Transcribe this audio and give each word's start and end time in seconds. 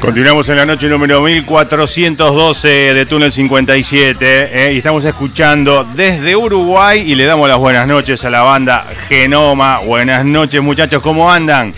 Continuamos 0.00 0.48
en 0.48 0.56
la 0.56 0.66
noche 0.66 0.88
número 0.88 1.20
1412 1.22 2.68
de 2.68 3.06
Túnel 3.06 3.32
57 3.32 4.68
eh, 4.68 4.74
y 4.74 4.78
estamos 4.78 5.04
escuchando 5.04 5.84
desde 5.94 6.36
Uruguay 6.36 7.00
y 7.00 7.14
le 7.14 7.24
damos 7.24 7.48
las 7.48 7.58
buenas 7.58 7.86
noches 7.86 8.24
a 8.24 8.30
la 8.30 8.42
banda 8.42 8.86
Genoma. 9.08 9.80
Buenas 9.80 10.24
noches 10.24 10.62
muchachos, 10.62 11.02
¿cómo 11.02 11.30
andan? 11.30 11.72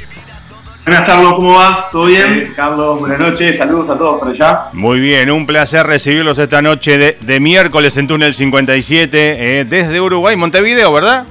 Buenas 0.85 1.07
Carlos, 1.07 1.35
¿cómo 1.35 1.55
va? 1.55 1.89
¿Todo 1.93 2.07
bien? 2.07 2.53
Carlos, 2.57 2.99
buenas 2.99 3.19
noches, 3.19 3.59
saludos 3.59 3.91
a 3.91 3.99
todos 3.99 4.19
por 4.19 4.31
allá. 4.31 4.67
Muy 4.73 4.99
bien, 4.99 5.31
un 5.31 5.47
placer 5.47 5.87
recibirlos 5.87 6.39
esta 6.39 6.63
noche 6.63 7.17
de, 7.21 7.41
miércoles 7.41 7.97
en 7.97 8.09
Túnel 8.09 8.35
57 8.35 9.61
eh, 9.61 9.65
desde 9.65 10.01
Uruguay, 10.01 10.35
Montevideo, 10.37 10.93
¿verdad? 10.93 11.27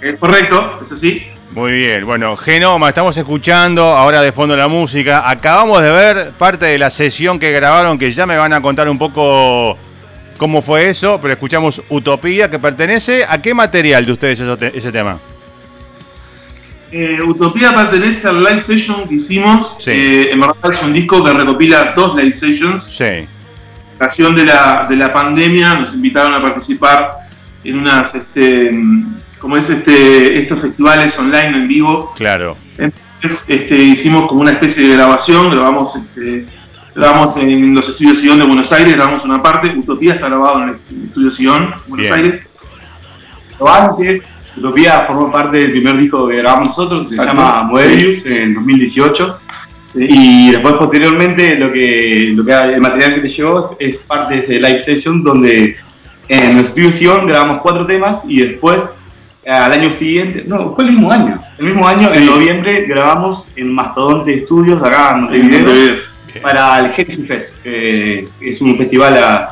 Es 0.00 0.18
correcto, 0.18 0.78
es 0.82 0.92
así. 0.92 1.29
Muy 1.52 1.72
bien, 1.72 2.06
bueno, 2.06 2.36
Genoma, 2.36 2.90
estamos 2.90 3.16
escuchando 3.16 3.82
ahora 3.82 4.22
de 4.22 4.30
fondo 4.30 4.54
la 4.54 4.68
música. 4.68 5.28
Acabamos 5.28 5.82
de 5.82 5.90
ver 5.90 6.30
parte 6.38 6.66
de 6.66 6.78
la 6.78 6.90
sesión 6.90 7.40
que 7.40 7.50
grabaron, 7.50 7.98
que 7.98 8.08
ya 8.12 8.24
me 8.24 8.36
van 8.36 8.52
a 8.52 8.62
contar 8.62 8.88
un 8.88 8.96
poco 8.96 9.76
cómo 10.36 10.62
fue 10.62 10.90
eso, 10.90 11.18
pero 11.20 11.34
escuchamos 11.34 11.82
Utopía, 11.88 12.48
que 12.48 12.60
pertenece 12.60 13.24
a 13.28 13.42
qué 13.42 13.52
material 13.52 14.06
de 14.06 14.12
ustedes 14.12 14.40
ese, 14.40 14.92
tema. 14.92 15.18
Eh, 16.92 17.18
Utopía 17.20 17.74
pertenece 17.74 18.28
al 18.28 18.44
live 18.44 18.60
session 18.60 19.08
que 19.08 19.16
hicimos. 19.16 19.76
Eh, 19.86 20.30
en 20.32 20.38
verdad 20.38 20.54
es 20.68 20.80
un 20.84 20.92
disco 20.92 21.24
que 21.24 21.32
recopila 21.32 21.94
dos 21.96 22.16
live 22.16 22.32
sessions. 22.32 22.84
Sí. 22.96 23.26
Ocasión 23.96 24.36
de 24.36 24.44
la, 24.44 24.86
de 24.88 24.94
la 24.94 25.12
pandemia 25.12 25.74
nos 25.74 25.94
invitaron 25.94 26.32
a 26.32 26.40
participar 26.40 27.10
en 27.64 27.76
unas 27.76 28.14
este, 28.14 28.70
como 29.40 29.56
es 29.56 29.68
este, 29.70 30.38
estos 30.38 30.60
festivales 30.60 31.18
online 31.18 31.56
en 31.56 31.68
vivo. 31.68 32.12
Claro. 32.14 32.56
Entonces 32.78 33.50
este, 33.50 33.76
hicimos 33.76 34.28
como 34.28 34.42
una 34.42 34.52
especie 34.52 34.86
de 34.86 34.94
grabación, 34.94 35.50
grabamos, 35.50 35.96
este, 35.96 36.46
grabamos 36.94 37.36
en 37.38 37.74
los 37.74 37.88
estudios 37.88 38.18
Sion 38.18 38.38
de 38.38 38.46
Buenos 38.46 38.70
Aires, 38.72 38.94
grabamos 38.94 39.24
una 39.24 39.42
parte, 39.42 39.68
Utopía 39.76 40.14
está 40.14 40.28
grabado 40.28 40.62
en 40.62 40.68
el 40.68 41.04
estudio 41.06 41.30
Sion, 41.30 41.74
Buenos 41.88 42.10
Aires. 42.10 42.48
Pero 43.58 43.72
antes, 43.72 44.36
Utopía 44.56 45.04
formó 45.06 45.32
parte 45.32 45.58
del 45.58 45.72
primer 45.72 45.96
disco 45.98 46.28
que 46.28 46.36
grabamos 46.36 46.68
nosotros, 46.68 47.08
se 47.10 47.24
llama 47.24 47.62
Moebius, 47.62 48.26
en 48.26 48.54
2018. 48.54 49.38
Y 49.94 50.52
después 50.52 50.74
posteriormente 50.74 51.56
lo 51.56 51.72
que, 51.72 52.32
lo 52.34 52.44
que 52.44 52.52
el 52.52 52.80
material 52.80 53.14
que 53.14 53.20
te 53.22 53.28
llegó 53.28 53.76
es, 53.78 53.98
parte 53.98 54.34
de 54.34 54.40
ese 54.40 54.54
live 54.54 54.80
session 54.80 55.24
donde 55.24 55.76
en 56.28 56.50
el 56.50 56.60
estudio 56.60 56.92
Sion 56.92 57.26
grabamos 57.26 57.60
cuatro 57.60 57.84
temas 57.84 58.22
y 58.28 58.40
después 58.40 58.94
al 59.46 59.72
año 59.72 59.92
siguiente, 59.92 60.44
no, 60.46 60.72
fue 60.72 60.84
el 60.84 60.92
mismo 60.92 61.10
año. 61.10 61.40
El 61.58 61.66
mismo 61.66 61.86
año, 61.86 62.08
en 62.12 62.26
noviembre, 62.26 62.84
grabamos 62.86 63.48
en 63.56 63.72
Mastodonte 63.72 64.34
Estudios, 64.34 64.82
acá 64.82 65.12
en 65.12 65.20
Montevideo, 65.22 65.96
para 66.42 66.78
el 66.78 66.92
Genesis 66.92 67.26
Fest, 67.26 67.62
que 67.62 68.28
es 68.40 68.60
un 68.60 68.76
festival 68.76 69.48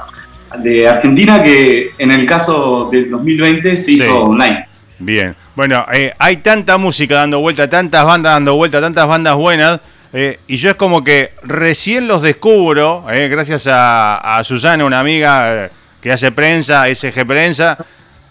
de 0.56 0.88
Argentina 0.88 1.42
que 1.42 1.90
en 1.98 2.10
el 2.10 2.26
caso 2.26 2.88
del 2.90 3.10
2020 3.10 3.76
se 3.76 3.92
hizo 3.92 4.24
online. 4.24 4.66
Bien, 4.98 5.36
bueno, 5.54 5.86
eh, 5.92 6.12
hay 6.18 6.38
tanta 6.38 6.76
música 6.76 7.14
dando 7.16 7.38
vuelta, 7.38 7.68
tantas 7.70 8.04
bandas 8.04 8.32
dando 8.32 8.56
vuelta, 8.56 8.80
tantas 8.80 9.06
bandas 9.06 9.36
buenas. 9.36 9.80
Eh, 10.12 10.40
y 10.46 10.56
yo 10.56 10.70
es 10.70 10.76
como 10.76 11.04
que 11.04 11.34
recién 11.42 12.08
los 12.08 12.22
descubro, 12.22 13.04
eh, 13.12 13.28
gracias 13.28 13.66
a, 13.66 14.38
a, 14.38 14.42
Susana, 14.42 14.84
una 14.84 15.00
amiga 15.00 15.70
que 16.00 16.10
hace 16.10 16.32
prensa, 16.32 16.86
SG 16.92 17.26
Prensa, 17.26 17.76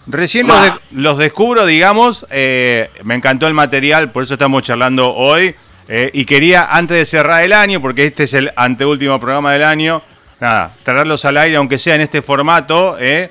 Recién 0.10 0.48
los, 0.92 1.18
descubro, 1.18 1.66
digamos, 1.66 2.26
eh, 2.30 2.90
me 3.04 3.16
encantó 3.16 3.46
el 3.48 3.54
material, 3.54 4.12
por 4.12 4.24
eso 4.24 4.34
estamos 4.34 4.64
charlando 4.64 5.14
hoy. 5.14 5.54
Eh, 5.90 6.10
y 6.14 6.26
quería, 6.26 6.68
antes 6.70 6.98
de 6.98 7.06
cerrar 7.06 7.44
el 7.44 7.52
año, 7.52 7.82
porque 7.82 8.06
este 8.06 8.24
es 8.24 8.34
el 8.34 8.52
anteúltimo 8.56 9.20
programa 9.20 9.52
del 9.52 9.64
año, 9.64 10.02
nada, 10.40 10.76
traerlos 10.84 11.26
al 11.26 11.38
aire, 11.38 11.58
aunque 11.58 11.78
sea 11.78 11.96
en 11.96 12.02
este 12.02 12.22
formato. 12.22 12.96
Eh, 13.00 13.30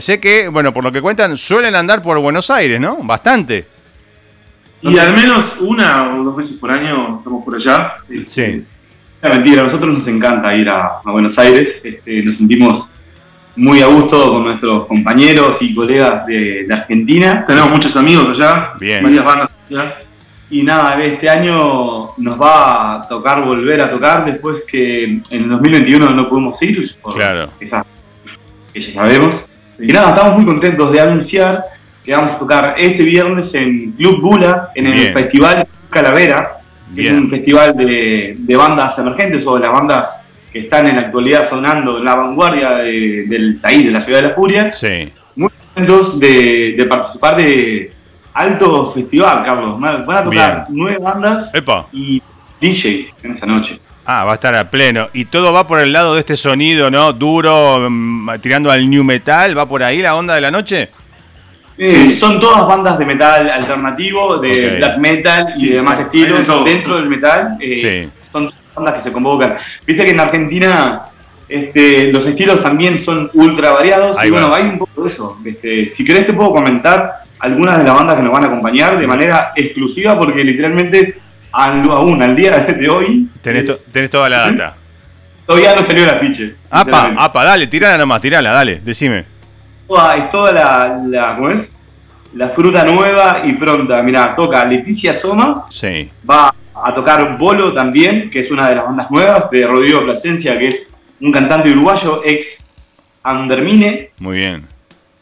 sé 0.00 0.18
que, 0.18 0.48
bueno, 0.48 0.72
por 0.72 0.84
lo 0.84 0.92
que 0.92 1.02
cuentan, 1.02 1.36
suelen 1.36 1.74
andar 1.74 2.02
por 2.02 2.18
Buenos 2.18 2.50
Aires, 2.50 2.80
¿no? 2.80 2.96
Bastante. 3.02 3.66
Y 4.80 4.98
al 4.98 5.14
menos 5.14 5.58
una 5.60 6.14
o 6.14 6.24
dos 6.24 6.36
veces 6.36 6.56
por 6.56 6.70
año 6.70 7.18
estamos 7.18 7.44
por 7.44 7.56
allá. 7.56 7.96
Sí. 8.26 8.64
La 9.20 9.30
mentira, 9.30 9.62
a 9.62 9.64
nosotros 9.64 9.92
nos 9.92 10.06
encanta 10.06 10.54
ir 10.54 10.68
a, 10.68 11.00
Buenos 11.04 11.38
Aires, 11.38 11.82
este, 11.84 12.22
nos 12.22 12.36
sentimos 12.36 12.90
muy 13.56 13.80
a 13.80 13.86
gusto 13.86 14.32
con 14.32 14.44
nuestros 14.44 14.86
compañeros 14.86 15.60
y 15.60 15.74
colegas 15.74 16.26
de, 16.26 16.66
Argentina. 16.70 17.44
Tenemos 17.46 17.70
muchos 17.70 17.96
amigos 17.96 18.38
allá, 18.38 18.72
Bien. 18.78 19.02
varias 19.02 19.24
bandas 19.24 20.06
Y 20.50 20.62
nada, 20.62 21.02
este 21.02 21.28
año 21.28 22.12
nos 22.16 22.40
va 22.40 22.94
a 22.94 23.08
tocar 23.08 23.44
volver 23.44 23.80
a 23.80 23.90
tocar 23.90 24.24
después 24.24 24.62
que 24.62 25.04
en 25.04 25.22
el 25.30 25.48
2021 25.48 26.10
no 26.10 26.28
pudimos 26.28 26.62
ir, 26.62 26.94
por 27.00 27.14
claro. 27.14 27.50
que 27.58 27.66
ya 27.66 27.84
sabemos. 28.80 29.46
Y 29.78 29.88
nada, 29.88 30.10
estamos 30.10 30.36
muy 30.36 30.44
contentos 30.44 30.92
de 30.92 31.00
anunciar 31.00 31.64
que 32.04 32.12
vamos 32.12 32.32
a 32.32 32.38
tocar 32.38 32.74
este 32.78 33.02
viernes 33.02 33.52
en 33.54 33.92
Club 33.92 34.20
Bula, 34.20 34.70
en 34.74 34.86
el 34.86 35.12
Festival 35.12 35.66
Calavera, 35.90 36.58
que 36.94 37.02
es 37.02 37.10
un 37.10 37.28
festival 37.28 37.76
de, 37.76 38.36
de 38.38 38.56
bandas 38.56 38.98
emergentes 38.98 39.44
o 39.46 39.56
de 39.56 39.60
las 39.60 39.72
bandas 39.72 40.25
que 40.56 40.62
están 40.62 40.86
en 40.86 40.96
la 40.96 41.02
actualidad 41.02 41.46
sonando 41.46 41.98
en 41.98 42.04
la 42.04 42.14
vanguardia 42.14 42.70
del 42.76 43.58
país, 43.60 43.84
de 43.84 43.90
la 43.90 44.00
ciudad 44.00 44.22
de 44.22 44.28
La 44.28 44.34
Furia. 44.34 44.72
Sí. 44.72 45.12
Muy 45.34 45.50
contentos 45.50 46.18
de, 46.18 46.86
participar 46.88 47.36
de 47.36 47.90
alto 48.32 48.90
festival, 48.90 49.44
Carlos. 49.44 49.78
Van 49.78 50.16
a 50.16 50.24
tocar 50.24 50.66
nueve 50.70 50.98
bandas 50.98 51.52
y 51.92 52.22
DJ 52.58 53.12
en 53.22 53.30
esa 53.32 53.46
noche. 53.46 53.78
Ah, 54.06 54.24
va 54.24 54.32
a 54.32 54.34
estar 54.36 54.54
a 54.54 54.70
pleno. 54.70 55.08
Y 55.12 55.26
todo 55.26 55.52
va 55.52 55.66
por 55.66 55.80
el 55.80 55.92
lado 55.92 56.14
de 56.14 56.20
este 56.20 56.36
sonido, 56.36 56.90
¿no? 56.90 57.12
Duro, 57.12 57.90
mm, 57.90 58.38
tirando 58.40 58.70
al 58.70 58.88
new 58.88 59.04
metal. 59.04 59.58
¿Va 59.58 59.68
por 59.68 59.82
ahí 59.82 60.00
la 60.00 60.14
onda 60.14 60.36
de 60.36 60.40
la 60.40 60.50
noche? 60.50 60.88
Sí, 61.76 62.08
son 62.14 62.40
todas 62.40 62.66
bandas 62.66 62.98
de 62.98 63.04
metal 63.04 63.50
alternativo, 63.50 64.38
de 64.38 64.76
black 64.78 64.98
metal 64.98 65.52
y 65.56 65.70
demás 65.70 66.00
estilos 66.00 66.46
dentro 66.64 66.96
del 66.96 67.08
metal. 67.08 67.58
Eh, 67.60 68.06
sí. 68.06 68.15
Bandas 68.76 68.94
que 68.94 69.00
se 69.00 69.12
convocan. 69.12 69.56
Viste 69.86 70.04
que 70.04 70.10
en 70.10 70.20
Argentina 70.20 71.06
este, 71.48 72.12
los 72.12 72.26
estilos 72.26 72.62
también 72.62 72.98
son 72.98 73.30
ultra 73.34 73.70
variados 73.72 74.22
y 74.24 74.30
bueno, 74.30 74.52
hay 74.54 74.64
un 74.64 74.78
poco 74.78 75.02
de 75.02 75.08
eso. 75.08 75.38
Este, 75.44 75.88
si 75.88 76.04
querés 76.04 76.26
te 76.26 76.32
puedo 76.32 76.50
comentar 76.50 77.22
algunas 77.38 77.78
de 77.78 77.84
las 77.84 77.94
bandas 77.94 78.16
que 78.16 78.22
nos 78.22 78.32
van 78.32 78.44
a 78.44 78.46
acompañar 78.46 78.98
de 78.98 79.06
manera 79.06 79.52
exclusiva 79.54 80.18
porque 80.18 80.42
literalmente 80.44 81.18
aún 81.52 82.22
al 82.22 82.36
día 82.36 82.58
de 82.64 82.88
hoy... 82.88 83.28
Tenés, 83.42 84.10
toda 84.10 84.28
la 84.28 84.50
data. 84.50 84.74
Todavía 85.46 85.74
no 85.76 85.82
salió 85.82 86.04
la 86.04 86.18
piche. 86.18 86.54
Apa, 86.70 87.12
apa, 87.16 87.44
dale, 87.44 87.66
tirala 87.68 87.96
nomás, 87.96 88.20
tirala, 88.20 88.50
dale, 88.50 88.80
decime. 88.84 89.24
toda, 89.86 90.16
es 90.16 90.30
toda 90.30 90.52
la, 90.52 91.00
la, 91.06 91.36
¿cómo 91.36 91.50
es? 91.50 91.76
La 92.34 92.48
fruta 92.50 92.84
nueva 92.84 93.42
y 93.44 93.52
pronta. 93.52 94.02
Mira, 94.02 94.34
toca 94.34 94.64
Leticia 94.64 95.14
Soma, 95.14 95.66
Sí. 95.70 96.10
va 96.28 96.52
a 96.84 96.92
tocar 96.92 97.38
Bolo 97.38 97.72
también, 97.72 98.30
que 98.30 98.40
es 98.40 98.50
una 98.50 98.68
de 98.68 98.76
las 98.76 98.84
bandas 98.84 99.10
nuevas, 99.10 99.50
de 99.50 99.66
Rodrigo 99.66 100.02
Plasencia, 100.02 100.58
que 100.58 100.68
es 100.68 100.92
un 101.20 101.32
cantante 101.32 101.70
uruguayo, 101.70 102.22
ex 102.24 102.64
Andermine, 103.22 104.10
Muy 104.20 104.36
bien. 104.38 104.66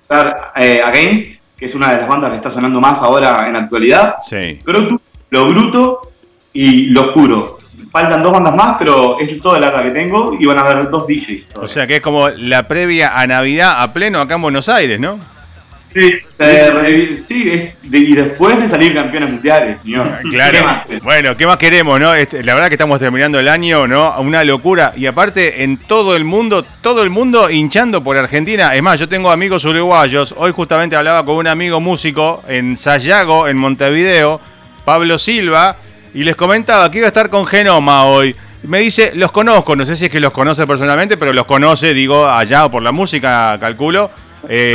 estar 0.02 0.52
eh, 0.56 0.82
Against, 0.84 1.40
que 1.56 1.66
es 1.66 1.74
una 1.74 1.92
de 1.92 1.98
las 1.98 2.08
bandas 2.08 2.30
que 2.30 2.36
está 2.36 2.50
sonando 2.50 2.80
más 2.80 3.00
ahora 3.00 3.46
en 3.46 3.54
la 3.54 3.60
actualidad. 3.60 4.16
Sí. 4.26 4.58
Crotu, 4.64 5.00
Lo 5.30 5.46
Bruto 5.46 6.00
y 6.52 6.86
Lo 6.86 7.02
Oscuro. 7.02 7.58
Faltan 7.90 8.22
dos 8.22 8.32
bandas 8.32 8.54
más, 8.56 8.76
pero 8.78 9.18
es 9.20 9.40
toda 9.40 9.58
la 9.60 9.70
data 9.70 9.84
que 9.84 9.90
tengo 9.92 10.36
y 10.38 10.44
van 10.46 10.58
a 10.58 10.62
haber 10.62 10.90
dos 10.90 11.06
DJs. 11.06 11.46
O 11.46 11.52
todavía. 11.52 11.72
sea 11.74 11.86
que 11.86 11.96
es 11.96 12.02
como 12.02 12.28
la 12.28 12.66
previa 12.68 13.18
a 13.18 13.26
Navidad 13.26 13.80
a 13.80 13.92
pleno 13.92 14.20
acá 14.20 14.34
en 14.34 14.42
Buenos 14.42 14.68
Aires, 14.68 14.98
¿no? 14.98 15.18
Sí, 15.94 16.11
Se 16.26 17.17
sí, 17.17 17.50
es 17.52 17.79
de- 17.82 17.99
y 17.99 18.14
después 18.14 18.58
de 18.61 18.69
salir 18.69 18.94
campeones 18.94 19.31
mundiales, 19.31 19.81
señor. 19.82 20.19
Claro. 20.31 20.58
¿Qué 20.58 20.64
más? 20.64 21.02
Bueno, 21.05 21.37
¿qué 21.37 21.46
más 21.46 21.56
queremos, 21.56 22.00
no? 22.00 22.12
Este, 22.12 22.43
la 22.43 22.55
verdad 22.55 22.69
que 22.69 22.75
estamos 22.75 22.99
terminando 22.99 23.38
el 23.38 23.49
año, 23.49 23.87
¿no? 23.87 24.12
Una 24.19 24.43
locura. 24.43 24.93
Y 24.96 25.06
aparte, 25.06 25.62
en 25.62 25.76
todo 25.76 26.17
el 26.17 26.25
mundo, 26.25 26.64
todo 26.81 27.02
el 27.05 27.11
mundo 27.11 27.49
hinchando 27.49 28.02
por 28.02 28.17
Argentina. 28.17 28.75
Es 28.75 28.82
más, 28.82 28.99
yo 28.99 29.08
tengo 29.08 29.31
amigos 29.31 29.64
uruguayos. 29.64 30.35
Hoy 30.37 30.50
justamente 30.50 30.96
hablaba 30.96 31.25
con 31.25 31.37
un 31.37 31.46
amigo 31.46 31.81
músico 31.81 32.43
en 32.49 32.76
Sayago, 32.76 33.46
en 33.46 33.56
Montevideo, 33.56 34.41
Pablo 34.85 35.17
Silva, 35.17 35.76
y 36.12 36.25
les 36.25 36.35
comentaba 36.35 36.91
que 36.91 36.99
iba 36.99 37.06
a 37.06 37.08
estar 37.08 37.31
con 37.31 37.46
Genoma 37.46 38.05
hoy. 38.06 38.35
Me 38.64 38.81
dice, 38.81 39.12
los 39.14 39.31
conozco, 39.31 39.76
no 39.76 39.85
sé 39.85 39.94
si 39.94 40.06
es 40.06 40.11
que 40.11 40.19
los 40.20 40.32
conoce 40.32 40.67
personalmente, 40.67 41.17
pero 41.17 41.32
los 41.32 41.44
conoce, 41.44 41.94
digo, 41.94 42.26
allá 42.26 42.64
o 42.64 42.70
por 42.70 42.82
la 42.82 42.93
música, 42.93 43.56
calculo. 43.61 44.11
Eh. 44.49 44.75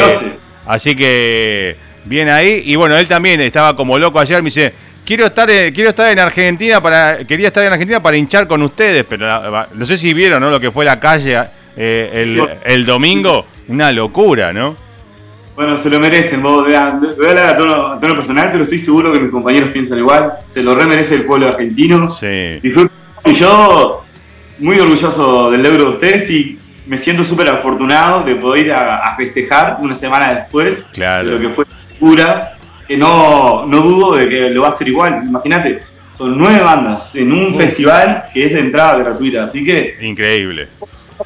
Así 0.66 0.96
que 0.96 1.76
bien 2.06 2.30
ahí. 2.30 2.64
Y 2.66 2.76
bueno, 2.76 2.98
él 2.98 3.08
también 3.08 3.42
estaba 3.42 3.76
como 3.76 3.98
loco 3.98 4.20
ayer. 4.20 4.42
Me 4.42 4.48
dice, 4.48 4.74
quiero 5.06 5.26
estar, 5.26 5.50
en- 5.50 5.74
quiero 5.74 5.90
estar 5.90 6.10
en 6.12 6.20
Argentina 6.20 6.82
para, 6.82 7.18
quería 7.26 7.48
estar 7.48 7.64
en 7.64 7.72
Argentina 7.74 8.02
para 8.02 8.18
hinchar 8.18 8.48
con 8.48 8.62
ustedes, 8.62 9.06
pero 9.08 9.26
la- 9.28 9.68
no 9.74 9.86
sé 9.86 9.98
si 9.98 10.14
vieron 10.14 10.42
¿no? 10.42 10.50
lo 10.52 10.60
que 10.60 10.72
fue 10.72 10.86
la 10.86 11.00
calle 11.00 11.42
eh, 11.76 12.60
el, 12.66 12.86
domingo. 12.86 13.46
Una 13.70 13.92
locura, 13.92 14.52
¿no? 14.52 14.76
Bueno, 15.56 15.78
se 15.78 15.90
lo 15.90 16.00
merecen. 16.00 16.42
Vos, 16.42 16.66
voy 16.66 16.74
a 16.74 16.88
hablar 16.88 17.50
a 17.50 17.58
tono, 17.58 17.88
a 17.94 18.00
tono 18.00 18.16
personal, 18.16 18.50
pero 18.52 18.64
estoy 18.64 18.78
seguro 18.80 19.12
que 19.14 19.20
mis 19.20 19.32
compañeros 19.32 19.72
piensan 19.72 19.98
igual. 20.00 20.32
Se 20.46 20.62
lo 20.62 20.76
remerece 20.76 21.16
el 21.16 21.26
pueblo 21.26 21.48
argentino. 21.50 22.16
Sí. 22.16 22.60
Disfruto. 22.62 22.92
Y 23.26 23.34
yo, 23.34 24.04
muy 24.60 24.80
orgulloso 24.80 25.52
del 25.52 25.64
logro 25.64 25.84
de 25.86 25.90
ustedes 25.92 26.30
y 26.30 26.59
me 26.90 26.98
siento 26.98 27.24
súper 27.24 27.48
afortunado 27.50 28.24
de 28.24 28.36
poder 28.36 28.66
ir 28.66 28.74
a, 28.74 28.98
a 29.08 29.16
festejar 29.16 29.78
una 29.80 29.96
semana 29.96 30.34
después 30.34 30.86
Claro. 30.92 31.26
de 31.30 31.32
lo 31.36 31.40
que 31.40 31.50
fue 31.56 31.66
pura, 32.00 32.58
que 32.88 32.98
no, 32.98 33.66
no 33.68 33.78
dudo 33.82 34.16
de 34.16 34.28
que 34.28 34.50
lo 34.50 34.62
va 34.64 34.68
a 34.70 34.72
hacer 34.72 34.88
igual. 34.88 35.20
Imagínate, 35.24 35.82
son 36.18 36.38
nueve 36.38 36.60
bandas 36.60 37.16
en 37.16 37.32
un 37.32 37.54
Uf. 37.54 37.58
festival 37.58 38.26
que 38.34 38.48
es 38.48 38.54
de 38.54 38.60
entrada 38.60 38.98
gratuita, 38.98 39.44
así 39.46 39.64
que 39.64 39.98
Increíble. 40.02 40.68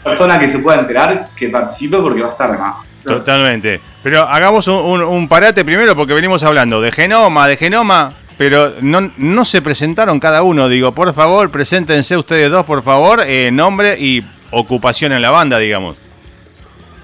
persona 0.04 0.38
que 0.38 0.50
se 0.50 0.60
pueda 0.60 0.80
enterar 0.80 1.28
que 1.36 1.48
participe 1.50 1.98
porque 1.98 2.22
va 2.22 2.28
a 2.28 2.32
estar 2.32 2.52
de 2.52 2.58
más. 2.58 2.76
Totalmente. 3.04 3.80
Pero 4.02 4.24
hagamos 4.24 4.68
un, 4.68 4.76
un- 4.76 5.02
un 5.04 5.28
parate 5.28 5.64
primero 5.66 5.96
porque 5.96 6.14
venimos 6.14 6.44
hablando 6.44 6.80
de 6.82 6.92
genoma, 6.92 7.48
de 7.48 7.58
genoma, 7.58 8.14
pero 8.38 8.74
no, 8.82 9.12
no 9.18 9.46
se 9.46 9.62
presentaron 9.62 10.20
cada 10.20 10.42
uno. 10.44 10.68
Digo, 10.70 10.92
por 10.94 11.14
favor, 11.14 11.50
preséntense 11.50 12.16
ustedes 12.18 12.50
dos, 12.50 12.66
por 12.66 12.82
favor, 12.84 13.22
eh, 13.26 13.50
nombre 13.52 13.98
y 14.00 14.24
ocupación 14.54 15.12
en 15.14 15.22
la 15.22 15.32
banda, 15.32 15.58
digamos. 15.60 15.96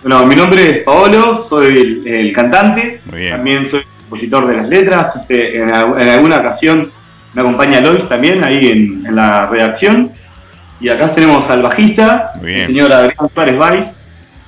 Bueno, 0.01 0.25
mi 0.25 0.35
nombre 0.35 0.69
es 0.69 0.77
Paolo, 0.83 1.35
soy 1.35 1.67
el, 1.67 2.07
el 2.07 2.33
cantante, 2.33 3.01
Muy 3.05 3.19
bien. 3.19 3.31
también 3.35 3.65
soy 3.65 3.83
compositor 4.01 4.47
de 4.47 4.57
las 4.57 4.67
letras, 4.69 5.15
este, 5.17 5.57
en, 5.59 5.73
al- 5.73 6.01
en 6.01 6.09
alguna 6.09 6.37
ocasión 6.37 6.91
me 7.33 7.41
acompaña 7.41 7.81
Lois 7.81 8.07
también 8.07 8.43
ahí 8.43 8.67
en, 8.69 9.05
en 9.05 9.15
la 9.15 9.45
redacción. 9.47 10.09
Y 10.81 10.87
acá 10.89 11.13
tenemos 11.13 11.49
al 11.49 11.61
bajista, 11.61 12.29
el 12.41 12.65
señor 12.67 12.93
Adrián 12.93 13.27
Suárez 13.31 13.57
Valls, 13.57 13.99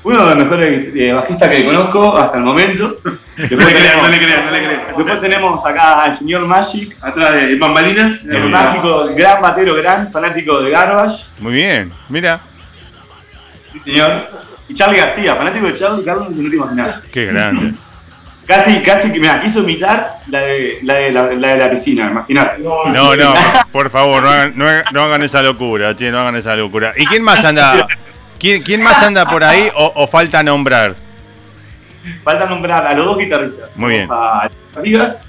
uno 0.04 0.20
de 0.26 0.26
los 0.36 0.36
mejores 0.46 0.86
eh, 0.96 1.12
bajistas 1.12 1.50
que 1.50 1.66
conozco 1.66 2.18
hasta 2.18 2.38
el 2.38 2.44
momento. 2.44 2.98
Después, 3.38 3.60
No 3.60 3.66
le 3.68 3.74
crean, 3.76 4.02
no 4.02 4.08
le 4.08 4.18
crean, 4.20 4.46
no 4.46 4.52
le 4.52 4.58
crean. 4.64 4.82
después 4.98 5.22
tenemos 5.22 5.66
acá 5.66 6.04
al 6.04 6.16
señor 6.16 6.48
Magic, 6.48 6.96
Atrás 7.02 7.34
de 7.34 7.56
bambalinas. 7.58 8.24
el 8.24 8.50
mágico, 8.50 9.08
gran 9.16 9.42
batero, 9.42 9.76
gran 9.76 10.12
fanático 10.12 10.62
de 10.62 10.70
Garbage, 10.72 11.26
Muy 11.42 11.54
bien, 11.54 11.92
mira, 12.10 12.40
sí 13.74 13.80
señor. 13.80 14.30
Y 14.68 14.74
Charlie 14.74 14.98
García, 15.00 15.36
fanático 15.36 15.68
de 15.68 15.74
Charlie 15.74 16.04
Carlos, 16.06 16.30
no 16.32 16.50
te 16.50 16.56
imaginas. 16.56 17.00
qué 17.12 17.26
grande. 17.28 17.74
Casi, 18.48 18.82
casi 18.82 19.12
que, 19.14 19.20
mira, 19.20 19.40
quiso 19.40 19.62
imitar 19.62 20.20
la 20.28 20.42
de 20.42 20.80
la, 20.82 20.96
de 20.96 21.12
la, 21.12 21.32
la 21.34 21.48
de 21.50 21.58
la 21.58 21.72
piscina, 21.72 22.10
imagínate. 22.10 22.58
No, 22.60 23.16
no, 23.16 23.34
por 23.72 23.90
favor, 23.90 24.24
no 24.24 24.30
hagan, 24.30 24.54
no 24.58 24.68
hagan- 24.68 24.84
no 24.92 25.04
hagan 25.04 25.24
esa 25.24 25.42
locura, 25.42 25.96
che, 25.96 26.12
no 26.12 26.20
hagan 26.20 26.36
esa 26.36 26.56
locura. 26.56 26.92
¿Y 26.98 27.06
quién 27.06 27.24
más 27.24 27.46
anda? 27.46 27.88
¿Quién, 28.40 28.62
quién 28.64 28.84
más 28.84 29.02
anda 29.04 29.26
por 29.26 29.44
ahí 29.44 29.70
o, 29.76 29.94
o 29.96 30.08
falta 30.08 30.42
nombrar? 30.44 30.96
Falta 32.24 32.48
nombrar 32.48 32.86
a 32.88 32.94
los 32.96 33.06
dos 33.06 33.18
guitarristas. 33.20 33.70
Muy 33.76 33.92
bien. 33.92 34.08
A 34.12 34.50
Rivas, 34.82 35.20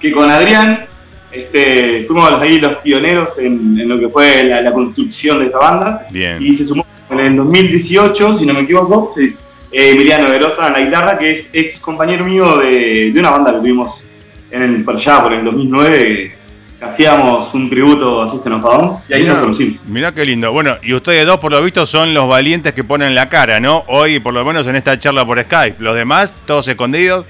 que 0.00 0.10
con 0.10 0.28
Adrián 0.30 0.86
este, 1.30 2.04
fuimos 2.06 2.32
ahí 2.40 2.58
los 2.58 2.76
pioneros 2.78 3.38
en, 3.38 3.78
en 3.78 3.88
lo 3.88 3.98
que 3.98 4.08
fue 4.08 4.42
la, 4.44 4.60
la 4.62 4.72
construcción 4.72 5.40
de 5.40 5.46
esta 5.46 5.58
banda. 5.58 6.06
Bien. 6.10 6.42
Y 6.42 6.54
se 6.54 6.64
sumó 6.64 6.84
en 7.12 7.26
el 7.26 7.36
2018, 7.36 8.38
si 8.38 8.46
no 8.46 8.54
me 8.54 8.60
equivoco, 8.60 9.10
sí, 9.14 9.36
eh, 9.70 9.90
Emiliano 9.90 10.28
Verosa 10.28 10.68
en 10.68 10.72
la 10.74 10.80
guitarra, 10.80 11.18
que 11.18 11.30
es 11.30 11.50
ex 11.52 11.80
compañero 11.80 12.24
mío 12.24 12.58
de, 12.58 13.10
de 13.12 13.20
una 13.20 13.30
banda 13.30 13.52
que 13.52 13.58
tuvimos 13.58 14.04
en 14.50 14.62
el, 14.62 14.84
por 14.84 14.96
allá, 14.96 15.22
por 15.22 15.32
el 15.32 15.44
2009, 15.44 16.36
que 16.78 16.84
hacíamos 16.84 17.54
un 17.54 17.70
tributo 17.70 18.22
a 18.22 18.28
System 18.28 18.62
of 18.62 18.66
a 18.66 19.02
y 19.08 19.14
ahí 19.14 19.24
nos 19.24 19.38
conocimos. 19.38 19.84
Mirá 19.86 20.12
qué 20.12 20.24
lindo. 20.24 20.52
Bueno, 20.52 20.76
y 20.82 20.92
ustedes 20.92 21.26
dos, 21.26 21.38
por 21.38 21.52
lo 21.52 21.62
visto, 21.62 21.86
son 21.86 22.12
los 22.12 22.28
valientes 22.28 22.74
que 22.74 22.84
ponen 22.84 23.14
la 23.14 23.28
cara, 23.28 23.60
¿no? 23.60 23.84
Hoy, 23.86 24.20
por 24.20 24.34
lo 24.34 24.44
menos 24.44 24.66
en 24.66 24.76
esta 24.76 24.98
charla 24.98 25.24
por 25.24 25.42
Skype. 25.42 25.76
Los 25.82 25.94
demás, 25.94 26.38
todos 26.44 26.68
escondidos. 26.68 27.24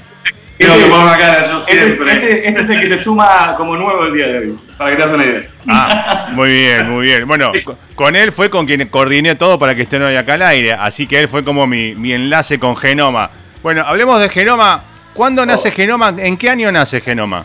Quiero 0.66 0.78
que 0.84 0.90
ponga 0.90 1.10
la 1.12 1.18
cara 1.18 1.50
yo 1.50 1.58
Este, 1.58 1.72
es- 1.72 1.78
siempre. 1.84 2.12
este- 2.12 2.48
este 2.48 2.62
es 2.62 2.70
el 2.70 2.80
que 2.80 2.96
se 2.96 3.02
suma 3.02 3.54
como 3.56 3.76
nuevo 3.76 4.04
el 4.04 4.12
día 4.14 4.26
de 4.28 4.38
hoy, 4.38 4.58
para 4.78 4.90
que 4.90 4.96
te 4.96 5.02
hagas 5.02 5.14
una 5.14 5.24
idea. 5.24 5.42
Ah, 5.68 6.28
muy 6.32 6.50
bien, 6.50 6.90
muy 6.90 7.04
bien. 7.06 7.26
Bueno, 7.28 7.52
co- 7.64 7.76
con 7.94 8.16
él 8.16 8.32
fue 8.32 8.50
con 8.50 8.66
quien 8.66 8.86
coordiné 8.88 9.34
todo 9.34 9.58
para 9.58 9.74
que 9.74 9.82
estén 9.82 10.02
hoy 10.02 10.16
acá 10.16 10.34
al 10.34 10.42
aire. 10.42 10.72
Así 10.72 11.06
que 11.06 11.18
él 11.20 11.28
fue 11.28 11.44
como 11.44 11.66
mi, 11.66 11.94
mi 11.94 12.12
enlace 12.12 12.58
con 12.58 12.76
Genoma. 12.76 13.30
Bueno, 13.62 13.82
hablemos 13.86 14.20
de 14.20 14.28
Genoma. 14.28 14.82
¿Cuándo 15.14 15.44
nace 15.44 15.68
Oh. 15.68 15.72
Genoma? 15.72 16.14
¿En 16.18 16.36
qué 16.36 16.48
año 16.50 16.72
nace 16.72 17.00
Genoma? 17.00 17.44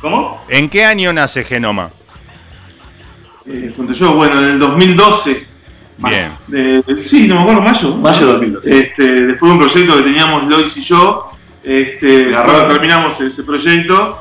¿Cómo? 0.00 0.44
¿En 0.48 0.68
qué 0.68 0.84
año 0.84 1.12
nace 1.12 1.42
Genoma? 1.44 1.90
Eh, 3.46 3.72
cuando 3.74 3.92
yo, 3.94 4.14
bueno, 4.14 4.38
en 4.42 4.48
el 4.50 4.58
2012. 4.58 5.46
Bien. 6.00 6.30
de- 6.46 6.96
sí, 6.96 7.26
no 7.26 7.34
me 7.36 7.40
acuerdo, 7.40 7.60
mayo. 7.62 7.96
Mayo 7.96 8.26
de 8.26 8.32
2012. 8.34 8.78
Este, 8.78 9.02
después 9.02 9.48
de 9.50 9.52
un 9.52 9.58
proyecto 9.58 9.96
que 9.96 10.02
teníamos 10.02 10.44
Lois 10.44 10.76
y 10.76 10.80
yo, 10.82 11.28
este, 11.64 12.30
cuando 12.32 12.66
terminamos 12.68 13.20
ese 13.20 13.44
proyecto 13.44 14.18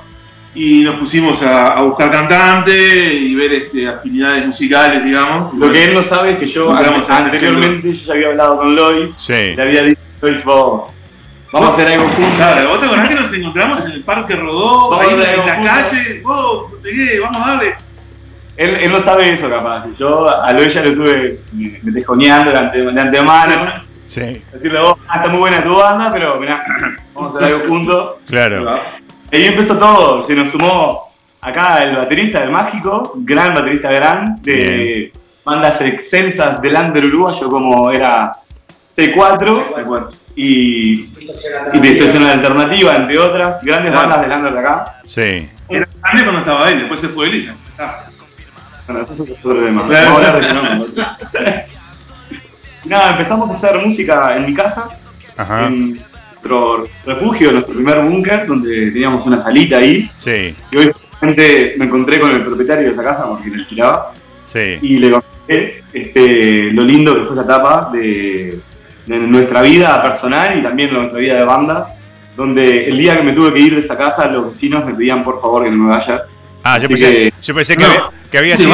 y 0.55 0.81
nos 0.81 0.95
pusimos 0.95 1.43
a, 1.43 1.73
a 1.77 1.81
buscar 1.83 2.09
cantante 2.11 3.13
y 3.13 3.35
ver 3.35 3.53
este, 3.53 3.87
afinidades 3.87 4.45
musicales, 4.47 5.03
digamos. 5.05 5.53
Lo 5.53 5.71
que 5.71 5.83
él 5.85 5.93
no 5.93 6.01
sabe 6.03 6.31
es 6.31 6.39
que 6.39 6.47
yo 6.47 6.71
anteriormente 6.73 7.93
yo 7.93 8.05
ya 8.05 8.13
había 8.13 8.27
hablado 8.29 8.57
con 8.57 8.75
Lois, 8.75 9.13
Sí. 9.15 9.33
le 9.55 9.61
había 9.61 9.83
dicho 9.83 9.99
Lois, 10.21 10.43
vos, 10.43 10.91
vamos 11.51 11.69
a 11.69 11.73
hacer 11.73 11.87
algo 11.89 12.07
juntos. 12.07 12.33
Claro, 12.37 12.69
vos 12.69 12.79
te 12.79 12.85
acordás 12.87 13.09
que 13.09 13.15
nos 13.15 13.33
encontramos 13.33 13.85
en 13.85 13.91
el 13.91 14.01
Parque 14.03 14.35
Rodó, 14.35 14.89
Vamos 14.89 15.05
ahí 15.07 15.13
en 15.13 15.19
la, 15.45 15.57
en 15.57 15.63
calle, 15.65 16.21
vos, 16.23 16.71
no 16.71 16.77
sé 16.77 16.91
qué, 16.91 17.19
vamos 17.19 17.41
a 17.45 17.49
darle. 17.51 17.75
Él, 18.57 18.69
él 18.81 18.91
no 18.91 18.99
sabe 18.99 19.31
eso 19.31 19.47
capaz. 19.51 19.85
Yo 19.99 20.27
a 20.43 20.51
Lois 20.53 20.73
ya 20.73 20.81
lo 20.81 20.89
estuve 20.89 21.37
me, 21.53 21.79
me 21.83 21.91
tejoneando 21.91 22.49
de, 22.51 22.57
ante- 22.57 22.91
de 22.91 23.01
antemano. 23.01 23.83
Sí, 24.07 24.41
Decirle 24.53 24.79
vos, 24.79 24.97
ah, 25.09 25.17
está 25.17 25.27
muy 25.29 25.39
buena 25.39 25.61
tu 25.63 25.75
banda, 25.75 26.09
pero 26.11 26.39
mirá, 26.39 26.63
vamos 27.13 27.35
a 27.35 27.39
hacer 27.39 27.53
algo 27.53 27.67
juntos. 27.67 28.15
claro. 28.27 28.79
Ahí 29.31 29.43
empezó 29.45 29.77
todo, 29.77 30.23
se 30.23 30.33
nos 30.35 30.49
sumó 30.51 31.11
acá 31.41 31.83
el 31.83 31.97
baterista 31.97 32.39
del 32.39 32.49
Mágico, 32.51 33.11
gran 33.17 33.53
baterista 33.53 33.91
gran, 33.91 34.41
de 34.41 35.11
bandas 35.43 35.81
excelsas 35.81 36.61
del 36.61 36.75
under 36.75 37.03
uruguayo 37.05 37.49
como 37.49 37.91
era 37.91 38.31
C4 38.95 40.15
y, 40.37 41.09
y 41.73 41.79
Distorsión 41.81 42.23
Alternativa, 42.23 42.95
entre 42.95 43.19
otras, 43.19 43.61
grandes 43.63 43.91
Claro. 43.91 44.07
bandas 44.09 44.21
del 44.29 44.37
under 44.39 44.53
de 44.53 44.59
acá. 44.59 45.01
Sí. 45.05 45.49
Era 45.69 45.87
grande 46.01 46.23
cuando 46.23 46.39
estaba 46.39 46.71
él, 46.71 46.79
después 46.79 46.99
se 47.01 47.07
fue 47.09 47.27
él 47.27 47.35
y 47.35 47.45
ya. 47.47 47.51
está. 47.71 48.05
Bueno, 48.87 49.01
eso 49.03 49.13
es 49.13 49.19
otro 49.31 49.61
tema. 49.61 49.83
Claro. 49.83 50.19
Nada, 52.87 53.11
empezamos 53.11 53.49
a 53.49 53.53
hacer 53.53 53.77
música 53.85 54.35
en 54.37 54.45
mi 54.45 54.53
casa, 54.53 54.87
Ajá. 55.35 55.67
en 55.67 55.99
nuestro 56.33 56.87
refugio, 57.05 57.51
nuestro 57.51 57.73
primer 57.75 57.99
búnker, 58.01 58.45
donde 58.47 58.91
teníamos 58.91 59.25
una 59.25 59.39
salita 59.39 59.77
ahí. 59.77 60.09
Sí, 60.15 60.55
Y 60.71 60.77
hoy 60.77 60.91
justamente 61.11 61.75
me 61.77 61.85
encontré 61.85 62.19
con 62.19 62.31
el 62.31 62.43
propietario 62.43 62.85
de 62.87 62.93
esa 62.93 63.03
casa 63.03 63.25
porque 63.27 63.49
la 63.49 63.55
alquilaba 63.57 64.13
sí. 64.45 64.77
y 64.81 64.97
le 64.99 65.11
conté 65.11 65.83
este, 65.93 66.71
lo 66.73 66.83
lindo 66.83 67.15
que 67.15 67.21
fue 67.21 67.33
esa 67.33 67.43
etapa 67.43 67.89
de, 67.91 68.59
de 69.05 69.17
nuestra 69.19 69.61
vida 69.61 70.01
personal 70.01 70.57
y 70.59 70.63
también 70.63 70.89
de 70.91 70.95
nuestra 70.97 71.19
vida 71.19 71.35
de 71.35 71.43
banda, 71.43 71.87
donde 72.37 72.87
el 72.87 72.97
día 72.97 73.17
que 73.17 73.23
me 73.23 73.33
tuve 73.33 73.51
que 73.53 73.59
ir 73.59 73.73
de 73.73 73.79
esa 73.81 73.97
casa, 73.97 74.27
los 74.27 74.51
vecinos 74.51 74.85
me 74.85 74.93
pedían 74.93 75.23
por 75.23 75.41
favor 75.41 75.63
que 75.63 75.71
no 75.71 75.77
me 75.85 75.89
vaya. 75.89 76.21
Ah, 76.63 76.77
yo 76.77 76.85
Así 76.85 76.87
pensé, 76.95 77.11
que- 77.11 77.33
yo 77.41 77.55
pensé 77.55 77.75
que, 77.75 77.83
No, 77.83 77.89
había, 77.89 78.03
que 78.31 78.37
había 78.37 78.57
sido. 78.57 78.69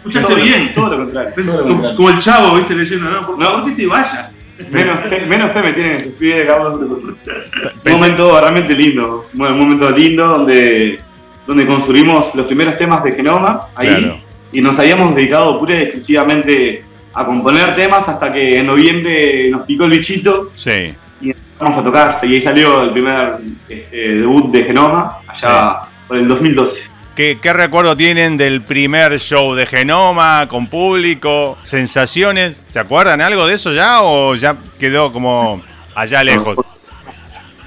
Escuchaste 0.00 0.34
Todo- 0.34 0.42
bien. 0.44 0.70
Todo 0.74 0.90
lo 0.90 0.96
contrario. 0.98 1.30
todo 1.34 1.44
lo 1.44 1.52
Como, 1.62 1.68
contrario. 1.74 1.96
como 1.96 2.10
el 2.10 2.18
chavo, 2.18 2.54
viste, 2.56 2.74
leyendo, 2.74 3.10
¿no? 3.10 3.20
Por 3.26 3.38
No. 3.38 3.44
favor, 3.44 3.64
que 3.66 3.72
te 3.72 3.86
vayas. 3.86 4.30
Menos, 4.70 5.00
fe- 5.08 5.24
menos 5.26 5.52
fe 5.52 5.62
me 5.62 5.72
tienen 5.72 5.96
esos 5.96 6.12
pibes 6.14 6.46
de. 6.46 6.52
Un 6.52 7.92
momento 7.92 8.40
realmente 8.40 8.74
lindo. 8.74 9.26
Bueno, 9.32 9.54
un 9.54 9.60
momento 9.62 9.90
lindo 9.90 10.26
donde, 10.26 11.00
donde 11.46 11.66
construimos 11.66 12.34
los 12.34 12.44
primeros 12.46 12.76
temas 12.76 13.02
de 13.02 13.12
Genoma 13.12 13.68
ahí. 13.74 13.88
Claro. 13.88 14.20
Y 14.52 14.60
nos 14.60 14.78
habíamos 14.78 15.14
dedicado 15.14 15.58
pura 15.58 15.76
y 15.76 15.82
exclusivamente 15.84 16.84
a 17.14 17.24
componer 17.24 17.74
temas 17.74 18.06
hasta 18.08 18.30
que 18.32 18.58
en 18.58 18.66
noviembre 18.66 19.48
nos 19.50 19.62
picó 19.62 19.84
el 19.84 19.92
bichito 19.92 20.50
Sí. 20.54 20.92
y 21.22 21.30
empezamos 21.30 21.76
a 21.78 21.82
tocar. 21.84 22.14
Y 22.22 22.26
ahí 22.34 22.40
salió 22.42 22.82
el 22.82 22.90
primer 22.90 23.36
este, 23.68 24.14
debut 24.16 24.50
de 24.52 24.64
Genoma, 24.64 25.18
allá 25.26 25.76
por 26.06 26.18
el 26.18 26.28
2012. 26.28 26.89
¿Qué, 27.20 27.38
¿Qué 27.38 27.52
recuerdo 27.52 27.94
tienen 27.98 28.38
del 28.38 28.62
primer 28.62 29.20
show 29.20 29.54
de 29.54 29.66
Genoma 29.66 30.46
con 30.48 30.68
público? 30.68 31.58
¿Sensaciones? 31.64 32.62
¿Se 32.68 32.78
acuerdan 32.78 33.20
algo 33.20 33.46
de 33.46 33.56
eso 33.56 33.74
ya 33.74 34.00
o 34.00 34.34
ya 34.36 34.56
quedó 34.78 35.12
como 35.12 35.60
allá 35.94 36.24
lejos? 36.24 36.56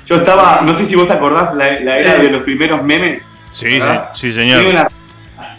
Yo 0.08 0.16
estaba, 0.16 0.62
no 0.64 0.74
sé 0.74 0.88
si 0.88 0.96
vos 0.96 1.06
te 1.06 1.14
acordás, 1.14 1.54
la, 1.54 1.70
la 1.82 2.00
era 2.00 2.18
de 2.18 2.32
los 2.32 2.42
primeros 2.42 2.82
memes. 2.82 3.32
Sí, 3.52 3.70
sí, 3.70 3.82
sí, 4.16 4.34
señor. 4.34 4.66
una 4.66 4.88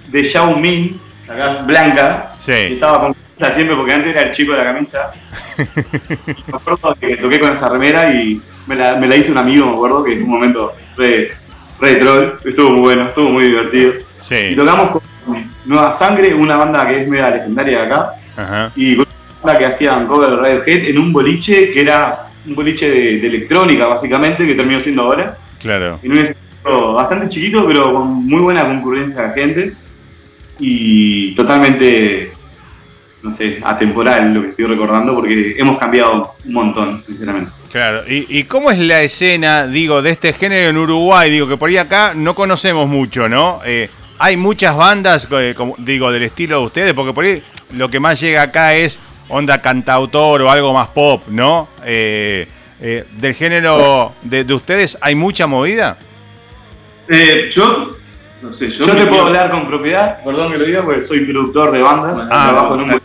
de 0.08 0.24
Xiao 0.24 0.56
Min, 0.56 1.00
acá 1.28 1.62
blanca, 1.64 2.32
Sí. 2.36 2.50
y 2.50 2.72
estaba 2.72 2.98
con 2.98 3.14
camisa 3.38 3.54
siempre 3.54 3.76
porque 3.76 3.92
antes 3.94 4.10
era 4.10 4.22
el 4.22 4.32
chico 4.32 4.54
de 4.54 4.58
la 4.58 4.64
camisa. 4.64 5.12
Me 6.48 6.56
acuerdo 6.56 6.96
que 7.00 7.16
toqué 7.18 7.38
con 7.38 7.52
esa 7.52 7.68
remera 7.68 8.12
y 8.12 8.42
me 8.66 8.74
la, 8.74 8.96
me 8.96 9.06
la 9.06 9.14
hizo 9.14 9.30
un 9.30 9.38
amigo, 9.38 9.66
me 9.66 9.72
acuerdo, 9.74 10.02
que 10.02 10.14
en 10.14 10.24
un 10.24 10.30
momento 10.30 10.74
re, 10.96 11.30
re 11.80 11.88
de 11.90 11.96
troll, 11.96 12.24
estuvo 12.44 12.70
muy 12.70 12.80
bueno, 12.80 13.06
estuvo 13.06 13.30
muy 13.30 13.44
divertido. 13.44 13.92
Y 13.94 14.02
Sí. 14.20 14.54
tocamos 14.56 14.90
con 14.90 15.02
Nueva 15.66 15.92
Sangre, 15.92 16.34
una 16.34 16.56
banda 16.56 16.86
que 16.88 17.02
es 17.02 17.08
media 17.08 17.30
legendaria 17.30 17.80
de 17.80 17.86
acá, 17.86 18.10
Ajá. 18.36 18.72
y 18.76 18.96
con 18.96 19.06
una 19.06 19.34
banda 19.42 19.58
que 19.58 19.66
hacían 19.66 20.06
cover 20.06 20.30
de 20.30 20.36
Radiohead 20.36 20.88
en 20.88 20.98
un 20.98 21.12
boliche 21.12 21.72
que 21.72 21.80
era 21.80 22.26
un 22.46 22.54
boliche 22.54 22.90
de, 22.90 23.20
de 23.20 23.26
electrónica, 23.26 23.86
básicamente, 23.86 24.46
que 24.46 24.54
terminó 24.54 24.80
siendo 24.80 25.02
ahora 25.02 25.36
Claro. 25.60 25.98
en 26.02 26.12
un 26.12 26.18
escenario 26.18 26.92
bastante 26.94 27.28
chiquito, 27.28 27.66
pero 27.66 27.92
con 27.92 28.08
muy 28.26 28.40
buena 28.42 28.64
concurrencia 28.66 29.22
de 29.22 29.32
gente 29.42 29.72
y 30.58 31.34
totalmente, 31.34 32.32
no 33.24 33.30
sé, 33.30 33.58
atemporal 33.64 34.34
lo 34.34 34.42
que 34.42 34.48
estoy 34.50 34.66
recordando 34.66 35.14
porque 35.14 35.54
hemos 35.56 35.78
cambiado 35.78 36.34
un 36.44 36.52
montón, 36.52 37.00
sinceramente. 37.00 37.50
Claro. 37.72 38.02
¿Y, 38.06 38.26
y 38.28 38.44
cómo 38.44 38.70
es 38.70 38.78
la 38.78 39.02
escena, 39.02 39.66
digo, 39.66 40.02
de 40.02 40.10
este 40.10 40.34
género 40.34 40.68
en 40.68 40.76
Uruguay? 40.76 41.30
Digo, 41.30 41.48
que 41.48 41.56
por 41.56 41.70
ahí 41.70 41.78
acá 41.78 42.12
no 42.14 42.34
conocemos 42.34 42.86
mucho, 42.86 43.28
¿no? 43.28 43.60
Eh, 43.64 43.88
hay 44.18 44.36
muchas 44.36 44.76
bandas, 44.76 45.26
eh, 45.32 45.54
como, 45.56 45.74
digo, 45.78 46.12
del 46.12 46.22
estilo 46.22 46.60
de 46.60 46.66
ustedes, 46.66 46.92
porque 46.92 47.12
por 47.12 47.24
ahí 47.24 47.42
lo 47.72 47.88
que 47.88 47.98
más 47.98 48.20
llega 48.20 48.42
acá 48.42 48.74
es 48.74 49.00
onda 49.28 49.60
cantautor 49.60 50.42
o 50.42 50.50
algo 50.50 50.72
más 50.74 50.90
pop, 50.90 51.22
¿no? 51.28 51.68
Eh, 51.84 52.46
eh, 52.80 53.04
del 53.16 53.34
género 53.34 54.12
de, 54.22 54.44
de 54.44 54.54
ustedes, 54.54 54.98
¿hay 55.00 55.14
mucha 55.14 55.46
movida? 55.46 55.96
Eh, 57.08 57.48
yo, 57.50 57.96
no 58.42 58.50
sé, 58.50 58.70
yo. 58.70 58.86
Yo, 58.86 58.96
te 58.96 59.06
puedo 59.06 59.26
hablar 59.26 59.50
con 59.50 59.66
propiedad, 59.66 60.22
perdón 60.22 60.52
que 60.52 60.58
lo 60.58 60.64
diga, 60.64 60.82
porque 60.82 61.02
soy 61.02 61.20
productor 61.20 61.72
de 61.72 61.80
bandas, 61.80 62.28
Ah, 62.30 62.50
trabajo 62.50 62.74
en 62.74 62.80
un 62.82 63.00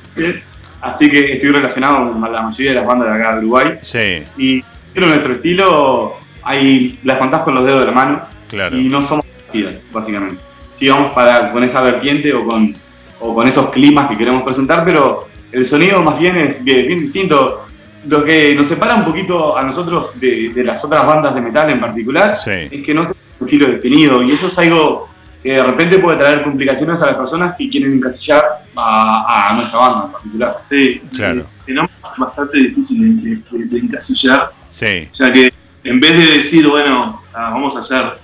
así 0.82 1.10
que 1.10 1.34
estoy 1.34 1.52
relacionado 1.52 2.12
con 2.12 2.22
la 2.32 2.42
mayoría 2.42 2.72
de 2.72 2.78
las 2.80 2.88
bandas 2.88 3.10
de 3.10 3.16
acá 3.24 3.32
de 3.34 3.38
Uruguay. 3.40 3.74
Sí, 3.82 4.24
Y 4.38 4.64
pero 4.94 5.08
nuestro 5.08 5.34
estilo, 5.34 6.14
hay, 6.44 7.00
las 7.04 7.18
contás 7.18 7.42
con 7.44 7.56
los 7.56 7.66
dedos 7.66 7.82
de 7.82 7.86
la 7.88 7.92
mano. 7.92 8.22
claro. 8.50 8.78
y 8.78 8.90
no 8.90 9.06
somos 9.08 9.26
parecidas, 9.26 9.86
básicamente. 9.92 10.42
Sí, 10.76 10.88
vamos 10.90 11.14
para, 11.14 11.52
con 11.52 11.64
esa 11.64 11.82
vertiente 11.82 12.34
o 12.34 12.46
con, 12.46 12.74
o 13.20 13.36
con 13.36 13.48
esos 13.48 13.70
climas 13.70 14.08
que 14.10 14.18
queremos 14.18 14.44
presentar, 14.44 14.84
pero 14.84 15.28
el 15.52 15.66
sonido 15.66 16.02
más 16.02 16.18
bien 16.20 16.38
es 16.38 16.64
bien, 16.64 16.88
bien 16.88 17.00
distinto. 17.00 17.66
Lo 18.08 18.24
que 18.24 18.56
nos 18.56 18.68
separa 18.68 18.96
un 18.96 19.04
poquito 19.06 19.58
a 19.58 19.62
nosotros 19.64 20.18
de, 20.22 20.52
de 20.56 20.64
las 20.64 20.84
otras 20.86 21.06
bandas 21.06 21.36
de 21.36 21.42
metal 21.42 21.70
en 21.70 21.82
particular 21.82 22.38
Sí. 22.38 22.52
es 22.72 22.84
que 22.84 22.94
no 22.94 23.02
tenemos 23.02 23.18
un 23.42 23.48
estilo 23.48 23.68
definido 23.68 24.24
y 24.24 24.32
eso 24.32 24.48
es 24.48 24.58
algo 24.58 25.10
que 25.42 25.54
de 25.54 25.62
repente 25.64 26.00
puede 26.00 26.18
traer 26.18 26.44
complicaciones 26.44 27.02
a 27.02 27.08
las 27.08 27.16
personas 27.16 27.56
que 27.58 27.70
quieren 27.70 27.94
encasillar 27.94 28.44
a, 28.76 29.50
a 29.50 29.54
nuestra 29.54 29.80
banda 29.80 30.06
en 30.06 30.12
particular. 30.12 30.56
Sí, 30.60 31.02
Claro. 31.16 31.42
eh, 31.42 31.46
tenemos 31.66 31.90
bastante 32.18 32.58
difícil 32.58 33.24
de, 33.24 33.58
de- 33.58 33.66
de 33.66 33.78
encasillar, 33.80 34.52
Sí, 34.70 35.10
ya 35.14 35.32
que 35.34 35.50
en 35.84 36.00
vez 36.00 36.12
de 36.18 36.34
decir, 36.36 36.68
bueno, 36.68 37.22
ah, 37.34 37.50
vamos 37.52 37.76
a 37.76 37.80
hacer 37.80 38.20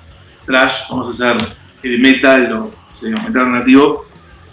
trash, 0.46 0.90
vamos 0.90 1.08
a 1.08 1.12
hacer 1.12 1.56
heavy 1.82 1.98
metal 2.00 2.52
o 2.54 2.72
sé, 2.92 3.10
metal 3.12 3.26
alternativo, 3.28 4.06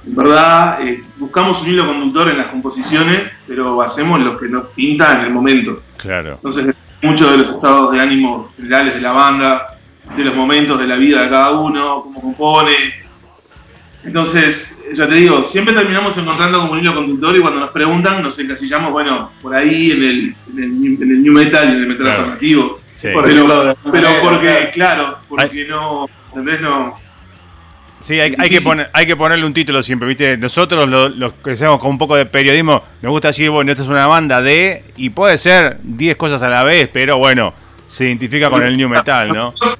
en 0.06 0.14
verdad 0.16 0.80
eh, 0.86 1.02
buscamos 1.18 1.62
un 1.62 1.68
hilo 1.68 1.86
conductor 1.86 2.30
en 2.30 2.38
las 2.38 2.46
composiciones, 2.46 3.30
pero 3.46 3.80
hacemos 3.82 4.20
lo 4.20 4.36
que 4.38 4.48
nos 4.48 4.66
pinta 4.68 5.14
en 5.18 5.26
el 5.26 5.32
momento. 5.32 5.80
claro. 5.96 6.34
Entonces, 6.34 6.74
muchos 7.02 7.30
de 7.30 7.36
los 7.38 7.50
estados 7.50 7.92
de 7.92 8.00
ánimo 8.00 8.50
generales 8.56 8.94
de 8.94 9.00
la 9.00 9.12
banda, 9.12 9.66
de 10.16 10.24
los 10.24 10.34
momentos 10.34 10.78
de 10.80 10.86
la 10.86 10.96
vida 10.96 11.22
de 11.22 11.30
cada 11.30 11.52
uno, 11.52 12.02
cómo 12.02 12.20
compone. 12.20 12.74
Entonces, 14.04 14.82
ya 14.94 15.08
te 15.08 15.14
digo, 15.14 15.44
siempre 15.44 15.74
terminamos 15.74 16.16
encontrando 16.18 16.58
como 16.60 16.72
un 16.72 16.80
hilo 16.80 16.92
conductor 16.94 17.36
y 17.36 17.40
cuando 17.40 17.60
nos 17.60 17.70
preguntan 17.70 18.20
nos 18.22 18.36
encasillamos, 18.38 18.90
bueno, 18.90 19.30
por 19.40 19.54
ahí 19.54 19.92
en 19.92 20.02
el, 20.02 20.34
en 20.52 20.62
el, 20.62 20.80
new- 20.80 21.02
en 21.02 21.10
el 21.10 21.22
new 21.22 21.32
metal 21.32 21.68
y 21.68 21.72
en 21.72 21.76
el 21.78 21.86
metal 21.86 22.04
Claro. 22.06 22.18
alternativo. 22.22 22.80
Sí. 22.96 23.08
Por 23.12 23.22
Pero, 23.24 23.34
ejemplo, 23.34 23.64
de- 23.64 23.76
pero 23.92 24.08
porque, 24.22 24.70
claro. 24.74 25.18
porque 25.28 25.64
no, 25.66 26.08
¿entendés? 26.30 26.60
No, 26.60 27.00
Sí, 28.00 28.18
hay, 28.18 28.34
hay 28.36 28.50
que 28.50 28.60
poner, 28.60 28.90
hay 28.92 29.06
que 29.06 29.14
ponerle 29.14 29.46
un 29.46 29.54
título 29.54 29.80
siempre, 29.80 30.08
¿viste? 30.08 30.36
Nosotros, 30.36 30.88
lo- 30.88 31.08
los 31.08 31.34
que 31.34 31.52
hacemos 31.52 31.78
con 31.78 31.90
un 31.90 31.98
poco 31.98 32.16
de 32.16 32.26
periodismo, 32.26 32.82
nos 33.00 33.12
gusta 33.12 33.28
decir, 33.28 33.48
bueno, 33.50 33.70
esta 33.70 33.84
es 33.84 33.88
una 33.88 34.08
banda 34.08 34.42
de. 34.42 34.82
Y 34.96 35.10
puede 35.10 35.38
ser 35.38 35.78
10 35.84 36.16
cosas 36.16 36.42
a 36.42 36.50
la 36.50 36.64
vez, 36.64 36.90
pero 36.92 37.18
bueno, 37.18 37.54
se 37.92 38.06
identifica 38.06 38.48
con 38.48 38.62
el 38.62 38.74
new 38.76 38.88
metal, 38.88 39.28
¿no? 39.28 39.52
Nosotros, 39.52 39.78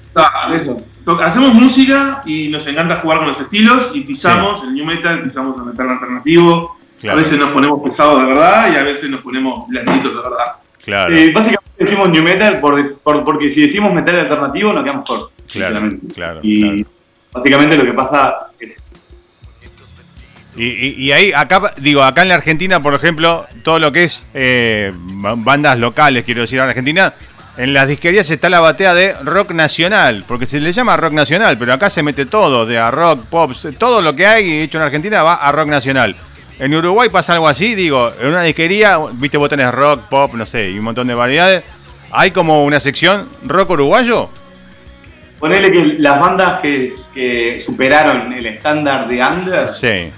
hacemos 1.24 1.54
música 1.54 2.20
y 2.26 2.48
nos 2.48 2.66
encanta 2.66 2.96
jugar 2.96 3.18
con 3.18 3.28
los 3.28 3.40
estilos 3.40 3.92
y 3.94 4.02
pisamos 4.02 4.62
el 4.64 4.74
new 4.74 4.84
metal, 4.84 5.22
pisamos 5.22 5.56
el 5.58 5.64
metal 5.64 5.88
alternativo. 5.88 6.76
Claro. 7.00 7.16
A 7.16 7.18
veces 7.18 7.38
nos 7.40 7.50
ponemos 7.50 7.80
pesados 7.82 8.20
de 8.20 8.26
verdad 8.26 8.70
y 8.72 8.76
a 8.76 8.82
veces 8.82 9.08
nos 9.10 9.20
ponemos 9.22 9.66
blanditos 9.68 10.14
de 10.14 10.20
verdad. 10.22 10.52
Claro, 10.84 11.14
Eh, 11.14 11.32
básicamente 11.32 11.70
decimos 11.78 12.08
new 12.10 12.22
metal 12.22 12.60
por, 12.60 12.76
des- 12.76 13.00
por- 13.02 13.24
porque 13.24 13.50
si 13.50 13.62
decimos 13.62 13.92
metal 13.94 14.20
alternativo 14.20 14.72
nos 14.72 14.84
quedamos 14.84 15.06
cortos. 15.08 15.32
Claro, 15.50 15.90
claro, 16.14 16.40
Y 16.42 16.60
claro. 16.60 16.90
básicamente 17.32 17.76
lo 17.78 17.84
que 17.86 17.92
pasa 17.94 18.34
es 18.60 18.76
Y, 20.54 20.64
y- 20.64 20.94
y 21.04 21.12
ahí, 21.12 21.32
acá, 21.32 21.72
digo, 21.78 22.02
acá 22.02 22.20
en 22.22 22.28
la 22.28 22.34
Argentina, 22.34 22.78
por 22.82 22.92
ejemplo, 22.94 23.46
todo 23.64 23.78
lo 23.78 23.90
que 23.90 24.04
es 24.04 24.26
eh, 24.34 24.92
ba- 24.94 25.34
bandas 25.34 25.78
locales, 25.78 26.24
quiero 26.24 26.42
decir, 26.42 26.58
en 26.58 26.68
Argentina, 26.68 27.14
en 27.56 27.74
las 27.74 27.86
disquerías 27.86 28.28
está 28.30 28.48
la 28.48 28.60
batea 28.60 28.94
de 28.94 29.14
rock 29.22 29.52
nacional, 29.52 30.24
porque 30.26 30.46
se 30.46 30.60
le 30.60 30.72
llama 30.72 30.96
rock 30.96 31.12
nacional, 31.12 31.58
pero 31.58 31.74
acá 31.74 31.90
se 31.90 32.02
mete 32.02 32.26
todo, 32.26 32.64
de 32.64 32.78
a 32.78 32.90
rock, 32.90 33.24
pop, 33.26 33.52
todo 33.78 34.00
lo 34.00 34.16
que 34.16 34.26
hay 34.26 34.60
hecho 34.60 34.78
en 34.78 34.84
Argentina 34.84 35.22
va 35.22 35.34
a 35.34 35.52
rock 35.52 35.68
nacional. 35.68 36.16
En 36.58 36.74
Uruguay 36.74 37.08
pasa 37.10 37.34
algo 37.34 37.48
así, 37.48 37.74
digo, 37.74 38.12
en 38.20 38.28
una 38.28 38.42
disquería, 38.42 38.98
viste, 39.14 39.36
vos 39.36 39.48
tenés 39.48 39.72
rock, 39.72 40.02
pop, 40.08 40.34
no 40.34 40.46
sé, 40.46 40.70
y 40.70 40.78
un 40.78 40.84
montón 40.84 41.06
de 41.06 41.14
variedades. 41.14 41.62
Hay 42.10 42.30
como 42.30 42.64
una 42.64 42.78
sección 42.78 43.28
rock 43.44 43.70
uruguayo. 43.70 44.30
Ponele 45.38 45.72
que 45.72 45.84
las 45.98 46.20
bandas 46.20 46.60
que, 46.60 46.90
que 47.12 47.62
superaron 47.64 48.32
el 48.32 48.46
estándar 48.46 49.08
de 49.08 49.20
under 49.22 49.68
Sí, 49.70 50.12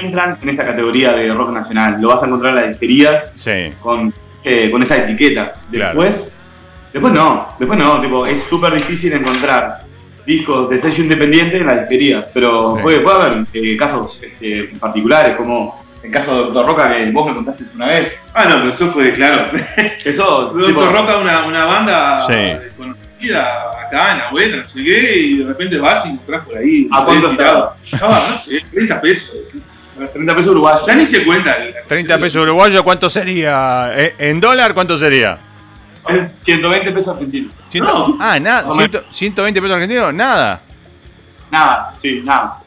entran 0.00 0.38
en 0.40 0.48
esa 0.48 0.64
categoría 0.64 1.12
de 1.12 1.32
rock 1.32 1.52
nacional. 1.52 1.96
Lo 2.00 2.08
vas 2.08 2.22
a 2.22 2.26
encontrar 2.26 2.54
en 2.54 2.60
las 2.60 2.68
disquerías 2.68 3.32
sí, 3.34 3.72
con, 3.80 4.14
eh, 4.44 4.70
con 4.70 4.82
esa 4.82 4.98
etiqueta. 4.98 5.54
Claro. 5.70 6.00
Después, 6.92 7.12
no, 7.12 7.48
después 7.58 7.78
no, 7.78 8.00
tipo, 8.00 8.26
es 8.26 8.42
súper 8.42 8.74
difícil 8.74 9.12
encontrar 9.14 9.78
discos 10.26 10.68
de 10.70 10.78
sello 10.78 11.02
independiente 11.04 11.56
en 11.56 11.66
las 11.66 11.80
disquerías, 11.80 12.24
pero 12.32 12.76
Sí. 12.76 12.82
puede, 12.82 13.00
puede 13.00 13.16
haber 13.16 13.44
eh, 13.54 13.76
casos 13.76 14.22
este, 14.22 14.70
particulares, 14.78 15.36
como 15.36 15.82
el 16.02 16.10
caso 16.10 16.32
de 16.34 16.38
Doctor 16.44 16.66
Roca 16.66 16.88
que 16.96 17.10
vos 17.10 17.26
me 17.28 17.34
contaste 17.34 17.64
una 17.74 17.86
vez. 17.86 18.12
Ah, 18.34 18.44
no, 18.44 18.56
pero 18.56 18.68
eso 18.68 18.92
fue 18.92 19.12
claro. 19.14 19.46
Eso, 20.04 20.48
tipo, 20.52 20.80
Doctor 20.82 20.92
Roca, 20.92 21.16
una, 21.18 21.44
una 21.44 21.64
banda 21.64 22.26
Sí. 22.26 22.34
desconocida, 22.34 23.64
bacana, 23.74 24.24
buena, 24.30 24.56
no 24.58 24.66
sé 24.66 24.84
qué, 24.84 25.18
y 25.18 25.38
de 25.38 25.44
repente 25.44 25.78
vas 25.78 26.04
y 26.06 26.10
encontrás 26.10 26.44
por 26.46 26.58
ahí. 26.58 26.88
¿A 26.92 27.04
cuánto. 27.04 27.30
Estaba, 27.32 27.74
no 28.30 28.36
sé, 28.36 28.60
30 28.72 29.00
pesos. 29.00 29.40
a 29.96 30.00
los 30.02 30.12
30 30.12 30.34
pesos 30.36 30.52
uruguayos. 30.52 30.86
Ya 30.86 30.94
ni 30.94 31.06
se 31.06 31.24
cuenta. 31.24 31.52
el- 31.56 31.74
30 31.86 32.18
pesos 32.18 32.42
uruguayos, 32.42 32.82
¿cuánto 32.82 33.08
sería? 33.10 33.92
Eh, 33.94 34.14
¿En 34.18 34.40
dólar 34.40 34.72
cuánto 34.74 34.96
sería? 34.98 35.38
120 36.36 36.92
pesos 36.92 37.14
argentinos. 37.14 37.52
No. 37.74 38.16
ah, 38.20 38.38
nada, 38.40 38.62
No 38.62 38.74
me- 38.74 38.88
120 39.10 39.60
pesos 39.60 39.74
argentinos, 39.74 40.14
nada. 40.14 40.60
Nada, 41.50 41.92
sí, 41.96 42.22
nada. 42.24 42.58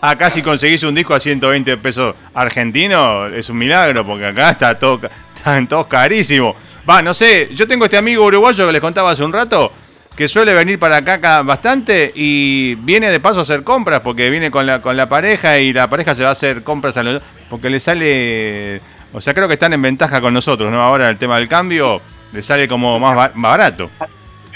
Acá, 0.00 0.30
si 0.30 0.42
conseguís 0.42 0.82
un 0.82 0.94
disco 0.94 1.14
a 1.14 1.20
120 1.20 1.76
pesos 1.78 2.14
argentinos 2.34 3.32
es 3.32 3.48
un 3.48 3.56
milagro, 3.58 4.04
porque 4.04 4.26
acá 4.26 4.50
está 4.50 4.78
todo, 4.78 5.00
están 5.34 5.66
todos 5.66 5.86
carísimos. 5.86 6.54
Va, 6.88 7.00
no 7.02 7.14
sé, 7.14 7.48
yo 7.54 7.66
tengo 7.66 7.86
este 7.86 7.96
amigo 7.96 8.24
uruguayo 8.24 8.66
que 8.66 8.72
les 8.72 8.80
contaba 8.80 9.10
hace 9.10 9.24
un 9.24 9.32
rato, 9.32 9.72
que 10.14 10.28
suele 10.28 10.52
venir 10.54 10.78
para 10.78 10.98
acá 10.98 11.42
bastante 11.42 12.12
y 12.14 12.74
viene 12.76 13.10
de 13.10 13.18
paso 13.20 13.38
a 13.40 13.42
hacer 13.42 13.64
compras, 13.64 14.00
porque 14.00 14.28
viene 14.28 14.50
con 14.50 14.66
la, 14.66 14.82
con 14.82 14.96
la 14.96 15.08
pareja 15.08 15.58
y 15.58 15.72
la 15.72 15.88
pareja 15.88 16.14
se 16.14 16.22
va 16.22 16.28
a 16.30 16.32
hacer 16.32 16.62
compras 16.62 16.96
a 16.98 17.02
los, 17.02 17.22
porque 17.48 17.70
le 17.70 17.80
sale, 17.80 18.80
o 19.12 19.20
sea, 19.20 19.34
creo 19.34 19.48
que 19.48 19.54
están 19.54 19.72
en 19.72 19.82
ventaja 19.82 20.20
con 20.20 20.34
nosotros, 20.34 20.70
¿no? 20.70 20.80
Ahora 20.80 21.08
el 21.08 21.16
tema 21.16 21.36
del 21.36 21.48
cambio 21.48 22.00
le 22.32 22.42
sale 22.42 22.68
como 22.68 22.98
más, 22.98 23.30
barato. 23.34 23.90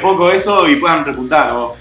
Poco 0.00 0.30
eso 0.30 0.68
y 0.68 0.76
puedan 0.76 1.04
repuntar, 1.04 1.52
¿no? 1.52 1.74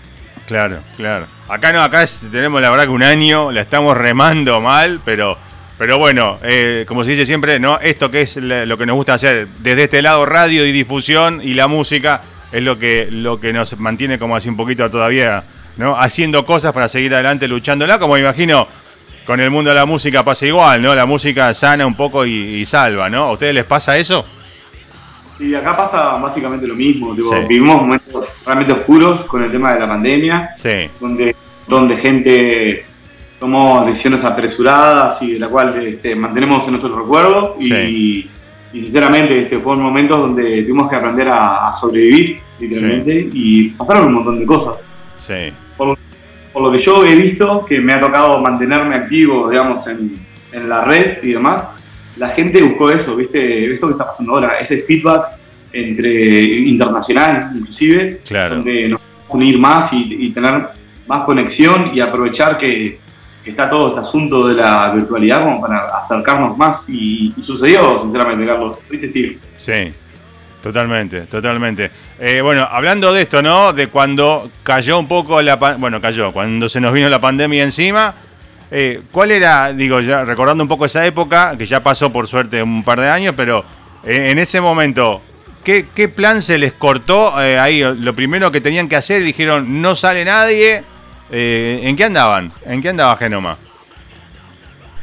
Claro, 0.48 0.80
claro. 0.98 1.26
Acá 1.48 1.72
no, 1.72 1.82
acá 1.82 2.06
tenemos 2.32 2.62
la 2.62 2.70
verdad 2.70 2.86
que 2.86 2.92
un 2.92 3.04
año, 3.04 3.52
la 3.52 3.62
estamos 3.62 3.96
remando 3.96 4.62
mal, 4.62 5.00
pero, 5.04 5.38
pero 5.78 5.98
bueno, 5.98 6.38
eh, 6.42 6.86
como 6.88 7.04
se 7.04 7.12
dice 7.12 7.26
siempre, 7.26 7.60
no, 7.60 7.80
esto 7.80 8.10
que 8.10 8.22
es 8.22 8.38
lo 8.38 8.78
que 8.78 8.86
nos 8.86 8.96
gusta 8.96 9.14
hacer 9.14 9.48
desde 9.60 9.84
este 9.84 10.02
lado, 10.02 10.26
radio 10.26 10.66
y 10.66 10.72
difusión 10.72 11.42
y 11.44 11.54
la 11.54 11.68
música, 11.68 12.22
es 12.52 12.64
lo 12.64 12.80
que, 12.80 13.10
lo 13.12 13.40
que 13.40 13.54
nos 13.54 13.78
mantiene 13.80 14.18
como 14.18 14.36
así 14.36 14.50
un 14.50 14.58
poquito 14.58 14.90
todavía, 14.90 15.44
¿no? 15.78 15.96
Haciendo 16.00 16.44
cosas 16.46 16.74
para 16.74 16.90
seguir 16.90 17.14
adelante 17.14 17.48
luchándola, 17.48 18.00
como 18.00 18.16
me 18.16 18.22
imagino 18.22 18.68
con 19.26 19.40
el 19.40 19.50
mundo 19.50 19.70
de 19.70 19.76
la 19.76 19.86
música 19.86 20.24
pasa 20.24 20.46
igual, 20.46 20.82
¿no? 20.82 20.96
La 20.96 21.06
música 21.06 21.54
sana 21.54 21.86
un 21.86 21.96
poco 21.96 22.26
y, 22.26 22.32
y 22.32 22.66
salva, 22.66 23.10
¿no? 23.10 23.26
¿A 23.26 23.32
ustedes 23.34 23.54
les 23.54 23.66
pasa 23.66 23.98
eso? 23.98 24.26
Y 25.40 25.56
acá 25.56 25.76
pasa 25.76 26.18
básicamente 26.18 26.68
lo 26.68 26.76
mismo. 26.76 27.16
Vivimos 27.48 27.82
momentos 27.82 28.36
realmente 28.46 28.74
oscuros 28.74 29.24
con 29.24 29.44
el 29.44 29.52
tema 29.52 29.74
de 29.74 29.80
la 29.80 29.88
pandemia, 29.88 30.50
donde, 31.00 31.36
donde 31.66 31.98
gente 31.98 32.86
tomó 33.40 33.86
decisiones 33.86 34.26
apresuradas 34.26 35.22
y 35.22 35.34
de 35.34 35.40
la 35.40 35.48
cual 35.48 35.88
este, 35.88 36.14
mantenemos 36.14 36.66
en 36.66 36.74
nuestro 36.74 36.94
recuerdo. 36.94 37.56
Y, 37.60 38.30
sinceramente 38.72 39.40
este, 39.40 39.60
fueron 39.60 39.84
momentos 39.84 40.20
donde 40.20 40.62
tuvimos 40.62 40.90
que 40.90 40.96
aprender 40.96 41.30
a, 41.30 41.72
sobrevivir, 41.72 42.42
literalmente, 42.60 43.30
y 43.32 43.70
pasaron 43.70 44.08
un 44.08 44.14
montón 44.16 44.40
de 44.40 44.46
cosas. 44.46 44.86
Por, 45.26 45.54
por, 46.54 46.64
lo 46.64 46.72
que 46.72 46.78
yo 46.78 47.06
he 47.06 47.16
visto, 47.16 47.66
que 47.66 47.80
me 47.80 47.94
ha 47.94 48.00
tocado 48.00 48.40
mantenerme 48.40 48.96
activo, 48.96 49.50
digamos, 49.50 49.86
en, 49.88 50.16
en 50.52 50.70
la 50.70 50.84
red 50.84 51.24
y 51.24 51.34
demás, 51.34 51.68
la 52.18 52.30
gente 52.30 52.62
buscó 52.62 52.92
eso, 52.92 53.16
¿viste? 53.16 53.74
Esto 53.74 53.88
que 53.88 53.94
está 53.94 54.08
pasando 54.08 54.34
ahora, 54.34 54.58
ese 54.60 54.82
feedback 54.82 55.38
entre 55.72 56.44
internacional, 56.44 57.52
inclusive, 57.56 58.22
donde 58.30 58.90
nos 58.90 59.02
unir 59.30 59.60
más 59.60 59.92
y, 59.94 60.30
tener 60.32 60.70
más 61.08 61.24
conexión 61.24 61.92
y 61.94 62.00
aprovechar 62.00 62.58
que, 62.58 63.00
está 63.46 63.68
todo 63.68 63.88
este 63.88 64.02
asunto 64.02 64.48
de 64.48 64.54
la 64.54 64.92
virtualidad 64.92 65.44
como 65.44 65.60
para 65.60 65.98
acercarnos 65.98 66.56
más. 66.56 66.88
Y, 66.88 67.34
sucedió, 67.42 67.98
sinceramente, 67.98 68.46
Carlos. 68.46 68.78
¿Viste, 68.90 69.08
testigo. 69.08 69.40
Sí. 69.58 69.92
Totalmente, 70.62 71.22
totalmente. 71.22 71.90
Eh, 72.20 72.42
bueno, 72.42 72.68
hablando 72.70 73.14
de 73.14 73.22
esto, 73.22 73.42
¿no? 73.42 73.72
De 73.72 73.88
cuando 73.88 74.52
cayó 74.64 75.00
un 75.00 75.08
poco 75.08 75.42
la... 75.42 75.56
Bueno, 75.56 76.02
cayó, 76.02 76.32
cuando 76.34 76.68
se 76.68 76.82
nos 76.82 76.92
vino 76.92 77.08
la 77.08 77.20
pandemia 77.20 77.64
encima, 77.64 78.14
eh, 78.72 79.02
¿Cuál 79.12 79.32
era, 79.32 79.74
digo, 79.74 80.00
ya 80.00 80.24
recordando 80.24 80.64
un 80.64 80.68
poco 80.68 80.86
esa 80.86 81.06
época, 81.06 81.58
que 81.58 81.66
ya 81.66 81.82
pasó 81.82 82.12
por 82.12 82.28
suerte 82.28 82.62
un 82.62 82.84
par 82.84 83.00
de 83.00 83.10
años, 83.10 83.34
pero 83.36 83.66
eh, 84.04 84.30
en 84.30 84.38
ese 84.38 84.62
momento, 84.62 85.22
¿qué, 85.64 85.84
plan 86.16 86.42
se 86.42 86.58
les 86.58 86.74
cortó 86.74 87.42
eh, 87.42 87.58
ahí? 87.58 87.82
Lo 88.00 88.14
primero 88.14 88.52
que 88.52 88.62
tenían 88.62 88.88
que 88.88 88.96
hacer, 88.96 89.24
dijeron, 89.24 89.82
no 89.82 89.96
sale 89.96 90.24
nadie. 90.24 90.84
¿En 91.32 91.96
qué 91.96 92.06
andaban? 92.06 92.52
¿En 92.66 92.82
qué 92.82 92.90
andaba 92.90 93.16
Genoma? 93.16 93.58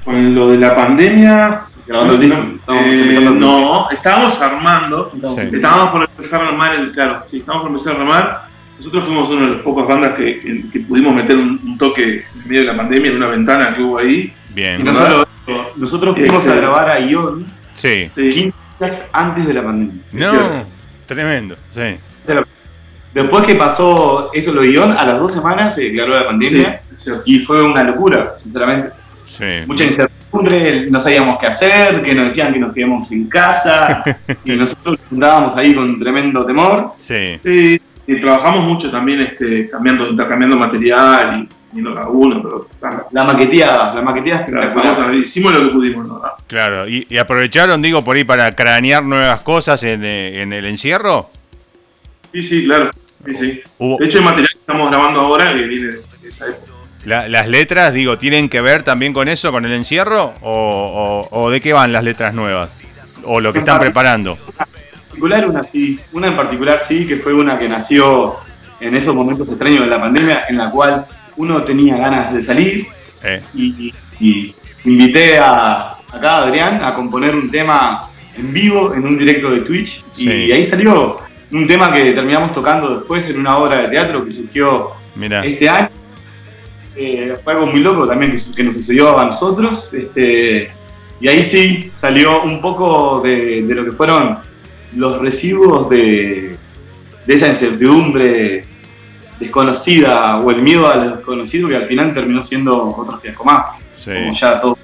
Con 0.04 0.34
lo 0.34 0.48
de 0.48 0.58
la 0.58 0.74
pandemia, 0.74 1.65
no, 1.88 3.88
estábamos 3.90 4.42
armando, 4.42 5.10
estábamos 5.52 5.90
por 5.90 6.02
empezar 6.02 6.42
a 6.42 6.48
armar 6.48 6.74
el, 6.74 6.92
claro, 6.92 7.22
sí, 7.24 7.38
estábamos 7.38 7.62
por 7.62 7.70
empezar 7.70 7.96
a 7.96 8.00
armar 8.00 8.46
nosotros 8.78 9.04
fuimos 9.04 9.30
una 9.30 9.46
de 9.46 9.52
las 9.54 9.62
pocas 9.62 9.86
bandas 9.86 10.14
que, 10.14 10.84
pudimos 10.86 11.14
meter 11.14 11.36
un, 11.36 11.78
toque 11.78 12.24
en 12.34 12.48
medio 12.48 12.60
de 12.60 12.66
la 12.66 12.76
pandemia 12.76 13.10
en 13.10 13.16
una 13.16 13.28
ventana 13.28 13.74
que 13.74 13.82
hubo 13.82 13.98
ahí. 13.98 14.32
Bien. 14.50 14.84
nosotros 14.84 16.14
fuimos 16.14 16.46
a 16.46 16.48
este, 16.48 16.60
grabar 16.60 16.90
a 16.90 17.00
Ion 17.00 17.46
sí. 17.74 18.06
15 18.06 18.22
días 18.22 19.08
antes 19.12 19.46
de 19.46 19.54
la 19.54 19.62
pandemia. 19.62 20.02
No, 20.12 20.32
tremendo, 21.06 21.56
sí. 21.70 21.96
Después 23.14 23.44
que 23.44 23.54
pasó 23.54 24.30
eso 24.34 24.52
lo 24.52 24.62
Ion, 24.62 24.92
a 24.92 25.06
las 25.06 25.18
dos 25.18 25.32
semanas 25.32 25.74
se 25.74 25.84
declaró 25.84 26.14
la 26.14 26.26
pandemia 26.26 26.82
y 27.24 27.38
fue 27.40 27.62
una 27.62 27.82
locura, 27.82 28.34
sinceramente. 28.36 28.90
Sí. 29.26 29.44
Mucha 29.66 29.84
incertidumbre, 29.84 30.25
no 30.42 31.00
sabíamos 31.00 31.38
qué 31.38 31.46
hacer, 31.46 32.02
que 32.02 32.14
nos 32.14 32.26
decían 32.26 32.52
que 32.52 32.58
nos 32.58 32.72
quedamos 32.72 33.10
en 33.12 33.28
casa 33.28 34.02
y 34.44 34.52
nosotros 34.52 35.00
andábamos 35.10 35.56
ahí 35.56 35.74
con 35.74 35.98
tremendo 35.98 36.44
temor. 36.44 36.92
Sí. 36.98 37.36
Sí 37.38 37.80
y 38.06 38.20
trabajamos 38.20 38.64
mucho 38.64 38.90
también 38.90 39.20
este, 39.20 39.68
cambiando, 39.68 40.08
intercambiando 40.08 40.56
material 40.56 41.48
y 41.72 41.78
no 41.78 41.90
la 41.90 42.08
uno, 42.08 42.40
pero 42.40 42.68
la 43.10 43.24
maqueteada, 43.24 43.94
la 43.94 44.00
maqueteada 44.00 45.14
hicimos 45.14 45.52
lo 45.52 45.66
que 45.66 45.74
pudimos, 45.74 46.06
¿no? 46.06 46.22
Claro, 46.46 46.88
¿Y, 46.88 47.18
aprovecharon, 47.18 47.82
digo, 47.82 48.04
por 48.04 48.16
ahí 48.16 48.24
para 48.24 48.52
cranear 48.52 49.02
nuevas 49.02 49.40
cosas 49.40 49.82
en, 49.82 50.04
eh, 50.04 50.42
en 50.42 50.52
el 50.52 50.64
encierro. 50.66 51.30
Sí, 52.32 52.42
sí, 52.42 52.64
claro. 52.64 52.90
Sí, 53.26 53.34
sí. 53.34 53.62
De 53.78 54.04
hecho, 54.04 54.18
el 54.18 54.24
material 54.24 54.52
que 54.52 54.58
estamos 54.58 54.90
grabando 54.90 55.20
ahora 55.20 55.52
que 55.54 55.62
viene 55.62 55.88
de 55.88 56.28
esa 56.28 56.46
época. 56.46 56.75
¿Las 57.06 57.46
letras, 57.46 57.92
digo, 57.94 58.18
tienen 58.18 58.48
que 58.48 58.60
ver 58.60 58.82
también 58.82 59.12
con 59.12 59.28
eso, 59.28 59.52
con 59.52 59.64
el 59.64 59.72
encierro? 59.72 60.34
¿O, 60.42 61.28
o, 61.30 61.50
de 61.50 61.60
qué 61.60 61.72
van 61.72 61.92
las 61.92 62.02
letras 62.02 62.34
nuevas? 62.34 62.76
¿O 63.22 63.40
lo 63.40 63.52
que 63.52 63.60
están 63.60 63.78
preparando? 63.78 64.36
particular, 65.16 65.48
una 65.48 65.64
sí, 65.64 66.00
una 66.12 66.26
en 66.28 66.34
particular 66.34 66.80
sí, 66.80 67.06
que 67.06 67.18
fue 67.18 67.32
una 67.32 67.56
que 67.56 67.68
nació 67.68 68.36
en 68.80 68.96
esos 68.96 69.14
momentos 69.14 69.48
extraños 69.48 69.84
de 69.84 69.86
la 69.86 70.00
pandemia, 70.00 70.46
en 70.48 70.58
la 70.58 70.70
cual 70.70 71.06
uno 71.36 71.62
tenía 71.62 71.96
ganas 71.96 72.34
de 72.34 72.42
salir 72.42 72.86
eh. 73.22 73.40
y, 73.54 74.54
invité 74.84 75.38
a, 75.38 75.96
acá 76.12 76.36
a 76.36 76.42
Adrián 76.44 76.84
a 76.84 76.92
componer 76.92 77.34
un 77.34 77.50
tema 77.50 78.10
en 78.36 78.52
vivo 78.52 78.94
en 78.94 79.06
un 79.06 79.16
directo 79.16 79.50
de 79.50 79.60
Twitch 79.60 80.04
y, 80.16 80.52
ahí 80.52 80.62
salió 80.62 81.18
un 81.50 81.66
tema 81.66 81.92
que 81.92 82.12
terminamos 82.12 82.52
tocando 82.52 82.96
después 82.98 83.30
en 83.30 83.40
una 83.40 83.56
obra 83.58 83.82
de 83.82 83.88
teatro 83.88 84.24
que 84.24 84.32
surgió 84.32 84.90
este 85.44 85.68
año. 85.68 85.88
Eh, 86.96 87.34
fue 87.44 87.52
algo 87.52 87.66
muy 87.66 87.80
loco 87.80 88.06
también 88.06 88.34
que, 88.54 88.62
nos 88.62 88.74
sucedió 88.74 89.18
a 89.18 89.26
nosotros. 89.26 89.92
Este, 89.92 90.70
y 91.20 91.28
ahí 91.28 91.42
sí 91.42 91.90
salió 91.94 92.42
un 92.42 92.60
poco 92.60 93.20
de, 93.20 93.62
de 93.62 93.74
lo 93.74 93.84
que 93.84 93.92
fueron 93.92 94.38
los 94.94 95.20
residuos 95.20 95.88
de, 95.90 96.56
esa 97.26 97.48
incertidumbre 97.48 98.64
desconocida 99.38 100.38
o 100.38 100.50
el 100.50 100.62
miedo 100.62 100.90
al 100.90 101.16
desconocido 101.16 101.68
que 101.68 101.76
al 101.76 101.86
final 101.86 102.14
terminó 102.14 102.42
siendo 102.42 102.88
otro 102.96 103.18
fiasco 103.20 103.44
más. 103.44 103.64
Como 104.04 104.32
ya 104.32 104.60
todo. 104.60 104.78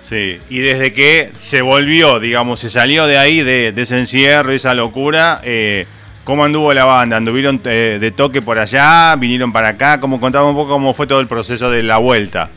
Sí, 0.00 0.38
y 0.48 0.60
desde 0.60 0.92
que 0.92 1.30
se 1.34 1.62
volvió, 1.62 2.20
digamos, 2.20 2.60
se 2.60 2.70
salió 2.70 3.06
de 3.06 3.18
ahí, 3.18 3.42
de, 3.42 3.74
ese 3.76 3.98
encierro, 3.98 4.52
esa 4.52 4.72
locura, 4.72 5.40
eh, 5.42 5.86
¿cómo 6.26 6.44
anduvo 6.44 6.74
la 6.74 6.84
banda? 6.84 7.16
¿Anduvieron 7.16 7.60
eh, 7.64 7.98
de 8.00 8.10
toque 8.10 8.42
por 8.42 8.58
allá? 8.58 9.14
¿Vinieron 9.16 9.52
para 9.52 9.68
acá? 9.68 10.00
¿Cómo 10.00 10.20
contaba 10.20 10.46
un 10.46 10.56
poco 10.56 10.72
cómo 10.72 10.92
fue 10.92 11.06
todo 11.06 11.20
el 11.20 11.28
proceso 11.28 11.70
de 11.70 11.82
la 11.82 11.98
vuelta? 11.98 12.50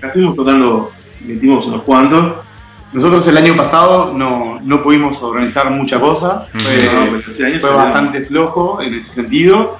estuvimos 0.00 0.36
tocando, 0.36 0.92
metimos 1.26 1.66
unos 1.66 1.82
cuantos, 1.82 2.36
nosotros 2.92 3.26
el 3.26 3.38
año 3.38 3.56
pasado 3.56 4.12
no, 4.14 4.60
no 4.62 4.80
pudimos 4.80 5.20
organizar 5.20 5.68
mucha 5.70 5.98
cosa, 5.98 6.46
fue, 6.52 6.76
este 6.76 7.60
fue 7.60 7.74
bastante 7.74 8.22
flojo 8.24 8.80
en 8.80 8.94
ese 8.94 9.14
sentido. 9.14 9.78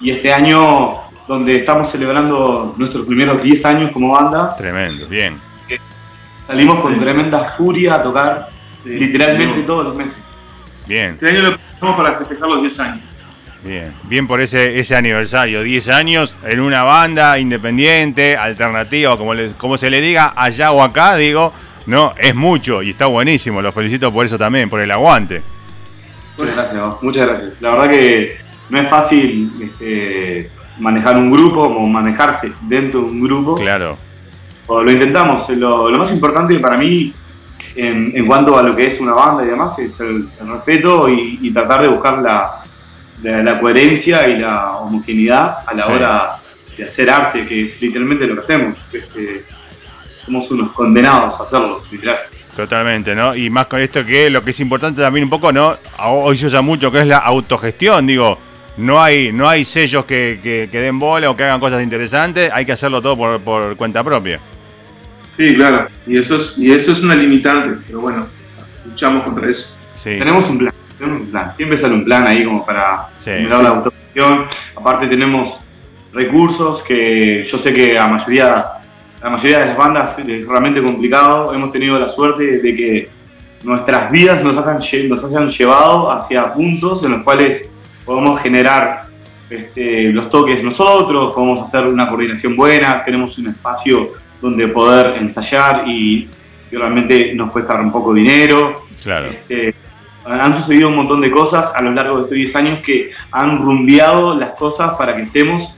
Y 0.00 0.10
este 0.10 0.32
año, 0.32 0.94
donde 1.28 1.56
estamos 1.56 1.90
celebrando 1.90 2.74
nuestros 2.76 3.06
primeros 3.06 3.40
10 3.42 3.64
años 3.66 3.90
como 3.92 4.12
banda. 4.12 4.56
Tremendo, 4.56 5.06
bien. 5.06 5.38
Salimos 6.46 6.80
con 6.80 6.98
tremenda 6.98 7.50
furia 7.56 7.94
a 7.94 8.02
tocar 8.02 8.48
literalmente 8.84 9.62
todos 9.62 9.84
los 9.86 9.96
meses. 9.96 10.18
Bien. 10.86 11.12
Este 11.12 11.28
año 11.28 11.42
lo 11.42 11.67
empezamos 11.78 11.96
para 11.96 12.18
festejar 12.18 12.48
los 12.48 12.60
10 12.60 12.80
años. 12.80 13.00
Bien, 13.64 13.92
bien 14.04 14.26
por 14.26 14.40
ese, 14.40 14.78
ese 14.78 14.94
aniversario, 14.94 15.62
10 15.62 15.88
años 15.88 16.36
en 16.44 16.60
una 16.60 16.84
banda 16.84 17.38
independiente, 17.38 18.36
alternativa, 18.36 19.16
como, 19.16 19.32
como 19.56 19.76
se 19.76 19.90
le 19.90 20.00
diga 20.00 20.32
allá 20.36 20.70
o 20.70 20.82
acá, 20.82 21.16
digo, 21.16 21.52
no, 21.86 22.12
es 22.18 22.34
mucho 22.34 22.82
y 22.82 22.90
está 22.90 23.06
buenísimo. 23.06 23.62
Los 23.62 23.74
felicito 23.74 24.12
por 24.12 24.26
eso 24.26 24.38
también, 24.38 24.70
por 24.70 24.80
el 24.80 24.90
aguante. 24.90 25.42
Muchas 26.36 26.54
gracias, 26.54 27.02
muchas 27.02 27.26
gracias. 27.26 27.60
La 27.60 27.70
verdad 27.70 27.90
que 27.90 28.36
no 28.68 28.78
es 28.78 28.88
fácil 28.88 29.50
este, 29.60 30.50
manejar 30.78 31.16
un 31.16 31.30
grupo 31.30 31.62
o 31.62 31.86
manejarse 31.86 32.52
dentro 32.62 33.00
de 33.00 33.06
un 33.06 33.22
grupo. 33.22 33.54
Claro. 33.56 33.96
O 34.66 34.82
lo 34.82 34.90
intentamos. 34.92 35.48
Lo, 35.50 35.90
más 35.98 36.12
importante 36.12 36.58
para 36.58 36.76
mí 36.76 37.12
en, 37.74 38.26
cuanto 38.26 38.58
a 38.58 38.62
lo 38.62 38.74
que 38.74 38.86
es 38.86 39.00
una 39.00 39.12
banda 39.12 39.44
y 39.44 39.48
demás 39.48 39.78
es 39.78 40.00
el, 40.00 40.28
respeto 40.46 41.08
y, 41.08 41.50
tratar 41.52 41.82
de 41.82 41.88
buscar 41.88 42.18
la, 42.18 42.62
la, 43.22 43.60
coherencia 43.60 44.28
y 44.28 44.38
la 44.38 44.72
homogeneidad 44.72 45.58
a 45.66 45.74
la 45.74 45.86
hora 45.86 46.36
de 46.76 46.84
hacer 46.84 47.10
arte, 47.10 47.46
que 47.46 47.64
es 47.64 47.80
literalmente 47.82 48.26
lo 48.26 48.34
que 48.34 48.40
hacemos. 48.40 48.78
Este, 48.92 49.44
somos 50.24 50.50
unos 50.50 50.72
condenados 50.72 51.40
a 51.40 51.42
hacerlo, 51.42 51.82
literal. 51.90 52.18
Totalmente, 52.54 53.14
¿no? 53.14 53.34
Y 53.34 53.50
más 53.50 53.66
con 53.66 53.80
esto 53.80 54.04
que 54.04 54.28
lo 54.30 54.42
que 54.42 54.50
es 54.50 54.60
importante 54.60 55.00
también 55.00 55.24
un 55.24 55.30
poco, 55.30 55.52
¿no? 55.52 55.76
Hoy 56.00 56.36
se 56.36 56.46
usa 56.46 56.60
mucho 56.60 56.90
que 56.90 57.00
es 57.00 57.06
la 57.06 57.18
autogestión, 57.18 58.06
digo, 58.06 58.36
no 58.78 59.00
hay, 59.00 59.32
no 59.32 59.48
hay 59.48 59.64
sellos 59.64 60.04
que, 60.04 60.40
que, 60.42 60.80
den 60.80 60.98
bola 60.98 61.30
o 61.30 61.36
que 61.36 61.44
hagan 61.44 61.60
cosas 61.60 61.82
interesantes, 61.82 62.50
hay 62.52 62.64
que 62.64 62.72
hacerlo 62.72 63.00
todo 63.00 63.16
por, 63.16 63.40
por 63.40 63.76
cuenta 63.76 64.02
propia. 64.02 64.40
Sí, 65.38 65.54
claro, 65.54 65.86
y 66.06 66.18
eso 66.18 66.36
es, 66.36 66.58
y 66.58 66.70
eso 66.72 66.92
es 66.92 67.02
una 67.02 67.14
limitante, 67.14 67.78
pero 67.86 68.00
bueno, 68.00 68.26
luchamos 68.84 69.24
contra 69.24 69.48
eso. 69.48 69.78
Tenemos 70.02 70.48
un 70.50 70.58
plan, 70.58 70.74
tenemos 70.98 71.20
un 71.22 71.26
plan, 71.28 71.54
siempre 71.54 71.78
sale 71.78 71.94
un 71.94 72.04
plan 72.04 72.26
ahí 72.26 72.44
como 72.44 72.66
para 72.66 73.08
sí. 73.18 73.30
la 73.48 73.56
autogestión, 73.56 74.46
aparte 74.76 75.06
tenemos 75.06 75.60
recursos 76.12 76.82
que 76.82 77.44
yo 77.44 77.56
sé 77.56 77.72
que 77.72 77.98
a 77.98 78.08
mayoría 78.08 78.64
la 79.22 79.30
mayoría 79.30 79.60
de 79.60 79.66
las 79.66 79.76
bandas 79.76 80.18
es 80.18 80.46
realmente 80.46 80.82
complicado. 80.82 81.52
Hemos 81.52 81.72
tenido 81.72 81.98
la 81.98 82.06
suerte 82.06 82.58
de 82.58 82.74
que 82.76 83.08
nuestras 83.64 84.10
vidas 84.12 84.42
nos 84.44 84.56
hayan, 84.56 84.78
nos 85.08 85.24
hayan 85.24 85.48
llevado 85.48 86.12
hacia 86.12 86.52
puntos 86.54 87.04
en 87.04 87.12
los 87.12 87.22
cuales 87.22 87.68
podemos 88.04 88.40
generar 88.40 89.02
este, 89.50 90.12
los 90.12 90.30
toques 90.30 90.62
nosotros, 90.62 91.34
podemos 91.34 91.60
hacer 91.60 91.86
una 91.86 92.06
coordinación 92.06 92.54
buena, 92.54 93.04
tenemos 93.04 93.38
un 93.38 93.48
espacio 93.48 94.12
donde 94.40 94.68
poder 94.68 95.16
ensayar 95.18 95.86
y, 95.86 96.28
realmente 96.70 97.32
nos 97.34 97.50
cuesta 97.50 97.80
un 97.80 97.90
poco 97.90 98.12
de 98.12 98.20
dinero. 98.20 98.82
Claro. 99.02 99.28
Este, 99.28 99.74
han 100.26 100.54
sucedido 100.54 100.88
un 100.88 100.96
montón 100.96 101.22
de 101.22 101.30
cosas 101.30 101.72
a 101.74 101.80
lo 101.82 101.92
largo 101.92 102.16
de 102.16 102.22
estos 102.22 102.36
10 102.36 102.56
años 102.56 102.80
que 102.84 103.12
han 103.32 103.56
rumbeado 103.56 104.34
las 104.38 104.50
cosas 104.50 104.96
para 104.98 105.16
que 105.16 105.22
estemos 105.22 105.72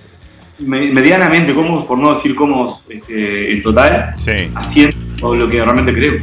medianamente 0.59 1.55
cómodos, 1.55 1.87
por 1.87 1.99
no 1.99 2.11
decir 2.11 2.35
cómodos 2.35 2.85
este, 2.89 3.53
en 3.53 3.63
total, 3.63 4.15
haciendo 4.57 5.35
lo 5.35 5.49
que 5.49 5.63
realmente 5.63 5.95
creo. 5.95 6.15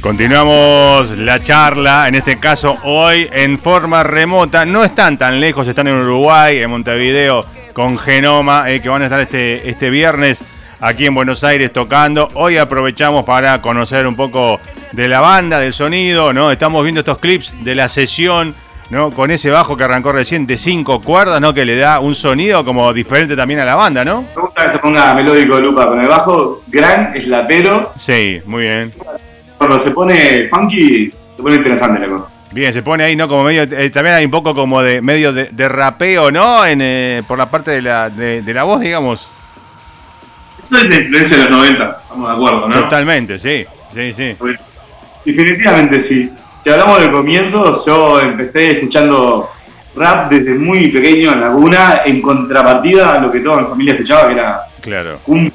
Continuamos 0.00 1.18
la 1.18 1.42
charla, 1.42 2.06
en 2.06 2.14
este 2.14 2.38
caso 2.38 2.76
hoy 2.84 3.28
en 3.32 3.58
forma 3.58 4.04
remota. 4.04 4.64
No 4.64 4.84
están 4.84 5.18
tan 5.18 5.40
lejos, 5.40 5.66
están 5.66 5.88
en 5.88 5.96
Uruguay, 5.96 6.58
en 6.60 6.70
Montevideo, 6.70 7.44
con 7.72 7.98
Genoma, 7.98 8.70
eh, 8.70 8.80
que 8.80 8.88
van 8.88 9.02
a 9.02 9.06
estar 9.06 9.20
este, 9.20 9.68
este 9.68 9.90
viernes 9.90 10.40
aquí 10.80 11.06
en 11.06 11.14
Buenos 11.14 11.44
Aires 11.44 11.72
tocando. 11.72 12.28
Hoy 12.34 12.56
aprovechamos 12.58 13.24
para 13.24 13.60
conocer 13.60 14.06
un 14.06 14.16
poco 14.16 14.60
de 14.92 15.08
la 15.08 15.20
banda, 15.20 15.58
del 15.58 15.72
sonido, 15.72 16.32
¿no? 16.32 16.50
Estamos 16.50 16.82
viendo 16.82 17.00
estos 17.00 17.18
clips 17.18 17.52
de 17.64 17.74
la 17.74 17.88
sesión 17.88 18.54
¿no? 18.90 19.10
Con 19.10 19.30
ese 19.30 19.50
bajo 19.50 19.76
que 19.76 19.84
arrancó 19.84 20.12
recién 20.12 20.46
de 20.46 20.56
cinco 20.56 21.00
cuerdas, 21.00 21.40
¿no? 21.40 21.52
Que 21.52 21.64
le 21.64 21.76
da 21.76 22.00
un 22.00 22.14
sonido 22.14 22.64
como 22.64 22.92
diferente 22.92 23.36
también 23.36 23.60
a 23.60 23.64
la 23.64 23.74
banda, 23.74 24.04
¿no? 24.04 24.24
Me 24.34 24.42
gusta 24.42 24.64
que 24.64 24.70
se 24.72 24.78
ponga 24.78 25.14
melódico 25.14 25.60
Lupa 25.60 25.88
con 25.88 26.00
el 26.00 26.08
bajo 26.08 26.62
gran, 26.68 27.14
eslapero. 27.14 27.92
Sí, 27.96 28.40
muy 28.46 28.62
bien. 28.62 28.92
Cuando 29.58 29.78
se 29.78 29.90
pone 29.90 30.48
funky, 30.48 31.10
se 31.36 31.42
pone 31.42 31.56
interesante 31.56 32.00
la 32.00 32.08
cosa. 32.08 32.30
Bien, 32.50 32.72
se 32.72 32.82
pone 32.82 33.04
ahí, 33.04 33.14
¿no? 33.14 33.28
Como 33.28 33.44
medio, 33.44 33.62
eh, 33.62 33.90
también 33.90 34.16
hay 34.16 34.24
un 34.24 34.30
poco 34.30 34.54
como 34.54 34.82
de 34.82 35.02
medio 35.02 35.32
de, 35.32 35.68
rapeo, 35.68 36.30
¿no? 36.30 36.64
En, 36.64 36.80
eh, 36.80 37.22
por 37.28 37.36
la 37.36 37.50
parte 37.50 37.72
de 37.72 37.82
la, 37.82 38.08
de, 38.08 38.42
la 38.54 38.62
voz, 38.62 38.80
digamos. 38.80 39.28
Eso 40.58 40.76
es 40.78 40.88
de 40.88 40.96
influencia 40.96 41.36
de 41.36 41.42
los 41.44 41.52
90, 41.52 41.98
estamos 42.02 42.28
de 42.28 42.34
acuerdo, 42.34 42.68
¿no? 42.68 42.74
Totalmente, 42.74 43.38
sí, 43.38 43.64
sí, 43.92 44.12
sí. 44.12 44.36
Definitivamente 45.24 46.00
sí 46.00 46.30
si 46.62 46.70
hablamos 46.70 47.00
de 47.00 47.10
comienzos, 47.10 47.86
yo 47.86 48.20
empecé 48.20 48.72
escuchando 48.72 49.50
rap 49.94 50.30
desde 50.30 50.54
muy 50.54 50.88
pequeño 50.88 51.32
en 51.32 51.40
Laguna, 51.40 52.02
en 52.04 52.20
contrapartida 52.20 53.14
a 53.14 53.20
lo 53.20 53.30
que 53.30 53.40
toda 53.40 53.62
mi 53.62 53.68
familia 53.68 53.94
escuchaba, 53.94 54.26
que 54.26 54.34
era 54.34 54.60
claro. 54.80 55.18
cumbia. 55.24 55.52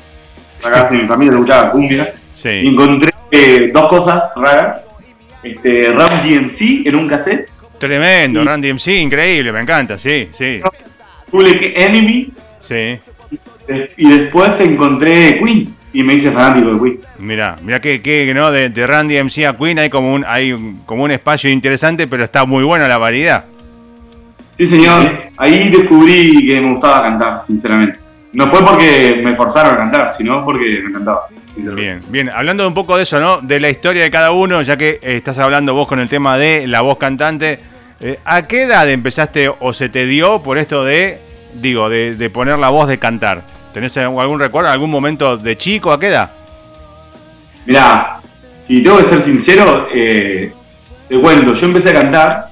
Acá 0.63 0.89
mi 0.91 1.05
familia 1.05 1.33
escuchaba 1.33 1.71
cumbia. 1.71 2.13
Y 2.45 2.67
encontré 2.67 3.11
eh, 3.31 3.69
dos 3.73 3.87
cosas 3.87 4.31
raras. 4.37 4.81
Este, 5.43 5.91
Rap 5.91 6.09
DMC 6.23 6.87
en 6.87 6.95
un 6.95 7.07
cassette. 7.09 7.49
Tremendo, 7.77 8.41
y, 8.41 8.45
Run 8.45 8.61
DMC, 8.61 8.87
increíble, 8.87 9.51
me 9.51 9.59
encanta, 9.59 9.97
sí, 9.97 10.29
sí. 10.31 10.61
Public 11.29 11.73
Enemy. 11.75 12.31
Sí. 12.61 12.97
Y 13.97 14.09
después 14.09 14.59
encontré 14.59 15.37
Queen 15.37 15.73
y 15.93 16.03
me 16.03 16.15
hice 16.15 16.31
fanático 16.31 16.73
de 16.73 16.79
Queen. 16.79 16.99
Mira, 17.19 17.55
mira 17.63 17.79
que, 17.79 18.01
que 18.01 18.33
¿no? 18.33 18.51
De, 18.51 18.69
Randy 18.87 19.21
MC 19.23 19.45
a 19.45 19.57
Queen 19.57 19.79
hay 19.79 19.89
como 19.89 20.13
un 20.13 20.25
hay 20.27 20.55
como 20.85 21.03
un 21.03 21.11
espacio 21.11 21.49
interesante, 21.49 22.07
pero 22.07 22.23
está 22.23 22.45
muy 22.45 22.63
buena 22.63 22.87
la 22.87 22.97
variedad. 22.97 23.45
Sí, 24.57 24.65
señor. 24.65 25.23
Ahí 25.37 25.69
descubrí 25.69 26.47
que 26.47 26.61
me 26.61 26.71
gustaba 26.73 27.01
cantar, 27.03 27.39
sinceramente. 27.39 27.99
No 28.33 28.49
fue 28.49 28.65
porque 28.65 29.21
me 29.23 29.35
forzaron 29.35 29.75
a 29.75 29.77
cantar, 29.77 30.13
sino 30.15 30.43
porque 30.43 30.79
me 30.83 30.89
encantaba. 30.89 31.27
Bien, 31.55 32.01
bien. 32.09 32.29
Hablando 32.29 32.67
un 32.67 32.73
poco 32.73 32.97
de 32.97 33.03
eso, 33.03 33.19
¿no? 33.19 33.41
De 33.41 33.59
la 33.59 33.69
historia 33.69 34.03
de 34.03 34.09
cada 34.09 34.31
uno, 34.31 34.61
ya 34.63 34.75
que 34.75 34.99
eh, 35.01 35.17
estás 35.17 35.37
hablando 35.37 35.73
vos 35.73 35.87
con 35.87 35.99
el 35.99 36.09
tema 36.09 36.37
de 36.37 36.65
la 36.67 36.81
voz 36.81 36.97
cantante. 36.97 37.59
Eh, 37.99 38.19
¿A 38.25 38.47
qué 38.47 38.63
edad 38.63 38.89
empezaste 38.89 39.49
o 39.59 39.71
se 39.71 39.89
te 39.89 40.05
dio 40.05 40.41
por 40.41 40.57
esto 40.57 40.83
de, 40.83 41.19
digo, 41.53 41.89
de, 41.89 42.15
de 42.15 42.29
poner 42.31 42.57
la 42.57 42.69
voz 42.69 42.87
de 42.87 42.97
cantar? 42.97 43.52
¿Tenés 43.73 43.97
algún 43.97 44.39
recuerdo, 44.39 44.69
algún 44.69 44.91
momento 44.91 45.35
de 45.35 45.57
chico? 45.57 45.91
¿A 45.91 45.99
qué 45.99 46.07
edad? 46.07 46.29
Mirá, 47.65 48.19
si 48.61 48.83
tengo 48.83 48.97
que 48.97 49.03
ser 49.03 49.19
sincero, 49.19 49.87
eh, 49.91 50.53
te 51.09 51.19
cuento, 51.19 51.53
yo 51.53 51.65
empecé 51.65 51.89
a 51.89 52.01
cantar 52.01 52.47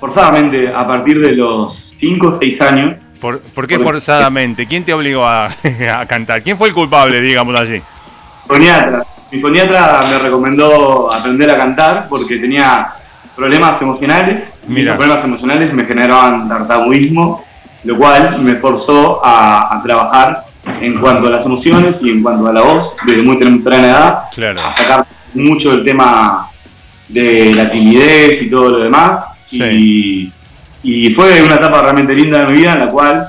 forzadamente 0.00 0.68
a 0.68 0.86
partir 0.86 1.20
de 1.20 1.32
los 1.32 1.94
5 1.96 2.26
o 2.26 2.34
6 2.34 2.60
años. 2.62 2.96
¿Por, 3.20 3.66
qué 3.66 3.78
forzadamente? 3.78 4.66
¿Quién 4.66 4.84
te 4.84 4.92
obligó 4.92 5.24
a, 5.26 5.50
cantar? 6.08 6.42
¿Quién 6.42 6.58
fue 6.58 6.68
el 6.68 6.74
culpable, 6.74 7.20
digamos 7.20 7.58
así? 7.58 7.80
Foniatra. 8.46 9.04
Mi 9.30 9.40
foniatra 9.40 10.02
me 10.10 10.18
recomendó 10.18 11.12
aprender 11.12 11.50
a 11.50 11.56
cantar 11.56 12.06
porque 12.08 12.36
tenía 12.38 12.92
problemas 13.36 13.80
emocionales. 13.80 14.52
Mira. 14.66 14.90
Mis 14.90 14.96
problemas 14.98 15.24
emocionales 15.24 15.72
me 15.72 15.84
generaban 15.84 16.48
tartamuismo 16.48 17.44
lo 17.84 17.96
cual 17.96 18.40
me 18.40 18.56
forzó 18.56 19.20
a, 19.24 19.80
trabajar 19.84 20.44
en 20.80 20.98
cuanto 20.98 21.26
a 21.26 21.30
las 21.30 21.44
emociones 21.44 22.02
y 22.02 22.10
en 22.10 22.22
cuanto 22.22 22.46
a 22.46 22.52
la 22.52 22.62
voz 22.62 22.96
desde 23.06 23.22
muy 23.22 23.38
temprana 23.38 23.86
edad, 23.86 24.58
a 24.58 24.72
sacar 24.72 25.06
mucho 25.34 25.72
del 25.72 25.84
tema 25.84 26.48
de 27.08 27.54
la 27.54 27.70
timidez 27.70 28.40
y 28.42 28.50
todo 28.50 28.70
lo 28.70 28.78
demás. 28.78 29.26
Y, 29.50 30.32
fue 31.14 31.42
una 31.42 31.56
etapa 31.56 31.82
realmente 31.82 32.14
linda 32.14 32.40
de 32.40 32.46
mi 32.46 32.58
vida 32.58 32.72
en 32.72 32.80
la 32.80 32.88
cual 32.88 33.28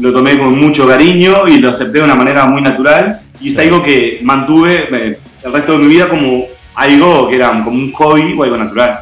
lo 0.00 0.12
tomé 0.12 0.38
con 0.38 0.58
mucho 0.58 0.88
cariño 0.88 1.46
y 1.46 1.58
lo 1.58 1.70
acepté 1.70 1.98
de 1.98 2.04
una 2.04 2.14
manera 2.14 2.46
muy 2.46 2.62
natural. 2.62 3.20
Y 3.40 3.48
es 3.48 3.58
algo 3.58 3.82
que 3.82 4.20
mantuve 4.22 4.88
eh, 4.90 5.18
el 5.42 5.52
resto 5.52 5.72
de 5.72 5.78
mi 5.78 5.86
vida 5.88 6.08
como 6.08 6.44
algo 6.74 7.28
que 7.28 7.36
era 7.36 7.50
como 7.50 7.70
un 7.70 7.92
hobby 7.92 8.34
o 8.36 8.42
algo 8.42 8.56
natural. 8.56 9.00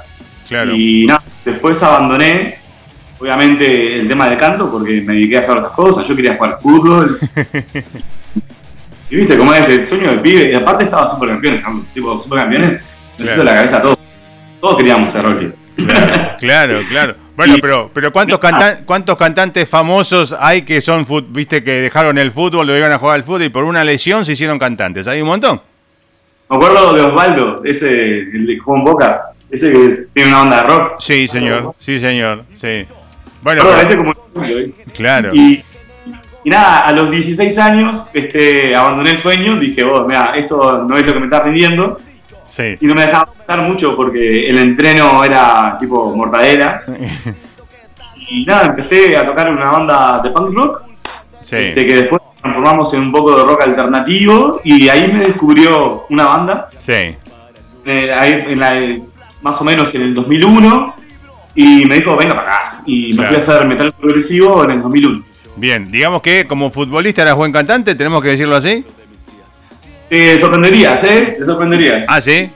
Y 0.74 1.06
nada, 1.06 1.22
después 1.44 1.82
abandoné 1.82 2.58
obviamente 3.24 4.00
el 4.00 4.06
tema 4.06 4.28
del 4.28 4.38
canto 4.38 4.70
porque 4.70 5.00
me 5.00 5.14
dediqué 5.14 5.38
a 5.38 5.40
hacer 5.40 5.56
otras 5.56 5.72
cosas, 5.72 6.06
yo 6.06 6.14
quería 6.14 6.36
jugar 6.36 6.58
fútbol. 6.60 7.18
y 9.10 9.16
viste 9.16 9.38
cómo 9.38 9.54
es 9.54 9.66
el 9.66 9.86
sueño 9.86 10.10
del 10.10 10.20
pibe, 10.20 10.52
y 10.52 10.54
aparte 10.54 10.84
estaba 10.84 11.06
super 11.06 11.30
campeones, 11.30 11.64
tipo 11.94 12.18
super 12.20 12.40
campeones, 12.40 12.82
nos 13.18 13.30
hizo 13.30 13.42
la 13.42 13.54
cabeza 13.54 13.78
a 13.78 13.82
todos. 13.82 13.98
Todos 14.60 14.76
queríamos 14.76 15.08
ser 15.08 15.24
rocky. 15.24 15.52
Claro, 16.38 16.82
claro, 16.88 17.16
Bueno, 17.34 17.54
pero, 17.60 17.90
pero 17.92 18.12
¿cuántos, 18.12 18.40
¿cuántos 18.84 19.16
cantantes 19.16 19.68
famosos 19.68 20.34
hay 20.38 20.62
que 20.62 20.80
son, 20.80 21.06
viste, 21.30 21.64
que 21.64 21.80
dejaron 21.80 22.18
el 22.18 22.30
fútbol, 22.30 22.66
lo 22.66 22.76
iban 22.76 22.92
a 22.92 22.98
jugar 22.98 23.16
al 23.16 23.24
fútbol 23.24 23.44
y 23.44 23.48
por 23.48 23.64
una 23.64 23.82
lesión 23.84 24.24
se 24.24 24.32
hicieron 24.32 24.58
cantantes? 24.58 25.08
¿Hay 25.08 25.22
un 25.22 25.28
montón? 25.28 25.60
Me 26.50 26.56
acuerdo 26.56 26.92
de 26.92 27.00
Osvaldo, 27.00 27.62
ese, 27.64 28.20
el 28.20 28.46
de 28.46 28.58
Juan 28.58 28.84
Boca, 28.84 29.32
ese 29.50 29.72
que 29.72 29.88
tiene 30.12 30.28
una 30.28 30.38
banda 30.40 30.62
de 30.62 30.68
rock. 30.68 31.00
Sí, 31.00 31.26
señor, 31.26 31.74
sí, 31.78 31.98
señor, 31.98 32.44
sí. 32.54 32.86
Bueno, 33.44 33.62
como 33.98 34.14
Claro. 34.94 35.34
Y, 35.34 35.62
nada, 36.46 36.86
a 36.86 36.92
los 36.92 37.10
16 37.10 37.58
años 37.58 38.08
este, 38.14 38.74
abandoné 38.74 39.10
el 39.10 39.18
sueño, 39.18 39.56
dije, 39.56 39.84
vos, 39.84 40.06
mira, 40.06 40.32
esto 40.34 40.84
no 40.88 40.96
es 40.96 41.06
lo 41.06 41.12
que 41.12 41.20
me 41.20 41.26
está 41.26 41.40
rindiendo. 41.40 41.98
Sí. 42.46 42.76
Y 42.80 42.86
no 42.86 42.94
me 42.94 43.02
dejaba 43.02 43.32
estar 43.38 43.62
mucho 43.62 43.94
porque 43.94 44.48
el 44.48 44.58
entreno 44.58 45.22
era 45.22 45.76
tipo 45.78 46.14
mortadera. 46.16 46.84
y 48.30 48.46
nada, 48.46 48.66
empecé 48.68 49.14
a 49.14 49.26
tocar 49.26 49.52
una 49.52 49.70
banda 49.70 50.20
de 50.22 50.30
punk 50.30 50.54
rock. 50.54 50.82
Sí. 51.42 51.56
Este, 51.56 51.86
que 51.86 51.96
después 51.96 52.22
transformamos 52.40 52.94
en 52.94 53.00
un 53.00 53.12
poco 53.12 53.36
de 53.36 53.44
rock 53.44 53.62
alternativo 53.62 54.60
y 54.64 54.88
ahí 54.88 55.12
me 55.12 55.26
descubrió 55.26 56.06
una 56.08 56.24
banda. 56.24 56.68
Sí. 56.80 57.14
Eh, 57.84 58.10
ahí, 58.18 58.44
en 58.48 58.58
la, 58.58 58.96
más 59.42 59.60
o 59.60 59.64
menos 59.64 59.94
en 59.94 60.02
el 60.02 60.14
2001 60.14 61.03
y 61.54 61.84
me 61.84 61.96
dijo, 61.96 62.16
venga 62.16 62.34
para 62.34 62.56
acá. 62.56 62.82
Y 62.86 63.12
me 63.14 63.26
fui 63.26 63.36
a 63.36 63.38
hacer 63.38 63.66
metal 63.66 63.92
progresivo 63.92 64.64
en 64.64 64.70
el 64.72 64.82
2001. 64.82 65.24
Bien, 65.56 65.90
digamos 65.90 66.20
que 66.22 66.46
como 66.46 66.70
futbolista 66.70 67.22
eras 67.22 67.36
buen 67.36 67.52
cantante, 67.52 67.94
tenemos 67.94 68.22
que 68.22 68.30
decirlo 68.30 68.56
así. 68.56 68.84
Te 70.08 70.38
sorprenderías, 70.38 71.02
¿eh? 71.04 71.36
Te 71.38 71.44
sorprendería. 71.44 72.04
Ah, 72.08 72.20
sí. 72.20 72.50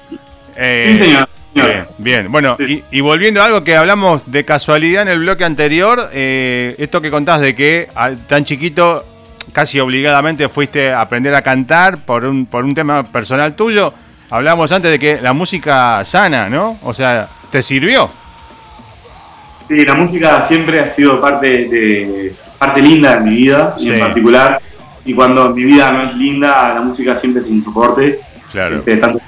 Eh, 0.57 0.91
sí, 0.93 1.05
señor. 1.05 1.29
Bien, 1.55 1.87
bien, 1.99 2.31
bueno, 2.31 2.57
y, 2.61 3.01
volviendo 3.01 3.43
a 3.43 3.47
algo 3.47 3.65
que 3.65 3.75
hablamos 3.75 4.31
de 4.31 4.45
casualidad 4.45 5.03
en 5.03 5.09
el 5.09 5.19
bloque 5.21 5.45
anterior, 5.45 6.09
eh, 6.13 6.77
esto 6.79 7.01
que 7.01 7.11
contás 7.11 7.41
de 7.41 7.55
que 7.55 7.89
tan 8.29 8.45
chiquito, 8.45 9.05
casi 9.53 9.81
obligadamente 9.81 10.49
fuiste 10.49 10.93
a 10.93 11.01
aprender 11.01 11.35
a 11.35 11.43
cantar 11.43 12.05
por 12.05 12.25
un, 12.27 12.47
por 12.47 12.65
un 12.65 12.75
tema 12.75 13.03
personal 13.03 13.57
tuyo, 13.57 13.93
hablábamos 14.31 14.71
antes 14.71 14.91
de 14.91 14.99
que 14.99 15.21
la 15.21 15.33
música 15.33 16.05
sana, 16.05 16.49
¿no? 16.49 16.79
O 16.83 16.95
sea, 16.95 17.29
¿te 17.51 17.63
sirvió? 17.63 18.09
Sí, 19.69 19.85
la 19.85 19.95
música 19.95 20.43
siempre 20.43 20.81
ha 20.81 20.87
sido 20.87 21.21
parte 21.21 21.47
de 21.47 22.35
parte 22.59 22.81
linda 22.81 23.17
de 23.17 23.21
mi 23.21 23.37
vida, 23.37 23.77
y 23.79 23.91
en 23.91 24.01
particular. 24.01 24.61
Y 25.05 25.15
cuando 25.15 25.51
mi 25.51 25.65
vida 25.65 25.91
no 25.91 26.11
es 26.11 26.17
linda, 26.17 26.75
la 26.75 26.81
música 26.81 27.15
siempre 27.15 27.41
es 27.41 27.49
un 27.49 27.63
soporte. 27.63 28.21
Claro. 28.51 28.77
Este, 28.77 28.97
tanto 28.97 29.21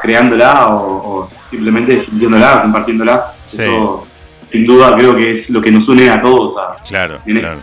creándola 0.00 0.68
o, 0.68 1.30
simplemente 1.48 1.98
sintiéndola, 1.98 2.62
compartiéndola. 2.62 3.34
Eso, 3.46 4.06
sin 4.48 4.66
duda, 4.66 4.94
creo 4.96 5.14
que 5.14 5.30
es 5.30 5.50
lo 5.50 5.60
que 5.60 5.70
nos 5.70 5.88
une 5.88 6.10
a 6.10 6.20
todos. 6.20 6.54
claro, 6.88 7.18
claro. 7.24 7.58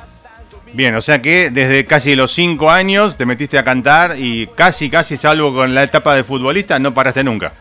Bien, 0.72 0.94
o 0.94 1.02
sea 1.02 1.20
que 1.20 1.50
desde 1.50 1.84
casi 1.86 2.16
los 2.16 2.32
cinco 2.32 2.70
años 2.70 3.18
te 3.18 3.26
metiste 3.26 3.58
a 3.58 3.64
cantar 3.64 4.16
y 4.20 4.48
casi, 4.56 4.90
casi, 4.90 5.18
salvo 5.18 5.52
con 5.52 5.74
la 5.74 5.82
etapa 5.82 6.16
de 6.16 6.24
futbolista, 6.24 6.78
no 6.78 6.94
paraste 6.94 7.24
nunca. 7.24 7.54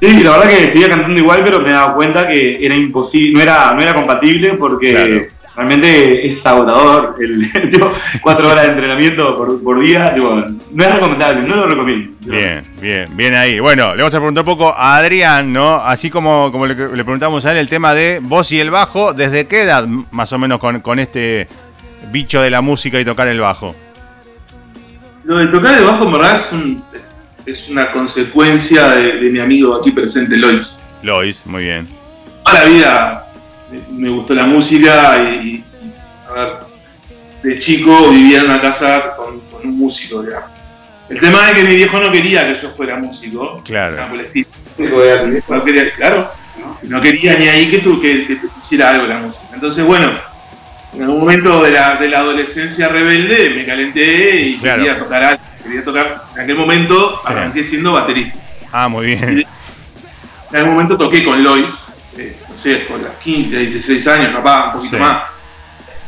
Sí, 0.00 0.22
la 0.22 0.32
verdad 0.32 0.50
que 0.50 0.68
seguía 0.68 0.90
cantando 0.90 1.20
igual, 1.20 1.42
pero 1.42 1.60
me 1.60 1.72
daba 1.72 1.94
cuenta 1.94 2.28
que 2.28 2.64
era 2.64 2.74
imposible, 2.74 3.32
no 3.32 3.40
era, 3.40 3.72
no 3.72 3.80
era 3.80 3.94
compatible 3.94 4.54
porque 4.54 5.30
realmente 5.56 6.26
es 6.26 6.44
agotador. 6.44 7.16
El, 7.18 7.50
cuatro 8.20 8.50
horas 8.50 8.64
de 8.64 8.72
entrenamiento 8.72 9.60
por, 9.62 9.80
día, 9.80 10.14
no 10.14 10.84
es 10.84 10.94
recomendable, 10.94 11.48
no 11.48 11.56
lo 11.56 11.66
recomiendo. 11.66 12.12
Bien, 12.20 12.62
bien, 12.80 13.16
bien 13.16 13.34
ahí. 13.34 13.58
Bueno, 13.58 13.94
le 13.94 14.02
vamos 14.02 14.14
a 14.14 14.18
preguntar 14.18 14.42
un 14.42 14.46
poco 14.46 14.74
a 14.76 14.96
Adrián, 14.96 15.52
¿no? 15.52 15.76
Así 15.76 16.10
como, 16.10 16.52
como 16.52 16.66
le, 16.66 16.74
preguntamos 16.74 17.46
a 17.46 17.52
él 17.52 17.58
el 17.58 17.68
tema 17.68 17.94
de 17.94 18.18
voz 18.22 18.52
y 18.52 18.60
el 18.60 18.70
bajo, 18.70 19.14
¿desde 19.14 19.46
qué 19.46 19.62
edad 19.62 19.86
más 19.86 20.32
o 20.32 20.38
menos 20.38 20.58
con, 20.58 20.80
con 20.80 20.98
este 20.98 21.48
bicho 22.12 22.42
de 22.42 22.50
la 22.50 22.60
música 22.60 23.00
y 23.00 23.04
tocar 23.04 23.28
el 23.28 23.40
bajo? 23.40 23.74
Lo 25.24 25.38
de 25.38 25.46
tocar 25.46 25.76
el 25.76 25.84
bajo, 25.84 26.04
en 26.04 26.12
verdad, 26.12 26.34
es, 26.34 27.15
una 27.68 27.92
consecuencia 27.92 28.90
de, 28.90 29.14
mi 29.30 29.38
amigo 29.38 29.74
aquí 29.76 29.92
presente, 29.92 30.36
Lois. 30.36 30.80
Lois, 31.02 31.46
muy 31.46 31.64
bien. 31.64 31.88
Toda 32.44 32.64
la 32.64 32.70
vida 32.70 33.26
me 33.90 34.08
gustó 34.08 34.34
la 34.34 34.46
música 34.46 35.18
y, 35.42 35.62
a 36.28 36.32
ver, 36.32 36.52
de 37.42 37.58
chico 37.58 38.10
vivía 38.10 38.40
en 38.40 38.46
una 38.46 38.60
casa 38.60 39.16
con, 39.16 39.40
un 39.62 39.78
músico, 39.78 40.24
El 41.08 41.20
tema 41.20 41.50
es 41.50 41.56
que 41.56 41.64
mi 41.64 41.76
viejo 41.76 41.98
no 41.98 42.12
quería 42.12 42.46
que 42.46 42.54
yo 42.54 42.70
fuera 42.70 42.96
músico. 42.96 43.62
Claro. 43.64 43.96
No 45.48 45.64
quería, 45.64 45.94
claro. 45.94 46.30
No 46.82 47.00
quería 47.00 47.38
ni 47.38 47.48
ahí 47.48 47.70
que 47.70 47.78
tú 47.78 48.00
que, 48.00 48.38
hiciera 48.60 48.90
algo 48.90 49.06
la 49.06 49.18
música. 49.18 49.48
Entonces, 49.54 49.84
bueno, 49.84 50.10
en 50.94 51.02
algún 51.02 51.20
momento 51.20 51.62
de 51.62 51.70
la, 51.70 51.96
de 51.96 52.08
la 52.08 52.18
adolescencia 52.18 52.88
rebelde 52.88 53.50
me 53.50 53.64
calenté 53.64 54.40
y 54.40 54.58
quería 54.58 54.98
tocar 54.98 55.22
algo. 55.22 55.45
Quería 55.66 55.84
tocar. 55.84 56.22
En 56.34 56.42
aquel 56.42 56.56
momento 56.56 57.18
arranqué 57.24 57.62
siendo 57.62 57.92
baterista. 57.92 58.38
Ah, 58.72 58.88
muy 58.88 59.06
bien. 59.06 59.44
en 60.50 60.56
algún 60.56 60.74
momento 60.74 60.96
toqué 60.96 61.24
con 61.24 61.42
Lois, 61.42 61.92
eh, 62.16 62.38
no 62.48 62.56
sé, 62.56 62.76
por 62.88 63.00
las 63.00 63.12
15, 63.16 63.60
16 63.60 64.06
años, 64.08 64.34
capaz, 64.34 64.66
un 64.66 64.72
poquito 64.74 64.98
más. 64.98 65.22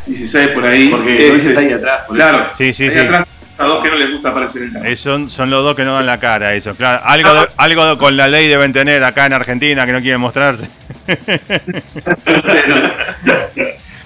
16 0.07 0.49
por 0.49 0.67
ahí. 0.67 0.89
Porque 0.89 1.29
Lois 1.29 1.45
está 1.45 1.61
ahí 1.61 1.73
atrás. 1.73 1.99
Claro, 2.09 2.49
sí, 2.55 2.73
sí, 2.73 2.91
sí. 2.91 2.99
atrás 2.99 3.25
a 3.59 3.65
dos 3.67 3.83
que 3.83 3.91
no 3.91 3.97
les 3.97 4.13
gusta 4.13 4.29
aparecer 4.29 4.63
en 4.63 4.73
la 4.75 4.97
son, 4.97 5.29
son 5.29 5.51
los 5.51 5.65
dos 5.65 5.75
que 5.75 5.85
no 5.85 5.95
dan 5.95 6.07
la 6.07 6.21
cara, 6.21 6.55
eso. 6.55 6.77
Claro, 6.77 7.03
algo, 7.05 7.31
algo 7.57 7.99
con 7.99 8.17
la 8.17 8.29
ley 8.29 8.47
deben 8.47 8.73
tener 8.73 9.03
acá 9.03 9.27
en 9.27 9.33
Argentina 9.33 9.85
que 9.85 9.93
no 9.93 10.01
quieren 10.01 10.21
mostrarse. 10.21 10.69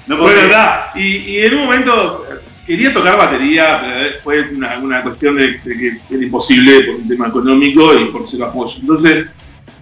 No 0.05 0.17
bueno, 0.17 0.41
verdad. 0.43 0.87
Y, 0.97 1.38
en 1.38 1.55
un 1.55 1.65
momento 1.65 2.27
quería 2.66 2.92
tocar 2.92 3.16
batería, 3.16 3.81
pero 3.83 4.20
fue 4.22 4.48
una, 4.55 5.03
cuestión 5.03 5.37
de, 5.37 5.61
que 5.61 5.98
era 6.11 6.25
imposible 6.25 6.83
por 6.83 6.94
un 6.96 7.09
tema 7.09 7.29
económico 7.29 7.94
y 7.98 8.07
por 8.07 8.27
ser 8.27 8.42
apoyo. 8.44 8.77
Entonces 8.81 9.29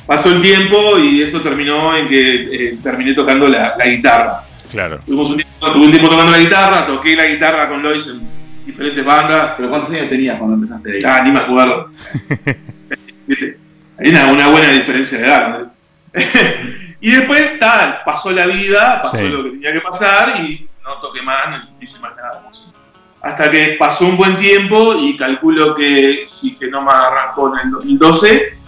pasó 0.07 0.33
el 0.33 0.41
tiempo 0.41 0.99
y 0.99 1.23
eso 1.23 1.41
terminó 1.41 1.97
en 1.97 2.09
que 2.09 2.43
eh, 2.43 2.79
terminé 2.83 3.15
tocando 3.15 3.49
la, 3.49 3.77
guitarra. 3.87 4.43
Claro. 4.71 5.01
Tuvimos 5.05 5.31
un 5.31 5.37
tiempo, 5.37 5.73
tuve 5.73 5.85
un 5.85 5.91
tiempo 5.91 6.09
tocando 6.09 6.33
la 6.33 6.39
guitarra, 6.39 6.87
toqué 6.87 7.17
la 7.17 7.27
guitarra 7.27 7.69
con 7.69 7.83
Lois 7.83 8.07
en 8.07 8.21
diferentes 8.65 9.05
bandas. 9.05 9.55
¿Pero 9.57 9.69
cuántos 9.69 9.93
años 9.93 10.09
tenías 10.09 10.39
cuando 10.39 10.55
empezaste 10.55 10.93
ahí? 10.93 11.01
Ah, 11.05 11.23
ni 11.25 11.33
me 11.33 11.41
acuerdo. 11.41 11.91
Hay 13.99 14.09
una, 14.09 14.27
una 14.29 14.49
buena 14.49 14.71
diferencia 14.71 15.19
de 15.19 15.25
edad. 15.25 15.73
Y 17.01 17.13
después, 17.13 17.59
tal, 17.59 18.01
pasó 18.05 18.31
la 18.31 18.47
vida, 18.47 19.01
pasó 19.03 19.23
lo 19.23 19.45
que 19.45 19.51
tenía 19.53 19.73
que 19.73 19.81
pasar 19.81 20.45
y 20.45 20.69
no 20.85 20.95
toqué 21.01 21.23
más, 21.23 21.67
no 21.67 21.75
hice 21.81 22.01
más 22.01 22.17
nada 22.17 22.41
de 22.41 22.49
música. 22.49 22.79
Hasta 23.23 23.51
que 23.51 23.77
pasó 23.79 24.07
un 24.07 24.17
buen 24.17 24.39
tiempo 24.39 24.95
y 24.95 25.17
calculo 25.17 25.75
que 25.75 26.23
sí 26.25 26.57
que 26.57 26.69
no 26.69 26.83
me 26.83 26.91
arrancó 26.91 27.53
en 27.55 27.67
el 27.67 27.71
2012, 27.73 28.59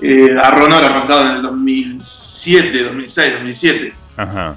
eh, 0.00 0.36
Arrono 0.42 0.78
era 0.78 0.86
arrancado 0.86 1.22
en 1.22 1.36
el 1.36 1.42
2007, 1.42 2.84
2006, 2.84 3.32
2007. 3.34 3.94
Ajá. 4.16 4.56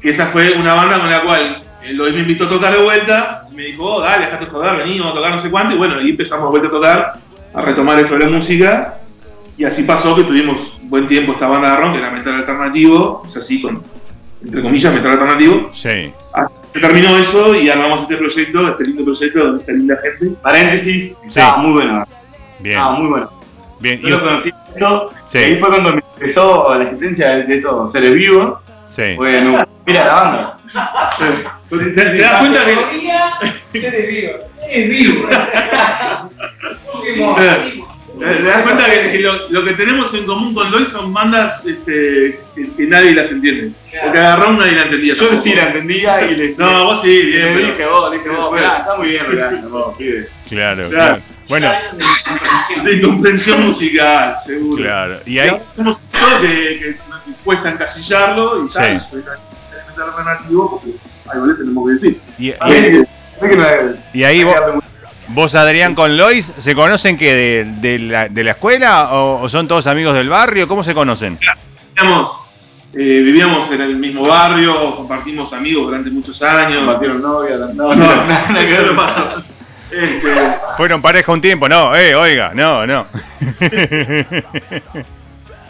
Que 0.00 0.10
esa 0.10 0.26
fue 0.26 0.52
una 0.52 0.74
banda 0.74 1.00
con 1.00 1.10
la 1.10 1.22
cual 1.22 1.62
Lois 1.94 2.14
me 2.14 2.20
invitó 2.20 2.44
a 2.44 2.48
tocar 2.48 2.74
de 2.74 2.82
vuelta, 2.82 3.46
me 3.52 3.64
dijo, 3.64 3.84
oh, 3.84 4.00
dale, 4.00 4.26
dejate 4.26 4.46
joder, 4.46 4.76
vení, 4.76 4.98
vamos 4.98 5.12
a 5.12 5.16
tocar 5.16 5.30
no 5.32 5.38
sé 5.38 5.50
cuánto, 5.50 5.74
y 5.74 5.78
bueno, 5.78 5.96
ahí 5.96 6.10
empezamos 6.10 6.46
a 6.46 6.50
vuelta 6.50 6.68
a 6.68 6.70
tocar, 6.70 7.14
a 7.54 7.62
retomar 7.62 7.98
esto 7.98 8.14
de 8.14 8.24
la 8.24 8.30
música, 8.30 8.98
y 9.56 9.64
así 9.64 9.84
pasó 9.84 10.14
que 10.16 10.24
tuvimos 10.24 10.74
un 10.82 10.90
buen 10.90 11.08
tiempo 11.08 11.32
esta 11.32 11.46
banda 11.46 11.70
de 11.70 11.76
rock, 11.76 11.92
que 11.92 11.98
era 11.98 12.10
metal 12.10 12.34
alternativo, 12.34 13.22
es 13.24 13.36
así 13.36 13.62
con, 13.62 13.82
entre 14.44 14.62
comillas, 14.62 14.94
metal 14.94 15.12
alternativo. 15.12 15.70
Sí. 15.74 16.12
Ah, 16.34 16.48
se 16.68 16.80
terminó 16.80 17.16
eso 17.16 17.54
y 17.54 17.68
armamos 17.68 18.02
este 18.02 18.16
proyecto, 18.16 18.68
este 18.68 18.84
lindo 18.84 19.04
proyecto 19.04 19.38
donde 19.38 19.60
está 19.60 19.72
linda 19.72 19.96
gente. 20.02 20.36
Paréntesis, 20.42 21.14
estaba 21.26 21.56
muy 21.58 21.72
bueno. 21.72 22.06
Bien. 22.60 22.74
Estaba 22.74 22.98
muy 22.98 23.08
bueno. 23.08 23.30
Bien. 23.80 24.00
Yo 24.00 24.08
lo 24.08 24.22
conocí 24.22 24.50
esto, 24.74 25.10
sí. 25.26 25.38
y 25.38 25.42
ahí 25.42 25.56
fue 25.58 25.68
cuando 25.68 25.92
me 25.92 26.02
empezó 26.14 26.74
la 26.74 26.82
existencia 26.82 27.30
de, 27.30 27.56
estos 27.56 27.92
seres 27.92 28.12
vivos. 28.12 28.62
Sí. 28.90 29.14
Bueno, 29.16 29.58
mira 29.86 30.04
la 30.04 30.14
banda. 30.14 30.58
¿Te, 31.68 31.76
te 31.76 32.18
das 32.18 32.40
cuenta 32.40 32.60
que... 32.64 33.80
Seres 33.80 34.08
vivos. 34.08 34.44
Seres 34.44 34.88
vivos. 34.88 35.36
¿Te 38.28 38.42
das 38.42 38.62
cuenta 38.62 38.84
que, 38.86 39.20
lo, 39.20 39.64
que 39.64 39.72
tenemos 39.74 40.12
en 40.14 40.26
común 40.26 40.54
con 40.54 40.70
Lois 40.70 40.88
son 40.88 41.12
bandas 41.12 41.64
este, 41.64 42.40
que, 42.54 42.86
nadie 42.86 43.14
las 43.14 43.30
entiende? 43.30 43.72
Porque 44.02 44.18
agarró 44.18 44.50
una 44.50 44.66
y 44.66 44.74
la 44.74 44.82
entendía. 44.82 45.14
Yo 45.14 45.40
sí 45.40 45.54
la 45.54 45.64
entendía 45.64 46.22
y 46.30 46.34
le. 46.34 46.54
No, 46.56 46.86
vos 46.86 47.02
sí, 47.02 47.26
bien. 47.26 47.56
Le 47.56 47.66
dije 47.66 47.86
vos, 47.86 48.10
le 48.10 48.18
dije 48.18 48.30
vos. 48.30 48.60
está 48.60 48.96
muy 48.96 49.08
bien, 49.08 49.24
vos, 49.70 49.96
pide. 49.98 50.28
Claro, 50.48 50.88
claro. 50.88 51.22
Bueno. 51.48 51.70
De 52.84 52.94
incomprensión 52.94 53.66
musical, 53.66 54.34
seguro. 54.44 54.82
Claro. 54.82 55.20
Y 55.24 55.38
ahí. 55.38 55.50
Hacemos 55.50 56.04
esto 56.12 56.40
que, 56.40 56.48
que 56.48 56.96
cuesta 57.44 57.70
encasillarlo 57.70 58.66
y 58.66 58.72
tal. 58.72 59.00
Soy 59.00 59.22
alternativo 59.96 60.70
porque 60.70 60.98
algo 61.28 61.46
le 61.46 61.54
tenemos 61.54 61.86
que 61.86 61.92
decir. 61.92 62.20
Y, 62.38 62.52
y 64.12 64.24
ahí 64.24 64.44
vos. 64.44 64.56
¿Vos, 65.28 65.54
Adrián, 65.54 65.94
con 65.94 66.16
Lois, 66.16 66.52
se 66.58 66.74
conocen 66.74 67.16
que 67.18 67.34
de, 67.64 67.98
la, 67.98 68.28
de, 68.28 68.44
la, 68.44 68.52
escuela 68.52 69.12
o, 69.12 69.48
son 69.48 69.66
todos 69.66 69.86
amigos 69.86 70.14
del 70.14 70.28
barrio? 70.28 70.68
¿Cómo 70.68 70.84
se 70.84 70.94
conocen? 70.94 71.38
Vivíamos, 71.94 72.38
eh, 72.92 73.20
vivíamos 73.24 73.70
en 73.72 73.80
el 73.80 73.96
mismo 73.96 74.26
barrio, 74.26 74.96
compartimos 74.96 75.52
amigos 75.52 75.86
durante 75.86 76.10
muchos 76.10 76.40
años. 76.42 76.78
Compartieron 76.78 77.22
novia, 77.22 77.56
no, 77.56 77.72
no, 77.74 77.94
no, 77.94 78.24
nada 78.24 78.64
que 78.64 78.82
lo 78.82 78.96
pasó. 78.96 79.42
Este, 79.90 80.34
Fueron 80.76 81.00
pareja 81.02 81.32
un 81.32 81.40
tiempo, 81.40 81.68
no, 81.68 81.94
eh, 81.94 82.14
oiga, 82.14 82.52
no, 82.54 82.86
no. 82.86 83.06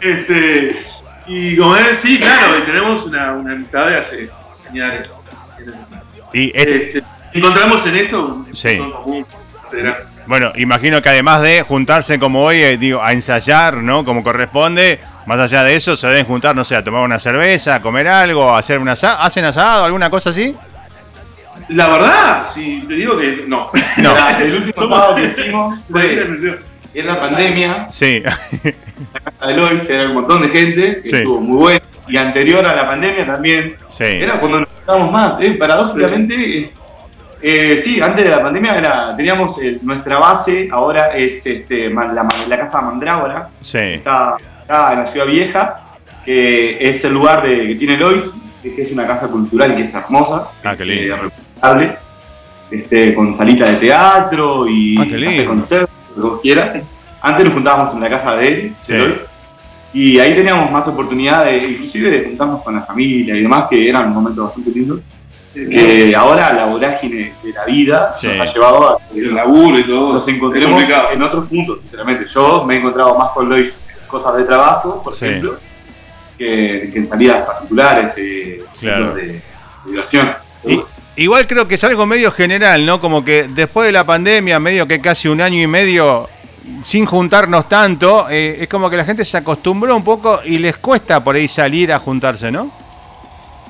este, 0.01 0.85
y 1.27 1.55
como 1.55 1.75
es, 1.75 1.99
sí, 1.99 2.19
claro, 2.19 2.57
y 2.59 2.61
tenemos 2.61 3.05
una, 3.05 3.33
una 3.33 3.53
amistad 3.53 3.87
de 3.87 3.97
hace 3.97 4.29
años. 4.71 5.19
Y 6.33 6.47
este, 6.55 6.97
este, 6.97 7.03
encontramos 7.33 7.85
en 7.87 7.95
esto 7.95 8.45
sí. 8.53 8.79
Bueno, 10.25 10.51
imagino 10.55 11.01
que 11.01 11.09
además 11.09 11.41
de 11.41 11.61
juntarse 11.61 12.19
como 12.19 12.43
hoy, 12.43 12.57
eh, 12.57 12.77
digo, 12.77 13.01
a 13.01 13.13
ensayar, 13.13 13.77
¿no? 13.77 14.03
Como 14.03 14.23
corresponde, 14.23 14.99
más 15.25 15.39
allá 15.39 15.63
de 15.63 15.75
eso, 15.75 15.95
se 15.95 16.07
deben 16.07 16.25
juntar, 16.25 16.55
no 16.55 16.63
sé, 16.63 16.75
a 16.75 16.83
tomar 16.83 17.03
una 17.03 17.19
cerveza, 17.19 17.75
a 17.75 17.81
comer 17.81 18.07
algo, 18.07 18.53
a 18.53 18.59
hacer 18.59 18.79
un 18.79 18.89
asado, 18.89 19.21
¿hacen 19.21 19.45
asado, 19.45 19.85
alguna 19.85 20.09
cosa 20.09 20.31
así? 20.31 20.53
La 21.69 21.87
verdad, 21.87 22.43
sí, 22.45 22.83
te 22.87 22.93
digo 22.93 23.17
que 23.17 23.43
no. 23.47 23.71
No. 23.97 24.15
el 24.39 24.55
último 24.55 24.85
asado 24.85 25.15
que 25.15 25.23
hicimos 25.23 25.79
fue 25.89 26.59
en 26.93 27.07
la 27.07 27.19
pandemia. 27.19 27.87
Sí. 27.89 28.23
La 29.41 29.47
de 29.47 29.53
Lois 29.53 29.89
era 29.89 30.07
un 30.07 30.15
montón 30.15 30.41
de 30.41 30.49
gente, 30.49 31.01
que 31.01 31.09
estuvo 31.09 31.39
muy 31.39 31.57
bueno. 31.57 31.81
Y 32.07 32.17
anterior 32.17 32.65
a 32.65 32.73
la 32.73 32.87
pandemia 32.87 33.25
también. 33.25 33.75
Sí. 33.89 34.05
Era 34.05 34.39
cuando 34.39 34.61
nos 34.61 34.69
juntábamos 34.69 35.11
más, 35.11 35.41
¿eh? 35.41 35.51
Paradójicamente 35.51 36.59
es 36.59 36.77
eh, 37.41 37.81
sí, 37.83 38.01
antes 38.01 38.23
de 38.23 38.31
la 38.31 38.41
pandemia 38.41 38.77
era, 38.77 39.15
teníamos 39.15 39.57
nuestra 39.81 40.19
base, 40.19 40.67
ahora 40.71 41.15
es 41.15 41.45
este, 41.45 41.89
la, 41.89 42.57
casa 42.57 42.81
Mandrágora. 42.81 43.49
Sí. 43.61 43.77
Está, 43.77 44.37
en 44.69 44.99
la 44.99 45.07
ciudad 45.07 45.27
vieja, 45.27 45.75
que 46.25 46.77
es 46.79 47.03
el 47.05 47.13
lugar 47.13 47.43
de, 47.43 47.67
que 47.67 47.75
tiene 47.75 47.97
Lois, 47.97 48.33
que 48.61 48.81
es 48.81 48.91
una 48.91 49.07
casa 49.07 49.29
cultural 49.29 49.75
que 49.75 49.83
es 49.83 49.93
hermosa. 49.93 50.49
Ah, 50.63 50.75
qué 50.75 50.85
lindo. 50.85 51.15
este, 52.69 53.13
con 53.13 53.33
salita 53.33 53.65
de 53.65 53.77
teatro 53.77 54.67
y 54.67 54.97
ah, 54.97 55.45
conciertos, 55.47 55.89
lo 56.15 56.23
que 56.23 56.29
vos 56.29 56.41
quieras. 56.41 56.81
antes 57.21 57.45
nos 57.45 57.53
juntábamos 57.53 57.93
en 57.93 58.01
la 58.01 58.09
casa 58.09 58.35
de 58.35 58.47
él, 58.47 58.75
Sí. 58.81 58.93
de 58.93 58.99
Lois, 58.99 59.29
y 59.93 60.19
ahí 60.19 60.35
teníamos 60.35 60.69
más 60.69 60.87
oportunidades, 60.87 61.67
inclusive 61.69 62.11
de 62.11 62.25
juntarnos 62.25 62.61
con 62.61 62.75
la 62.75 62.81
familia 62.81 63.35
y 63.35 63.41
demás, 63.41 63.67
que 63.69 63.87
eran 63.87 64.13
momentos 64.13 64.45
bastante 64.45 64.71
lindos. 64.71 64.99
Que 65.69 66.13
ahora 66.15 66.53
la 66.53 66.65
vorágine 66.65 67.33
de 67.43 67.51
la 67.53 67.65
vida 67.65 68.11
Sí. 68.13 68.27
nos 68.27 68.41
ha 68.49 68.53
llevado 68.53 68.89
a 68.89 68.97
El 69.15 69.33
laburo 69.33 69.79
y 69.79 69.83
todo. 69.83 70.13
nos 70.13 70.27
encontremos 70.27 70.83
en 71.11 71.21
otros 71.23 71.47
puntos, 71.49 71.81
sinceramente. 71.81 72.25
Yo 72.29 72.63
me 72.65 72.75
he 72.75 72.77
encontrado 72.77 73.17
más 73.17 73.31
con 73.31 73.49
Lois 73.49 73.83
cosas 74.07 74.37
de 74.37 74.43
trabajo, 74.43 75.01
por 75.03 75.13
Sí. 75.13 75.25
ejemplo, 75.25 75.57
que, 76.37 76.89
que 76.91 76.99
en 76.99 77.07
salidas 77.07 77.45
particulares, 77.45 78.13
eh, 78.17 78.61
Claro. 78.79 79.13
de, 79.15 79.23
de 79.27 79.41
diversión. 79.85 80.31
Y- 80.65 80.81
igual 81.15 81.47
creo 81.47 81.67
que 81.67 81.75
es 81.75 81.83
algo 81.83 82.05
medio 82.05 82.31
general, 82.31 82.85
¿no? 82.85 82.99
Como 83.01 83.25
que 83.25 83.47
después 83.49 83.87
de 83.87 83.91
la 83.91 84.05
pandemia, 84.05 84.59
medio 84.59 84.87
que 84.87 85.01
casi 85.01 85.27
un 85.27 85.41
año 85.41 85.61
y 85.61 85.67
medio 85.67 86.27
sin 86.83 87.05
juntarnos 87.05 87.67
tanto, 87.69 88.27
eh, 88.29 88.57
es 88.61 88.67
como 88.67 88.89
que 88.89 88.97
la 88.97 89.05
gente 89.05 89.23
se 89.25 89.37
acostumbró 89.37 89.95
un 89.95 90.03
poco 90.03 90.39
y 90.45 90.57
les 90.57 90.77
cuesta 90.77 91.23
por 91.23 91.35
ahí 91.35 91.47
salir 91.47 91.91
a 91.93 91.99
juntarse, 91.99 92.51
¿no? 92.51 92.69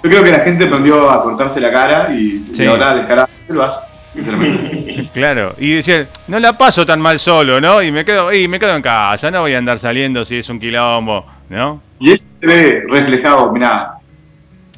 Yo 0.07 0.11
creo 0.11 0.23
que 0.23 0.31
la 0.31 0.39
gente 0.45 0.65
aprendió 0.65 1.09
a 1.11 1.21
cortarse 1.21 1.59
la 1.59 1.69
cara 1.69 2.13
y, 2.13 2.45
Sí. 2.53 2.63
y 2.63 2.65
ahora 2.65 2.95
descaradamente 2.95 3.53
lo 3.53 3.63
hace. 3.63 3.79
Claro, 5.13 5.53
y 5.59 5.73
decir, 5.75 6.07
no 6.27 6.39
la 6.39 6.57
paso 6.57 6.85
tan 6.85 6.99
mal 7.01 7.19
solo, 7.19 7.59
¿no? 7.61 7.81
Y 7.83 7.91
me 7.91 8.03
quedo, 8.05 8.31
y 8.33 8.47
me 8.47 8.59
quedo 8.59 8.75
en 8.75 8.81
casa, 8.81 9.29
no 9.31 9.41
voy 9.41 9.53
a 9.53 9.57
andar 9.57 9.77
saliendo 9.79 10.23
si 10.25 10.37
es 10.37 10.49
un 10.49 10.59
quilombo, 10.59 11.25
¿no? 11.49 11.81
y 11.99 12.11
eso 12.11 12.27
se 12.29 12.45
ve 12.47 12.83
reflejado, 12.89 13.51
mira, 13.51 13.93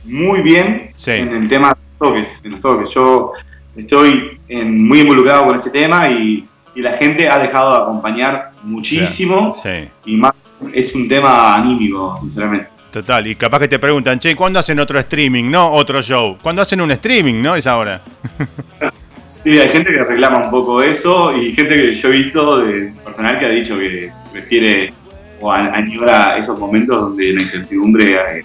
muy 0.06 0.42
bien 0.42 0.92
Sí. 0.96 1.12
en 1.12 1.36
el 1.36 1.50
tema 1.50 1.70
de 1.70 1.76
los 1.76 2.10
toques. 2.10 2.42
En 2.46 2.52
los 2.52 2.62
toques. 2.62 2.92
Yo 2.94 3.34
estoy 3.76 4.40
en- 4.48 4.88
muy 4.88 5.02
involucrado 5.02 5.46
con 5.46 5.56
ese 5.56 5.70
tema 5.70 6.10
y, 6.10 6.48
y 6.76 6.82
la 6.82 6.94
gente 6.94 7.28
ha 7.30 7.38
dejado 7.40 7.76
de 7.76 7.82
acompañar 7.84 8.52
muchísimo 8.64 9.54
Sí, 9.62 9.88
y 10.06 10.16
más 10.16 10.32
es 10.74 10.96
un 10.96 11.08
tema 11.10 11.56
anímico, 11.56 12.18
sinceramente. 12.20 12.69
Total. 12.92 13.28
Y 13.28 13.36
capaz 13.36 13.60
que 13.60 13.68
te 13.68 13.80
preguntan, 13.80 14.20
che, 14.20 14.36
¿cuándo 14.36 14.60
hacen 14.60 14.80
otro 14.80 15.00
streaming? 15.00 15.50
No, 15.50 15.72
otro 15.72 16.02
show. 16.02 16.38
¿Cuándo 16.42 16.62
hacen 16.62 16.82
un 16.82 16.92
streaming? 16.92 17.42
¿No? 17.42 17.56
Es 17.56 17.68
ahora. 17.68 18.02
Sí, 19.44 19.58
hay 19.58 19.70
gente 19.70 19.92
que 19.92 20.04
reclama 20.04 20.44
un 20.44 20.52
poco 20.52 20.82
eso 20.82 21.34
y 21.36 21.54
gente 21.56 21.74
que 21.74 21.94
yo 21.94 22.10
he 22.10 22.12
visto 22.12 22.58
de 22.60 22.94
personal 23.06 23.40
que 23.40 23.46
ha 23.46 23.50
dicho 23.50 23.80
que 23.80 24.12
prefiere 24.34 24.92
o 25.40 25.50
añora 25.50 26.38
esos 26.38 26.60
momentos 26.60 27.00
donde 27.00 27.32
la 27.32 27.42
incertidumbre 27.42 28.16
eh, 28.16 28.44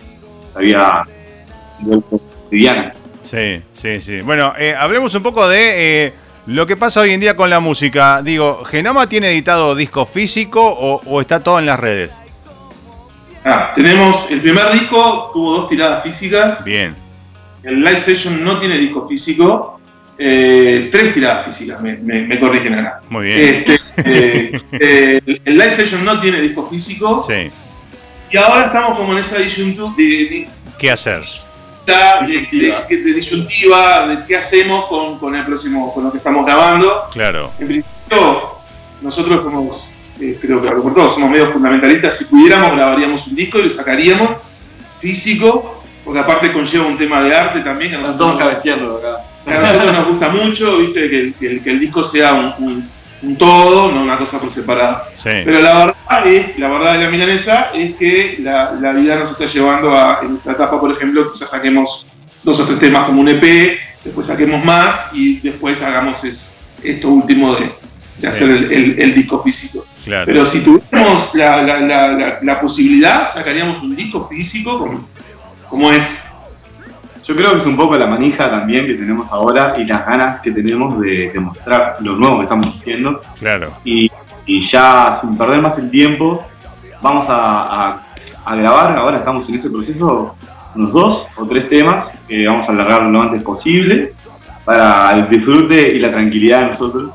había 0.55 1.05
vuelto 1.81 2.21
cotidiana. 2.45 2.95
Sí, 3.25 3.61
sí, 3.73 4.01
sí. 4.01 4.21
Bueno, 4.21 4.53
eh, 4.57 4.75
hablemos 4.79 5.13
un 5.17 5.25
poco 5.25 5.49
de 5.49 6.07
eh, 6.07 6.13
lo 6.47 6.65
que 6.65 6.77
pasa 6.77 7.01
hoy 7.01 7.11
en 7.11 7.21
día 7.21 7.35
con 7.35 7.51
la 7.51 7.59
música. 7.59 8.23
Digo, 8.23 8.65
¿Genoma 8.65 9.09
tiene 9.09 9.31
editado 9.31 9.75
disco 9.75 10.07
físico 10.07 10.65
o, 10.65 11.03
o 11.07 11.21
está 11.21 11.43
todo 11.43 11.59
en 11.59 11.67
las 11.67 11.81
redes? 11.81 12.13
Ah, 13.45 13.73
tenemos 13.75 14.31
el 14.31 14.41
primer 14.41 14.71
disco, 14.73 15.31
tuvo 15.33 15.55
dos 15.59 15.69
tiradas 15.69 16.03
físicas. 16.03 16.65
Bien, 16.65 16.95
El 17.63 17.81
Live 17.83 18.01
Session 18.01 18.43
no 18.45 18.59
tiene 18.59 18.79
disco 18.79 19.07
físico. 19.09 19.71
eh, 20.17 20.89
tres 20.93 21.13
tiradas 21.13 21.45
físicas, 21.45 21.81
me, 21.83 21.97
me- 21.97 22.23
me 22.23 22.39
corrigen 22.39 22.75
acá. 22.75 23.01
muy 23.09 23.27
bien. 23.27 23.65
Este, 23.67 23.75
eh, 24.05 24.61
eh, 24.73 25.21
el 25.45 25.55
Live 25.55 25.71
Session 25.73 26.05
no 26.05 26.21
tiene 26.21 26.41
disco 26.41 26.67
físico. 26.69 27.25
Sí, 27.27 27.51
Y 28.31 28.37
ahora 28.37 28.67
estamos 28.67 28.97
como 28.97 29.13
en 29.13 29.19
esa 29.19 29.39
disyuntiva 29.39 29.93
de, 29.97 30.05
de- 30.05 30.49
¿qué 30.79 30.91
hacer? 30.93 31.21
de- 31.87 32.27
Disyuntiva. 32.27 32.83
de- 32.89 32.97
disyuntiva 33.13 34.07
de 34.09 34.25
qué 34.27 34.37
hacemos 34.37 34.87
con, 34.87 35.19
con 35.19 35.35
el 35.35 35.45
próximo, 35.45 35.93
con 35.93 36.05
lo 36.05 36.13
que 36.13 36.19
estamos 36.19 36.47
grabando. 36.47 37.05
Claro, 37.13 37.51
En 37.59 37.67
principio, 37.67 38.55
nosotros 39.03 39.43
somos, 39.43 39.91
eh, 40.21 40.39
creo 40.41 40.61
que 40.63 40.69
por 40.71 40.95
todos, 40.95 41.15
somos 41.15 41.31
medios 41.31 41.53
fundamentalistas. 41.53 42.17
Si 42.19 42.25
pudiéramos, 42.27 42.73
grabaríamos 42.77 43.27
un 43.27 43.35
disco 43.35 43.59
y 43.59 43.65
lo 43.65 43.71
sacaríamos 43.71 44.31
físico, 45.01 45.83
porque 46.05 46.21
aparte 46.21 46.53
conlleva 46.53 46.87
un 46.87 46.99
tema 46.99 47.23
de 47.23 47.35
arte 47.35 47.61
también. 47.61 47.91
Que 47.93 47.97
Están 47.99 48.19
todos 48.19 48.39
cabeceando 48.39 48.99
acá. 48.99 49.25
a 49.57 49.61
nosotros 49.61 49.93
nos 49.93 50.07
gusta 50.09 50.29
mucho, 50.31 50.79
¿viste? 50.79 51.09
Que, 51.11 51.21
el- 51.21 51.35
que 51.35 51.47
el, 51.47 51.63
que 51.63 51.71
el 51.71 51.81
disco 51.81 52.03
sea 52.05 52.35
un, 52.35 52.55
un- 52.67 52.89
un 53.23 53.37
todo, 53.39 53.91
no 53.91 54.03
una 54.03 54.19
cosa 54.19 54.39
por 54.39 54.51
separada. 54.51 55.09
sí, 55.17 55.31
Pero 55.45 55.61
la 55.61 55.73
verdad 55.87 56.27
es, 56.27 56.59
la 56.59 56.69
verdad 56.69 56.99
de 56.99 57.05
la 57.05 57.11
milanesa 57.11 57.71
es 57.75 57.97
que 57.97 58.37
la, 58.43 58.73
la 58.73 58.93
vida 58.93 59.17
nos 59.17 59.31
está 59.31 59.47
llevando 59.47 59.95
a, 59.95 60.21
en 60.23 60.37
esta 60.37 60.53
etapa, 60.53 60.79
por 60.79 60.93
ejemplo, 60.93 61.33
quizás 61.33 61.49
saquemos 61.51 62.07
dos 62.43 62.61
o 62.61 62.67
tres 62.67 62.79
temas 62.79 63.05
como 63.05 63.23
un 63.23 63.29
EP, 63.31 63.79
después 64.05 64.27
saquemos 64.27 64.63
más 64.63 65.09
y 65.15 65.41
después 65.41 65.81
hagamos 65.81 66.23
es- 66.25 66.53
esto 66.83 67.09
último 67.09 67.55
de, 67.55 67.61
de 67.65 67.71
Sí. 68.21 68.27
hacer 68.27 68.51
el, 68.51 68.73
el- 68.73 69.01
el 69.01 69.15
disco 69.15 69.43
físico. 69.43 69.87
Claro. 70.05 70.27
Pero 70.27 70.45
si 70.47 70.63
tuviéramos 70.65 71.35
la, 71.35 71.63
la- 71.63 71.81
la- 71.81 72.09
la- 72.13 72.39
la 72.43 72.61
posibilidad, 72.61 73.27
sacaríamos 73.27 73.83
un 73.83 73.95
disco 73.97 74.27
físico 74.29 74.79
como, 74.79 75.09
como 75.69 75.91
es. 75.93 76.31
Yo 77.27 77.35
creo 77.35 77.53
que 77.53 77.57
es 77.57 77.67
un 77.67 77.77
poco 77.77 77.97
la 77.97 78.07
manija 78.07 78.51
también 78.51 78.87
que 78.87 78.95
tenemos 78.95 79.33
ahora 79.33 79.75
y 79.79 79.85
las 79.85 80.05
ganas 80.07 80.41
que 80.41 80.51
tenemos 80.51 81.01
de, 81.01 81.31
de 81.33 81.41
mostrar 81.41 81.97
lo 82.01 82.17
nuevo 82.17 82.37
que 82.37 82.43
estamos 82.43 82.69
haciendo. 82.69 83.23
Claro, 83.39 83.73
Y, 83.83 84.11
y 84.45 84.61
ya 84.61 85.11
sin 85.11 85.37
perder 85.39 85.63
más 85.63 85.79
el 85.79 85.91
tiempo, 85.91 86.47
vamos 87.01 87.31
a, 87.31 87.37
a- 87.93 88.03
a 88.45 88.55
grabar. 88.57 88.99
Ahora 88.99 89.17
estamos 89.19 89.49
en 89.49 89.55
ese 89.55 89.71
proceso, 89.71 90.37
unos 90.75 90.93
dos 90.93 91.27
o 91.37 91.47
tres 91.47 91.67
temas 91.71 92.13
que 92.29 92.47
vamos 92.47 92.69
a 92.69 92.73
alargar 92.73 93.05
lo 93.05 93.23
antes 93.23 93.43
posible 93.43 94.13
para 94.67 95.13
el 95.17 95.27
disfrute 95.29 95.93
y 95.95 96.01
la 96.01 96.11
tranquilidad 96.13 96.61
de 96.61 96.67
nosotros. 96.67 97.15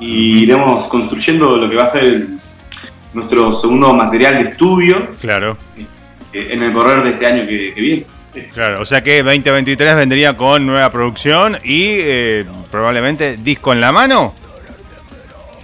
Y 0.00 0.42
iremos 0.44 0.88
construyendo 0.88 1.56
lo 1.56 1.68
que 1.68 1.76
va 1.76 1.84
a 1.84 1.86
ser 1.86 2.04
el- 2.04 2.38
nuestro 3.12 3.54
segundo 3.54 3.92
material 3.92 4.42
de 4.42 4.50
estudio 4.50 5.08
claro, 5.20 5.56
eh, 6.32 6.48
en 6.52 6.62
el 6.62 6.72
correr 6.72 7.02
de 7.02 7.10
este 7.10 7.26
año 7.26 7.46
que, 7.46 7.74
que 7.74 7.80
viene. 7.80 8.04
claro. 8.54 8.80
O 8.80 8.84
sea 8.84 9.02
que 9.02 9.22
2023 9.22 9.96
vendría 9.96 10.36
con 10.36 10.64
nueva 10.66 10.90
producción 10.90 11.56
y 11.64 11.86
eh, 11.96 12.44
probablemente 12.70 13.36
disco 13.36 13.72
en 13.72 13.80
la 13.80 13.90
mano. 13.92 14.32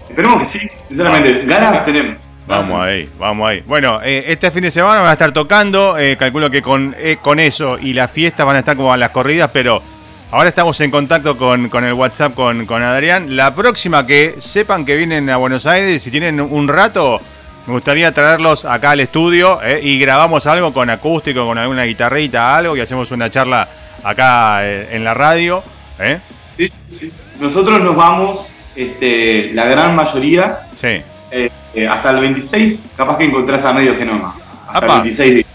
Esperemos 0.09 0.41
que 0.41 0.47
sí, 0.59 0.61
sinceramente. 0.89 1.43
Ganas 1.47 1.85
tenemos. 1.85 2.23
Vamos 2.49 2.81
ahí, 2.81 3.09
vamos 3.19 3.49
ahí. 3.49 3.63
Bueno, 3.67 4.01
eh, 4.05 4.25
este 4.29 4.51
fin 4.53 4.63
de 4.63 4.71
semana 4.71 5.01
van 5.01 5.09
a 5.11 5.13
estar 5.13 5.33
tocando, 5.33 5.99
eh, 5.99 6.17
calculo 6.17 6.49
que 6.49 6.63
con, 6.63 6.95
con 7.23 7.41
eso 7.41 7.77
y 7.81 7.93
las 7.93 8.11
fiestas 8.11 8.47
van 8.47 8.57
a 8.57 8.59
estar 8.61 8.77
como 8.77 8.93
a 8.93 8.97
las 8.97 9.11
corridas, 9.11 9.51
pero 9.53 9.83
ahora 10.31 10.49
estamos 10.49 10.81
en 10.81 10.91
contacto 10.91 11.37
con, 11.37 11.69
con 11.69 11.85
el 11.85 11.93
WhatsApp 11.93 12.35
con, 12.35 12.67
con 12.67 12.83
Adrián. 12.83 13.37
La 13.37 13.55
próxima 13.55 14.07
que 14.07 14.37
sepan 14.39 14.85
que 14.85 14.97
vienen 14.97 15.31
a 15.31 15.37
Buenos 15.37 15.67
Aires, 15.67 16.03
si 16.03 16.11
tienen 16.11 16.41
un 16.41 16.69
rato, 16.69 17.21
me 17.67 17.73
gustaría 17.73 18.13
traerlos 18.13 18.65
acá 18.65 18.93
al 18.93 19.01
estudio 19.01 19.61
eh, 19.63 19.81
y 19.83 19.99
grabamos 19.99 20.47
algo 20.47 20.73
con 20.73 20.91
acústico, 20.91 21.47
con 21.47 21.59
alguna 21.59 21.85
guitarrita, 21.85 22.57
algo, 22.57 22.77
y 22.77 22.81
hacemos 22.81 23.11
una 23.11 23.31
charla 23.31 23.69
acá 24.03 24.65
eh, 24.67 24.89
en 24.93 25.05
la 25.05 25.15
radio. 25.15 25.63
¿eh? 25.99 26.21
Sí, 26.57 26.69
sí, 26.69 26.81
sí. 26.87 27.13
Nosotros 27.41 27.81
nos 27.81 27.97
vamos, 27.97 28.53
este, 28.75 29.51
la 29.53 29.67
gran 29.67 29.95
mayoría, 29.95 30.61
Sí, 30.75 31.03
eh, 31.31 31.51
eh, 31.75 31.89
hasta 31.89 32.11
el 32.11 32.21
26, 32.21 32.87
capaz 32.97 33.19
que 33.19 33.25
encontrás 33.25 33.65
a 33.65 33.73
medio 33.73 33.97
genoma. 33.97 34.37
Hasta 34.69 34.87
el 34.87 34.93
26 35.03 35.35
de 35.35 35.47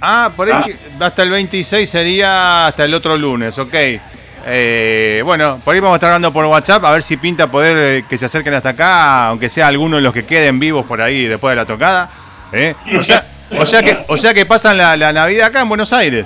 Ah, 0.00 0.30
por 0.34 0.48
ahí 0.48 0.54
Ah. 0.56 0.62
que- 0.64 1.04
hasta 1.04 1.22
el 1.22 1.30
26 1.30 1.88
sería 1.90 2.66
hasta 2.68 2.84
el 2.84 2.94
otro 2.94 3.16
lunes, 3.16 3.58
ok. 3.58 3.74
Eh, 4.46 5.20
bueno, 5.24 5.60
por 5.62 5.74
ahí 5.74 5.80
vamos 5.80 5.94
a 5.94 5.96
estar 5.96 6.08
hablando 6.10 6.32
por 6.32 6.46
WhatsApp 6.46 6.82
a 6.86 6.92
ver 6.92 7.02
si 7.02 7.18
pinta 7.18 7.50
poder 7.50 7.76
eh, 7.98 8.04
que 8.08 8.16
se 8.16 8.24
acerquen 8.24 8.54
hasta 8.54 8.70
acá, 8.70 9.26
aunque 9.28 9.50
sea 9.50 9.66
alguno 9.68 9.96
de 9.96 10.02
los 10.02 10.14
que 10.14 10.24
queden 10.24 10.58
vivos 10.58 10.86
por 10.86 11.02
ahí 11.02 11.26
después 11.26 11.52
de 11.52 11.56
la 11.56 11.66
tocada. 11.66 12.08
¿eh? 12.52 12.74
O, 12.98 13.02
sea, 13.02 13.26
o, 13.58 13.66
sea 13.66 13.82
que, 13.82 13.98
o 14.08 14.16
sea 14.16 14.32
que 14.32 14.46
pasan 14.46 14.78
la, 14.78 14.96
la 14.96 15.12
Navidad 15.12 15.48
acá 15.48 15.60
en 15.60 15.68
Buenos 15.68 15.92
Aires. 15.92 16.24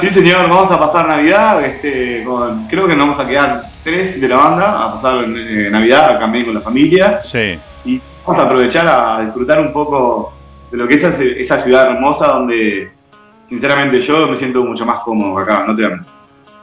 Sí, 0.00 0.10
señor, 0.10 0.48
vamos 0.48 0.70
a 0.70 0.78
pasar 0.78 1.06
Navidad. 1.08 1.64
Este, 1.64 2.22
con, 2.24 2.66
creo 2.68 2.86
que 2.86 2.94
nos 2.94 3.06
vamos 3.08 3.20
a 3.20 3.26
quedar 3.28 3.62
tres 3.82 4.20
de 4.20 4.28
la 4.28 4.36
banda 4.36 4.84
a 4.84 4.92
pasar 4.92 5.24
eh, 5.24 5.68
Navidad 5.70 6.18
también 6.18 6.44
con 6.44 6.54
la 6.54 6.60
familia. 6.60 7.20
Sí, 7.24 7.58
Y 7.84 8.00
vamos 8.24 8.40
a 8.40 8.44
aprovechar 8.46 8.86
a 8.88 9.24
disfrutar 9.24 9.60
un 9.60 9.72
poco 9.72 10.32
de 10.72 10.76
lo 10.78 10.88
que 10.88 10.94
es 10.94 11.04
esa, 11.04 11.22
esa 11.22 11.58
ciudad 11.60 11.84
hermosa 11.92 12.26
donde, 12.28 12.90
sinceramente, 13.44 14.00
yo 14.00 14.26
me 14.26 14.36
siento 14.36 14.64
mucho 14.64 14.84
más 14.84 15.00
cómodo 15.00 15.38
acá, 15.38 15.64
no 15.66 15.76
te 15.76 15.84
amo. 15.84 16.04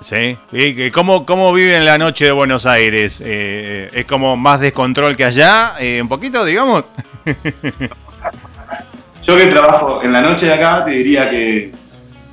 sí. 0.02 0.38
¿Y 0.52 0.92
cómo, 0.92 1.26
cómo 1.26 1.54
viven 1.54 1.86
la 1.86 1.98
noche 1.98 2.26
de 2.26 2.32
Buenos 2.32 2.66
Aires? 2.66 3.22
Eh, 3.24 3.90
¿Es 3.94 4.06
como 4.06 4.36
más 4.36 4.60
descontrol 4.60 5.16
que 5.16 5.24
allá? 5.26 5.74
Eh, 5.80 6.02
¿Un 6.02 6.10
poquito, 6.10 6.44
digamos? 6.44 6.84
Yo 9.24 9.38
que 9.38 9.46
trabajo 9.48 10.02
en 10.02 10.12
la 10.12 10.22
noche 10.22 10.48
de 10.48 10.54
acá, 10.54 10.84
te 10.86 10.92
diría 10.92 11.30
que, 11.30 11.72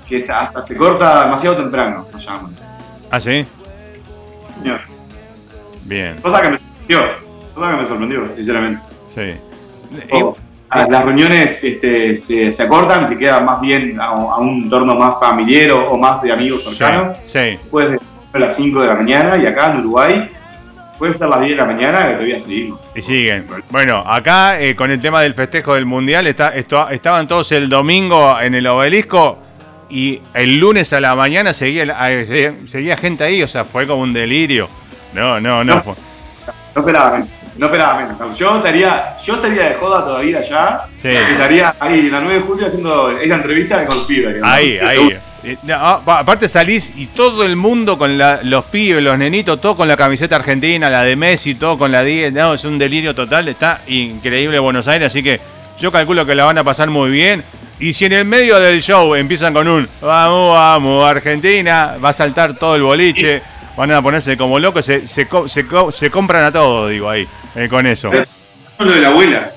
que 0.08 0.16
hasta 0.16 0.62
se 0.64 0.74
corta 0.76 1.24
demasiado 1.24 1.56
temprano, 1.56 2.06
allá. 2.14 2.40
Ah, 3.10 3.20
sí. 3.20 3.44
Señor. 4.58 4.80
Bien, 5.84 6.16
Cosa 6.22 6.40
que 6.42 6.50
me 6.50 6.58
sorprendió, 6.58 7.00
cosa 7.54 7.70
que 7.70 7.76
me 7.76 7.86
sorprendió, 7.86 8.34
sinceramente. 8.34 8.82
sí. 9.14 9.34
O, 10.10 10.30
a- 10.30 10.45
las 10.74 11.04
reuniones 11.04 11.62
este, 11.62 12.16
se, 12.16 12.50
se 12.50 12.62
acortan, 12.62 13.08
se 13.08 13.16
queda 13.16 13.40
más 13.40 13.60
bien 13.60 13.98
a, 14.00 14.06
a 14.06 14.36
un 14.38 14.62
entorno 14.64 14.94
más 14.94 15.14
familiar 15.20 15.70
o, 15.72 15.90
o 15.92 15.96
más 15.96 16.20
de 16.22 16.32
amigos 16.32 16.64
cercanos. 16.64 17.16
sí. 17.26 17.38
Después 17.38 17.90
de 18.32 18.38
las 18.38 18.54
5 18.56 18.80
de 18.82 18.86
la 18.88 18.94
mañana 18.94 19.36
y 19.38 19.46
acá 19.46 19.70
en 19.72 19.78
Uruguay 19.80 20.28
puede 20.98 21.16
ser 21.16 21.28
las 21.28 21.40
10 21.40 21.50
de 21.52 21.56
la 21.56 21.64
mañana 21.64 21.98
que 22.08 22.12
todavía 22.14 22.40
seguimos. 22.40 22.80
Y 22.94 23.00
siguen. 23.02 23.46
Bueno, 23.70 23.98
acá 24.06 24.60
eh, 24.60 24.74
con 24.76 24.90
el 24.90 25.00
tema 25.00 25.20
del 25.22 25.34
festejo 25.34 25.74
del 25.74 25.86
Mundial, 25.86 26.26
está, 26.26 26.54
esto- 26.54 26.88
estaban 26.90 27.26
todos 27.28 27.50
el 27.52 27.68
domingo 27.68 28.38
en 28.40 28.54
el 28.54 28.66
obelisco 28.66 29.38
y 29.88 30.20
el 30.34 30.56
lunes 30.56 30.92
a 30.92 31.00
la 31.00 31.14
mañana 31.14 31.54
seguía, 31.54 31.84
eh, 32.10 32.26
seguía- 32.26 32.54
seguía 32.66 32.96
gente 32.96 33.24
ahí, 33.24 33.42
o 33.42 33.48
sea, 33.48 33.64
fue 33.64 33.86
como 33.86 34.02
un 34.02 34.12
delirio. 34.12 34.68
No, 35.14 35.40
no, 35.40 35.62
no. 35.64 35.76
No. 35.76 35.82
fue- 35.82 35.94
No 36.74 36.80
esperaba 36.80 37.12
menos. 37.12 37.28
No 37.58 37.66
esperaba 37.66 38.00
menos. 38.00 38.38
Yo 38.38 38.56
estaría, 38.56 39.16
yo 39.24 39.34
estaría 39.34 39.68
de 39.70 39.74
joda 39.74 40.04
todavía 40.04 40.38
allá. 40.38 40.80
Sí. 41.00 41.08
Estaría 41.08 41.74
ahí 41.80 42.10
la 42.10 42.20
9 42.20 42.34
de 42.34 42.40
julio 42.42 42.66
haciendo 42.66 43.10
esa 43.12 43.34
entrevista 43.34 43.84
con 43.86 43.96
los 43.96 44.04
pibes. 44.06 44.36
Ahí, 44.42 44.78
ahí. 44.78 45.16
Eh, 45.44 45.56
no, 45.62 45.74
ah, 45.76 46.00
pa- 46.04 46.18
aparte 46.18 46.48
salís 46.48 46.92
y 46.96 47.06
todo 47.06 47.44
el 47.44 47.54
mundo 47.56 47.96
con 47.96 48.18
la- 48.18 48.40
los 48.42 48.64
pibes, 48.64 49.02
los 49.02 49.16
nenitos, 49.16 49.60
todo 49.60 49.76
con 49.76 49.86
la 49.88 49.96
camiseta 49.96 50.36
argentina, 50.36 50.90
la 50.90 51.02
de 51.04 51.14
Messi, 51.16 51.54
todo 51.54 51.78
con 51.78 51.92
la 51.92 52.02
10. 52.02 52.32
No, 52.32 52.54
es 52.54 52.64
un 52.64 52.78
delirio 52.78 53.14
total. 53.14 53.46
Está 53.48 53.80
increíble 53.86 54.58
Buenos 54.58 54.88
Aires, 54.88 55.06
así 55.06 55.22
que 55.22 55.40
yo 55.78 55.92
calculo 55.92 56.26
que 56.26 56.34
la 56.34 56.44
van 56.44 56.58
a 56.58 56.64
pasar 56.64 56.90
muy 56.90 57.10
bien. 57.10 57.44
Y 57.78 57.92
si 57.92 58.06
en 58.06 58.14
el 58.14 58.24
medio 58.24 58.58
del 58.58 58.80
show 58.82 59.14
empiezan 59.14 59.52
con 59.52 59.68
un 59.68 59.86
vamos, 60.00 60.54
vamos, 60.54 61.04
Argentina, 61.08 61.94
va 62.04 62.08
a 62.08 62.12
saltar 62.14 62.54
todo 62.54 62.74
el 62.74 62.82
boliche, 62.82 63.42
van 63.76 63.92
a 63.92 64.02
ponerse 64.02 64.36
como 64.36 64.58
locos, 64.58 64.84
se, 64.84 65.06
se, 65.06 65.26
co- 65.26 65.48
se, 65.48 65.66
co- 65.66 65.90
se 65.92 66.10
compran 66.10 66.44
a 66.44 66.52
todo, 66.52 66.88
digo 66.88 67.08
ahí, 67.10 67.26
eh, 67.54 67.68
con 67.68 67.86
eso. 67.86 68.10
Lo 68.78 68.92
de 68.92 69.00
la 69.00 69.08
abuela. 69.08 69.52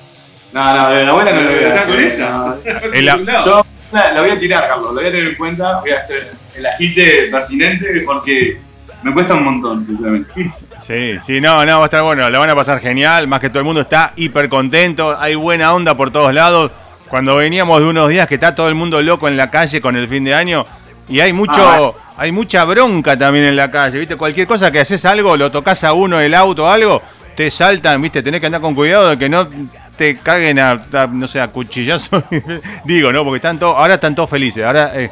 No, 0.52 0.74
no, 0.74 0.90
de 0.90 1.04
la 1.04 1.10
abuela 1.10 1.32
no 1.32 1.40
lo 1.42 1.50
voy 1.50 1.58
a 1.58 1.68
¿Está 1.68 1.80
hacer. 1.82 1.94
con 1.94 2.00
esa? 2.00 2.56
La- 3.02 3.44
Yo 3.44 3.64
la, 3.92 4.12
la 4.12 4.20
voy 4.20 4.30
a 4.30 4.38
tirar, 4.38 4.68
Carlos, 4.68 4.86
lo 4.94 5.00
voy 5.00 5.06
a 5.08 5.12
tener 5.12 5.28
en 5.28 5.34
cuenta, 5.36 5.80
voy 5.80 5.90
a 5.90 5.98
hacer 6.00 6.30
el 6.54 6.66
agite 6.66 7.28
pertinente 7.30 8.02
porque 8.06 8.56
me 9.02 9.12
cuesta 9.12 9.34
un 9.34 9.44
montón, 9.44 9.84
sinceramente. 9.86 10.30
Sí, 10.80 11.14
sí, 11.24 11.40
no, 11.40 11.64
no, 11.66 11.76
va 11.78 11.82
a 11.82 11.86
estar 11.86 12.02
bueno, 12.02 12.28
la 12.30 12.38
van 12.38 12.50
a 12.50 12.54
pasar 12.54 12.78
genial, 12.80 13.26
más 13.28 13.40
que 13.40 13.48
todo 13.48 13.60
el 13.60 13.64
mundo 13.64 13.80
está 13.80 14.12
hiper 14.16 14.48
contento, 14.48 15.16
hay 15.18 15.34
buena 15.34 15.72
onda 15.74 15.96
por 15.96 16.10
todos 16.10 16.32
lados. 16.34 16.70
Cuando 17.08 17.34
veníamos 17.36 17.80
de 17.80 17.86
unos 17.86 18.08
días 18.08 18.28
que 18.28 18.34
está 18.34 18.54
todo 18.54 18.68
el 18.68 18.76
mundo 18.76 19.02
loco 19.02 19.26
en 19.26 19.36
la 19.36 19.50
calle 19.50 19.80
con 19.80 19.96
el 19.96 20.06
fin 20.06 20.22
de 20.22 20.32
año 20.34 20.64
y 21.10 21.20
hay 21.20 21.32
mucho, 21.32 21.60
Ah, 21.60 21.92
hay 22.16 22.32
mucha 22.32 22.64
bronca 22.64 23.16
también 23.18 23.44
en 23.46 23.56
la 23.56 23.70
calle, 23.70 23.98
¿viste? 23.98 24.16
Cualquier 24.16 24.46
cosa 24.46 24.70
que 24.70 24.80
haces 24.80 25.04
algo, 25.04 25.36
lo 25.36 25.50
tocas 25.50 25.82
a 25.84 25.92
uno 25.92 26.20
el 26.20 26.34
auto 26.34 26.64
o 26.64 26.68
algo, 26.68 27.02
te 27.36 27.50
saltan, 27.50 28.00
¿viste? 28.00 28.22
Tenés 28.22 28.40
que 28.40 28.46
andar 28.46 28.60
con 28.60 28.74
cuidado 28.74 29.10
de 29.10 29.18
que 29.18 29.28
no 29.28 29.48
te 29.96 30.16
caguen 30.18 30.58
a, 30.58 30.70
a, 30.92 31.06
no 31.10 31.26
sé, 31.28 31.40
a 31.40 31.48
cuchillazos. 31.48 32.22
Digo, 32.84 33.12
¿no? 33.12 33.24
Porque 33.24 33.36
están 33.36 33.58
todos, 33.58 33.76
ahora 33.76 33.94
están 33.94 34.14
todos 34.14 34.30
felices, 34.30 34.64
ahora 34.64 34.92
eh, 34.94 35.10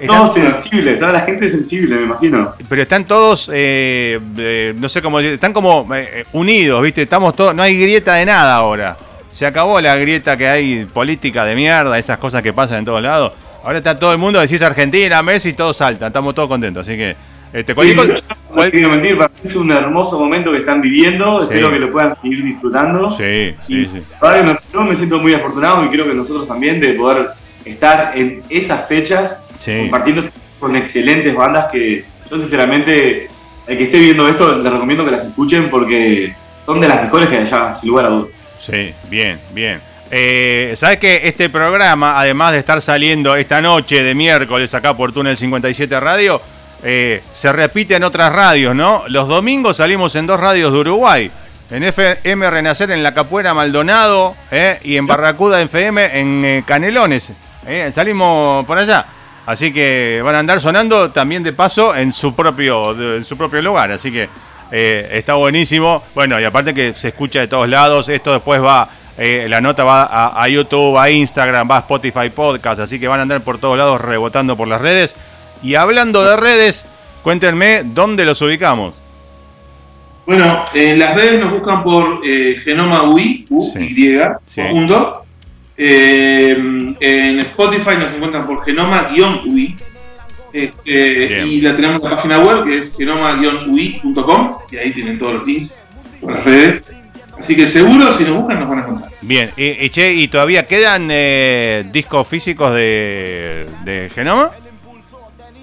están- 0.00 0.18
Todo 0.18 0.32
sensible, 0.32 0.94
toda 0.94 1.12
la 1.12 1.20
gente 1.20 1.48
sensible, 1.48 1.96
me 1.96 2.02
imagino. 2.04 2.54
pero 2.68 2.82
están 2.82 3.06
todos, 3.06 3.50
eh, 3.52 4.18
eh, 4.38 4.74
no 4.76 4.88
sé 4.88 5.00
cómo 5.02 5.18
decir, 5.18 5.34
están 5.34 5.52
como 5.52 5.86
eh, 5.94 6.24
unidos, 6.32 6.82
¿viste? 6.82 7.02
Estamos 7.02 7.34
todos, 7.36 7.54
no 7.54 7.62
hay 7.62 7.78
grieta 7.80 8.14
de 8.14 8.26
nada 8.26 8.54
ahora. 8.56 8.96
Se 9.32 9.44
acabó 9.46 9.80
la 9.80 9.96
grieta 9.96 10.36
que 10.36 10.48
hay 10.48 10.84
política 10.84 11.44
de 11.44 11.56
mierda, 11.56 11.98
esas 11.98 12.18
cosas 12.18 12.40
que 12.42 12.52
pasan 12.52 12.78
en 12.78 12.84
todos 12.84 13.02
lados. 13.02 13.32
Ahora 13.64 13.78
está 13.78 13.98
todo 13.98 14.12
el 14.12 14.18
mundo, 14.18 14.40
decís 14.40 14.60
Argentina, 14.62 15.22
Messi, 15.22 15.54
todos 15.54 15.76
saltan, 15.78 16.08
estamos 16.08 16.34
todos 16.34 16.48
contentos. 16.48 16.86
Así 16.86 16.98
que, 16.98 17.16
este, 17.52 17.72
Sí, 17.74 17.94
no 17.94 18.70
quiero 18.70 18.88
mentir, 18.90 19.16
para 19.16 19.28
mí 19.30 19.40
es 19.42 19.56
un 19.56 19.70
hermoso 19.72 20.18
momento 20.18 20.52
que 20.52 20.58
están 20.58 20.80
viviendo, 20.82 21.40
Sí. 21.40 21.44
espero 21.48 21.70
que 21.70 21.78
lo 21.78 21.90
puedan 21.90 22.14
seguir 22.20 22.44
disfrutando. 22.44 23.10
Sí, 23.10 23.54
sí, 23.66 23.86
sí. 23.86 24.02
me- 24.44 24.58
yo 24.72 24.80
me 24.84 24.94
siento 24.94 25.18
muy 25.18 25.32
afortunado 25.34 25.84
y 25.84 25.88
creo 25.88 26.06
que 26.06 26.14
nosotros 26.14 26.46
también 26.46 26.78
de 26.78 26.92
poder 26.92 27.30
estar 27.64 28.12
en 28.18 28.42
esas 28.50 28.86
fechas 28.86 29.42
Sí. 29.58 29.78
compartiendo 29.80 30.22
con 30.60 30.76
excelentes 30.76 31.34
bandas 31.34 31.66
que 31.72 32.04
yo 32.30 32.36
sinceramente, 32.36 33.28
el 33.66 33.78
que 33.78 33.84
esté 33.84 33.98
viendo 33.98 34.28
esto, 34.28 34.56
les 34.58 34.72
recomiendo 34.72 35.04
que 35.06 35.10
las 35.10 35.24
escuchen 35.24 35.70
porque 35.70 36.34
son 36.66 36.80
de 36.80 36.88
las 36.88 37.02
mejores 37.02 37.28
que 37.28 37.36
hay 37.36 37.42
allá, 37.42 37.72
sin 37.72 37.88
lugar 37.88 38.04
a 38.06 38.08
dudas. 38.10 38.28
Sí, 38.58 38.92
bien, 39.08 39.40
bien. 39.54 39.80
Eh, 40.10 40.74
¿Sabes 40.76 40.98
que 40.98 41.22
este 41.24 41.48
programa, 41.48 42.18
además 42.18 42.52
de 42.52 42.58
estar 42.58 42.80
saliendo 42.80 43.34
esta 43.36 43.60
noche 43.60 44.02
de 44.02 44.14
miércoles 44.14 44.74
acá 44.74 44.96
por 44.96 45.12
Túnel 45.12 45.36
57 45.36 45.98
Radio, 45.98 46.40
eh, 46.86 47.22
se 47.32 47.50
repite 47.50 47.96
en 47.96 48.04
otras 48.04 48.30
radios, 48.30 48.74
¿no? 48.74 49.04
Los 49.08 49.26
domingos 49.26 49.78
salimos 49.78 50.14
en 50.16 50.26
dos 50.26 50.38
radios 50.38 50.70
de 50.70 50.78
Uruguay. 50.78 51.30
En 51.70 51.82
FM 51.82 52.50
Renacer 52.50 52.90
en 52.90 53.02
La 53.02 53.14
Capuera 53.14 53.54
Maldonado 53.54 54.36
eh, 54.50 54.78
y 54.84 54.98
en 54.98 55.06
Barracuda 55.06 55.62
FM 55.62 56.20
en 56.20 56.44
eh, 56.44 56.64
Canelones. 56.66 57.32
salimos 57.90 58.66
por 58.66 58.76
allá. 58.76 59.06
Así 59.46 59.72
que 59.72 60.20
van 60.22 60.34
a 60.34 60.40
andar 60.40 60.60
sonando 60.60 61.10
también 61.10 61.42
de 61.42 61.54
paso 61.54 61.96
en 61.96 62.12
su 62.12 62.34
propio, 62.34 62.90
en 63.16 63.24
su 63.24 63.38
propio 63.38 63.62
lugar. 63.62 63.90
Así 63.90 64.12
que 64.12 64.28
está 64.70 65.34
buenísimo. 65.34 66.02
Bueno, 66.14 66.38
y 66.38 66.44
aparte 66.44 66.74
que 66.74 66.92
se 66.92 67.08
escucha 67.08 67.40
de 67.40 67.48
todos 67.48 67.68
lados. 67.68 68.10
Esto 68.10 68.34
después 68.34 68.62
va, 68.62 68.90
eh, 69.16 69.46
la 69.48 69.60
nota 69.60 69.84
va 69.84 70.04
a, 70.04 70.42
a 70.42 70.48
YouTube, 70.48 70.98
a 70.98 71.10
Instagram, 71.10 71.70
va 71.70 71.76
a 71.76 71.80
Spotify 71.80 72.30
Podcast. 72.30 72.80
Así 72.80 72.98
que 72.98 73.08
van 73.08 73.20
a 73.20 73.22
andar 73.22 73.42
por 73.42 73.58
todos 73.58 73.78
lados 73.78 74.00
rebotando 74.00 74.56
por 74.56 74.68
las 74.68 74.80
redes. 74.80 75.16
Y 75.62 75.76
hablando 75.76 76.24
de 76.24 76.36
redes, 76.36 76.84
cuéntenme 77.22 77.82
dónde 77.84 78.24
los 78.24 78.40
ubicamos. 78.42 78.94
Bueno, 80.26 80.64
en 80.74 80.98
las 80.98 81.14
redes 81.14 81.40
nos 81.40 81.52
buscan 81.52 81.82
por 81.84 82.20
eh, 82.24 82.56
Genoma 82.64 83.02
UI, 83.04 83.46
U, 83.50 83.70
Sí. 83.70 83.78
Y, 83.80 84.18
Sí. 84.46 84.62
Eh, 85.76 86.56
en 87.00 87.40
Spotify 87.40 87.96
nos 87.98 88.12
encuentran 88.12 88.46
por 88.46 88.64
Genoma-UI. 88.64 89.76
Este, 90.52 91.44
y 91.44 91.60
la 91.62 91.74
tenemos 91.74 92.04
en 92.04 92.10
la 92.10 92.16
página 92.16 92.38
web 92.38 92.64
que 92.64 92.78
es 92.78 92.96
genoma-ui.com 92.96 94.52
y 94.70 94.76
ahí 94.76 94.92
tienen 94.92 95.18
todos 95.18 95.34
los 95.34 95.46
links 95.46 95.76
por 96.20 96.32
las 96.32 96.44
redes. 96.44 96.84
Así 97.38 97.56
que 97.56 97.66
seguro 97.66 98.12
si 98.12 98.24
nos 98.24 98.36
buscan 98.36 98.60
nos 98.60 98.68
van 98.68 98.78
a 98.78 98.82
encontrar. 98.82 99.12
Bien, 99.22 99.50
y, 99.56 99.84
y 99.84 99.90
che, 99.90 100.12
¿y 100.12 100.28
todavía 100.28 100.66
quedan 100.66 101.08
eh, 101.10 101.84
discos 101.92 102.26
físicos 102.28 102.74
de, 102.74 103.66
de 103.84 104.10
Genoma? 104.14 104.50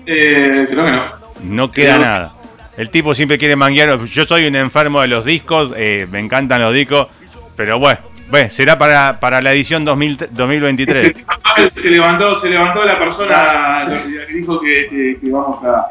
Eh, 0.05 0.67
creo 0.69 0.85
que 0.85 0.91
no. 0.91 1.03
No 1.43 1.71
queda 1.71 1.95
Creo- 1.95 2.01
nada. 2.05 2.33
El 2.77 2.89
tipo 2.89 3.13
siempre 3.13 3.37
quiere 3.37 3.55
manguear. 3.55 3.99
Yo 4.05 4.25
soy 4.25 4.47
un 4.47 4.55
enfermo 4.55 5.01
de 5.01 5.07
los 5.07 5.25
discos, 5.25 5.73
eh, 5.75 6.07
me 6.09 6.19
encantan 6.19 6.61
los 6.61 6.73
discos, 6.73 7.07
pero 7.55 7.77
bueno, 7.79 7.99
bueno 8.29 8.49
será 8.49 8.77
para, 8.77 9.19
para 9.19 9.41
la 9.41 9.51
edición 9.51 9.83
2000 9.85 10.29
2023. 10.31 11.13
Se, 11.55 11.69
se 11.81 11.89
levantó, 11.91 12.33
se 12.35 12.49
levantó 12.49 12.83
la 12.85 12.97
persona 12.97 13.87
que 14.27 14.33
dijo 14.33 14.59
que, 14.61 15.17
vamos 15.23 15.63
a, 15.65 15.87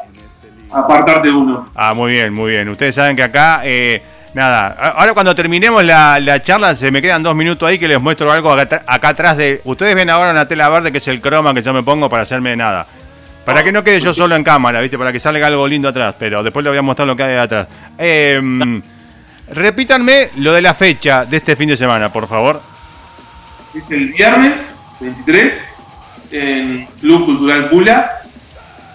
a 0.71 0.79
apartarte 0.79 1.29
uno. 1.29 1.67
Ah, 1.75 1.93
muy 1.93 2.11
bien, 2.11 2.33
muy 2.33 2.51
bien. 2.51 2.67
Ustedes 2.67 2.95
saben 2.95 3.15
que 3.15 3.23
acá, 3.23 3.61
eh, 3.63 4.01
nada, 4.33 4.93
ahora 4.95 5.13
cuando 5.13 5.33
terminemos 5.35 5.83
la, 5.83 6.19
la 6.19 6.39
charla, 6.39 6.75
se 6.75 6.91
me 6.91 7.01
quedan 7.01 7.23
dos 7.23 7.35
minutos 7.35 7.67
ahí 7.67 7.77
que 7.77 7.87
les 7.87 7.99
muestro 7.99 8.31
algo 8.31 8.51
acá, 8.51 8.77
atr- 8.77 8.83
acá 8.87 9.09
atrás 9.09 9.37
de... 9.37 9.61
Ustedes 9.65 9.95
ven 9.95 10.09
ahora 10.09 10.31
una 10.31 10.47
tela 10.47 10.69
verde 10.69 10.91
que 10.91 10.99
es 10.99 11.07
el 11.07 11.19
croma 11.21 11.53
que 11.53 11.61
yo 11.61 11.73
me 11.73 11.83
pongo 11.83 12.09
para 12.09 12.23
hacerme 12.23 12.55
nada. 12.55 12.87
Para 13.45 13.63
que 13.63 13.71
no 13.71 13.83
quede 13.83 13.99
yo 13.99 14.13
solo 14.13 14.35
en 14.35 14.43
cámara, 14.43 14.81
¿viste? 14.81 14.97
Para 14.97 15.11
que 15.11 15.19
salga 15.19 15.47
algo 15.47 15.67
lindo 15.67 15.89
atrás, 15.89 16.15
pero 16.17 16.43
después 16.43 16.63
les 16.63 16.71
voy 16.71 16.77
a 16.77 16.81
mostrar 16.83 17.07
lo 17.07 17.15
que 17.15 17.23
hay 17.23 17.37
atrás. 17.37 17.67
Eh, 17.97 18.39
repítanme 19.49 20.29
lo 20.37 20.53
de 20.53 20.61
la 20.61 20.73
fecha 20.73 21.25
de 21.25 21.37
este 21.37 21.55
fin 21.55 21.67
de 21.69 21.75
semana, 21.77 22.11
por 22.11 22.27
favor. 22.27 22.61
Es 23.73 23.89
el 23.91 24.09
viernes 24.09 24.79
23 24.99 25.75
en 26.31 26.85
Club 26.99 27.25
Cultural 27.25 27.69
Pula. 27.69 28.20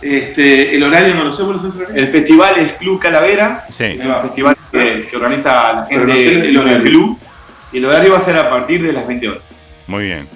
Este, 0.03 0.75
el 0.75 0.83
horario 0.83 1.15
no 1.15 1.25
lo 1.25 1.33
sé, 1.33 1.45
¿cuál 1.45 1.57
es 1.57 1.65
el 1.65 1.71
horario? 1.71 1.95
El 1.97 2.13
festival 2.13 2.59
es 2.59 2.73
Club 2.75 3.01
Calavera, 3.01 3.67
Sí. 3.71 3.85
es 3.85 4.05
un 4.05 4.23
festival 4.23 4.57
que, 4.71 5.09
que 5.11 5.17
organiza 5.17 5.73
la 5.73 5.87
gente 5.87 6.07
no 6.07 6.17
sé 6.17 6.35
el 6.49 6.57
horario. 6.59 6.83
club 6.83 7.19
y 7.73 7.79
el 7.79 7.85
horario 7.87 8.13
va 8.13 8.19
a 8.19 8.21
ser 8.21 8.37
a 8.37 8.49
partir 8.51 8.83
de 8.83 8.93
las 8.93 9.07
20 9.07 9.29
horas. 9.29 9.43
Muy 9.87 10.05
bien. 10.05 10.29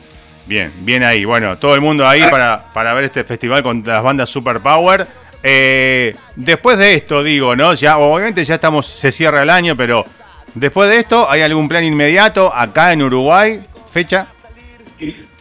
Bien, 0.47 0.73
bien 0.81 1.05
ahí. 1.05 1.25
Bueno, 1.25 1.59
todo 1.59 1.75
el 1.75 1.81
mundo 1.81 2.07
ahí 2.09 2.23
para, 2.31 2.65
para 2.75 2.93
ver 2.95 3.05
este 3.05 3.23
festival 3.23 3.63
con 3.63 3.83
las 3.87 4.03
bandas 4.03 4.29
Super 4.29 4.59
Power. 4.61 5.07
Eh, 5.43 6.17
después 6.35 6.77
de 6.79 6.95
esto, 6.95 7.23
digo, 7.23 7.55
¿no? 7.55 7.75
Ya, 7.75 7.99
obviamente 7.99 8.45
ya 8.45 8.55
estamos, 8.55 8.87
se 8.87 9.13
cierra 9.13 9.43
el 9.43 9.51
año, 9.51 9.77
pero 9.77 10.05
después 10.55 10.89
de 10.91 10.99
esto, 10.99 11.31
¿hay 11.31 11.43
algún 11.43 11.69
plan 11.69 11.85
inmediato 11.85 12.53
acá 12.53 12.93
en 12.93 13.03
Uruguay? 13.03 13.61
¿Fecha? 13.93 14.27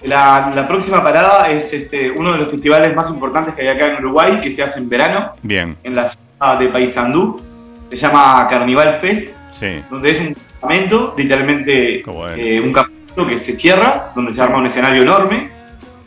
La, 0.03 0.51
la 0.55 0.67
próxima 0.67 1.03
parada 1.03 1.49
es 1.49 1.73
este, 1.73 2.09
uno 2.11 2.31
de 2.31 2.37
los 2.37 2.49
festivales 2.49 2.95
más 2.95 3.09
importantes 3.09 3.53
que 3.53 3.61
hay 3.63 3.67
acá 3.67 3.87
en 3.87 3.97
Uruguay, 3.97 4.39
que 4.41 4.49
se 4.49 4.63
hace 4.63 4.79
en 4.79 4.87
verano, 4.87 5.33
Bien, 5.41 5.75
en 5.83 5.95
la 5.95 6.07
ciudad 6.07 6.57
de 6.57 6.67
Paysandú. 6.67 7.41
Se 7.89 7.95
llama 7.97 8.47
Carnival 8.49 8.93
Fest, 9.01 9.35
sí. 9.51 9.81
donde 9.89 10.11
es 10.11 10.19
un 10.19 10.35
campamento, 10.35 11.13
literalmente 11.17 12.03
bueno. 12.05 12.35
eh, 12.37 12.61
un 12.61 12.71
campamento 12.71 13.27
que 13.27 13.37
se 13.37 13.51
cierra, 13.51 14.11
donde 14.15 14.31
se 14.31 14.41
arma 14.41 14.57
un 14.57 14.67
escenario 14.67 15.01
enorme 15.01 15.49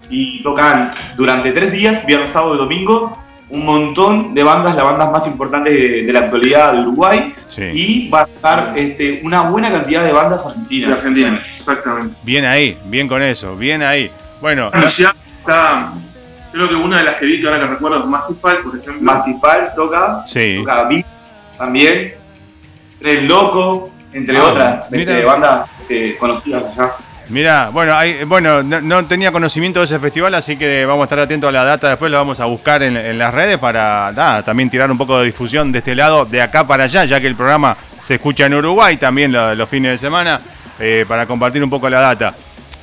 y 0.09 0.43
tocan 0.43 0.95
durante 1.16 1.53
tres 1.53 1.72
días, 1.72 2.07
viernes, 2.07 2.30
sábado 2.30 2.55
y 2.55 2.59
domingo, 2.59 3.18
un 3.53 3.64
montón 3.66 4.34
de 4.34 4.42
bandas, 4.42 4.74
las 4.74 4.84
bandas 4.84 5.12
más 5.12 5.26
importantes 5.26 5.72
de, 5.74 6.03
de 6.05 6.12
la 6.12 6.20
actualidad 6.20 6.72
de 6.72 6.80
Uruguay, 6.80 7.34
Sí. 7.46 7.62
y 7.74 8.09
va 8.09 8.22
a 8.22 8.24
estar 8.24 8.72
este, 8.76 9.20
una 9.22 9.42
buena 9.42 9.70
cantidad 9.70 10.05
de 10.05 10.12
bandas 10.12 10.46
argentinas. 10.46 10.88
De 10.88 10.94
Argentina, 10.96 11.42
exactamente. 11.44 12.18
Bien 12.24 12.44
ahí, 12.46 12.78
bien 12.86 13.07
con 13.09 13.22
eso, 13.22 13.55
bien 13.57 13.82
ahí. 13.82 14.11
Bueno, 14.40 14.70
Bueno, 14.70 14.86
ya 14.88 15.14
está. 15.38 15.92
Creo 16.50 16.68
que 16.68 16.74
una 16.74 16.98
de 16.98 17.05
las 17.05 17.14
que 17.16 17.26
vi 17.26 17.40
que 17.40 17.46
ahora 17.48 17.61
que 17.61 17.66
recuerdo 17.66 18.00
es 18.00 18.07
Mastifal, 18.07 18.59
por 18.59 18.76
ejemplo. 18.76 19.03
Mastifal 19.03 19.72
toca, 19.76 20.24
sí. 20.26 20.57
toca 20.61 20.84
Vic 20.84 21.07
también. 21.59 22.14
Tres 23.00 23.22
Loco, 23.24 23.90
entre 24.12 24.36
Ah, 24.36 24.44
otras 24.44 24.90
mira. 24.90 25.12
este, 25.12 25.24
bandas 25.24 25.66
este, 25.82 26.16
conocidas 26.18 26.64
allá. 26.64 26.92
Mira, 27.33 27.70
bueno, 27.70 27.97
hay- 27.97 28.24
bueno 28.24 28.62
no, 28.62 29.07
tenía 29.07 29.33
conocimiento 29.33 29.78
de 29.80 29.87
ese 29.87 29.99
festival, 29.99 30.35
así 30.35 30.59
que 30.59 30.85
vamos 30.85 31.01
a 31.01 31.05
estar 31.05 31.18
atentos 31.18 31.49
a 31.49 31.53
la 31.53 31.64
data. 31.64 31.89
Después 31.89 32.12
lo 32.12 32.18
vamos 32.18 32.41
a 32.41 32.45
buscar 32.45 32.83
en, 32.83 33.18
las 33.18 33.33
redes 33.33 33.57
para 33.57 34.43
también 34.45 34.68
tirar 34.68 34.91
un 34.91 34.99
poco 34.99 35.18
de 35.18 35.24
difusión 35.24 35.72
de 35.72 35.78
este 35.78 35.95
lado, 35.95 36.26
de 36.26 36.43
acá 36.43 36.66
para 36.66 36.85
allá, 36.85 37.07
ya 37.07 37.20
que 37.22 37.26
el 37.26 37.35
programa 37.35 37.74
se 37.99 38.16
escucha 38.16 38.45
en 38.45 38.53
Uruguay 38.55 38.99
también 38.99 39.33
lo- 39.33 39.55
los 39.55 39.66
fines 39.66 39.93
de 39.93 39.99
semana, 39.99 40.43
eh, 40.78 41.07
para 41.09 41.24
compartir 41.24 41.64
un 41.64 41.70
poco 41.70 41.89
la 41.89 42.01
data. 42.01 42.35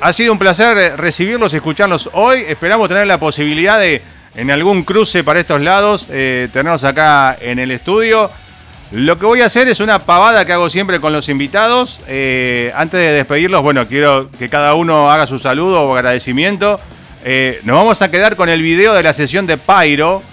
Ha 0.02 0.12
sido 0.14 0.34
un 0.34 0.39
placer 0.39 0.76
eh, 0.80 0.97
recibirlos 0.97 1.54
y 1.54 1.58
escucharlos 1.58 2.10
hoy. 2.14 2.43
Esperamos 2.47 2.88
tener 2.88 3.06
la 3.06 3.20
posibilidad 3.20 3.80
de, 3.80 4.02
en 4.34 4.50
algún 4.50 4.82
cruce 4.84 5.24
para 5.24 5.41
estos 5.41 5.62
lados, 5.62 6.08
eh, 6.10 6.50
tenerlos 6.52 6.84
acá 6.86 7.38
en 7.39 7.60
el 7.60 7.70
estudio. 7.70 8.32
Lo 8.92 9.20
que 9.20 9.26
voy 9.28 9.42
a 9.42 9.46
hacer 9.46 9.68
es 9.70 9.82
una 9.82 10.00
pavada 10.00 10.46
que 10.46 10.54
hago 10.54 10.68
siempre 10.68 11.00
con 11.00 11.14
los 11.14 11.30
invitados. 11.30 12.00
Eh, 12.08 12.72
antes 12.76 13.00
de 13.00 13.12
despedirlos, 13.12 13.62
bueno, 13.62 13.88
quiero 13.88 14.32
que 14.32 14.50
cada 14.50 14.74
uno 14.74 15.12
haga 15.12 15.28
su 15.28 15.38
saludo 15.38 15.84
o 15.84 15.96
agradecimiento. 15.96 16.80
Eh, 17.24 17.60
nos 17.64 17.76
vamos 17.78 18.02
a 18.02 18.10
quedar 18.10 18.36
con 18.36 18.50
el 18.50 18.64
video 18.64 18.94
de 18.96 19.04
la 19.04 19.14
sesión 19.14 19.46
de 19.46 19.58
Pyro. 19.60 20.24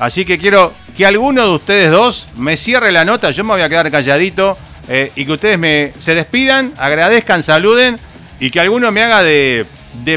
Así 0.00 0.24
que 0.24 0.38
quiero 0.38 0.72
que 0.96 1.06
alguno 1.06 1.44
de 1.46 1.52
ustedes 1.54 1.92
dos 1.92 2.28
me 2.36 2.56
cierre 2.56 2.90
la 2.90 3.04
nota. 3.04 3.30
Yo 3.30 3.44
me 3.44 3.52
voy 3.52 3.62
a 3.62 3.68
quedar 3.68 3.88
calladito. 3.92 4.58
eh, 4.88 5.12
y 5.14 5.24
que 5.24 5.32
ustedes 5.32 5.56
me, 5.56 5.92
se 6.00 6.16
despidan, 6.16 6.74
agradezcan, 6.78 7.44
saluden. 7.44 7.96
Y 8.40 8.50
que 8.50 8.58
alguno 8.58 8.90
me 8.90 9.04
haga 9.04 9.22
de 9.22 9.66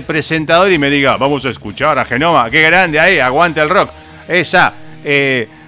presentador 0.07 0.71
y 0.71 0.79
me 0.79 0.89
diga, 0.89 1.17
vamos 1.17 1.45
a 1.45 1.49
escuchar 1.49 1.99
a 1.99 2.05
Genoma. 2.05 2.49
Qué 2.49 2.63
grande 2.63 2.99
ahí, 2.99 3.19
aguante 3.19 3.61
el 3.61 3.69
rock. 3.69 3.91
Esa. 4.27 4.73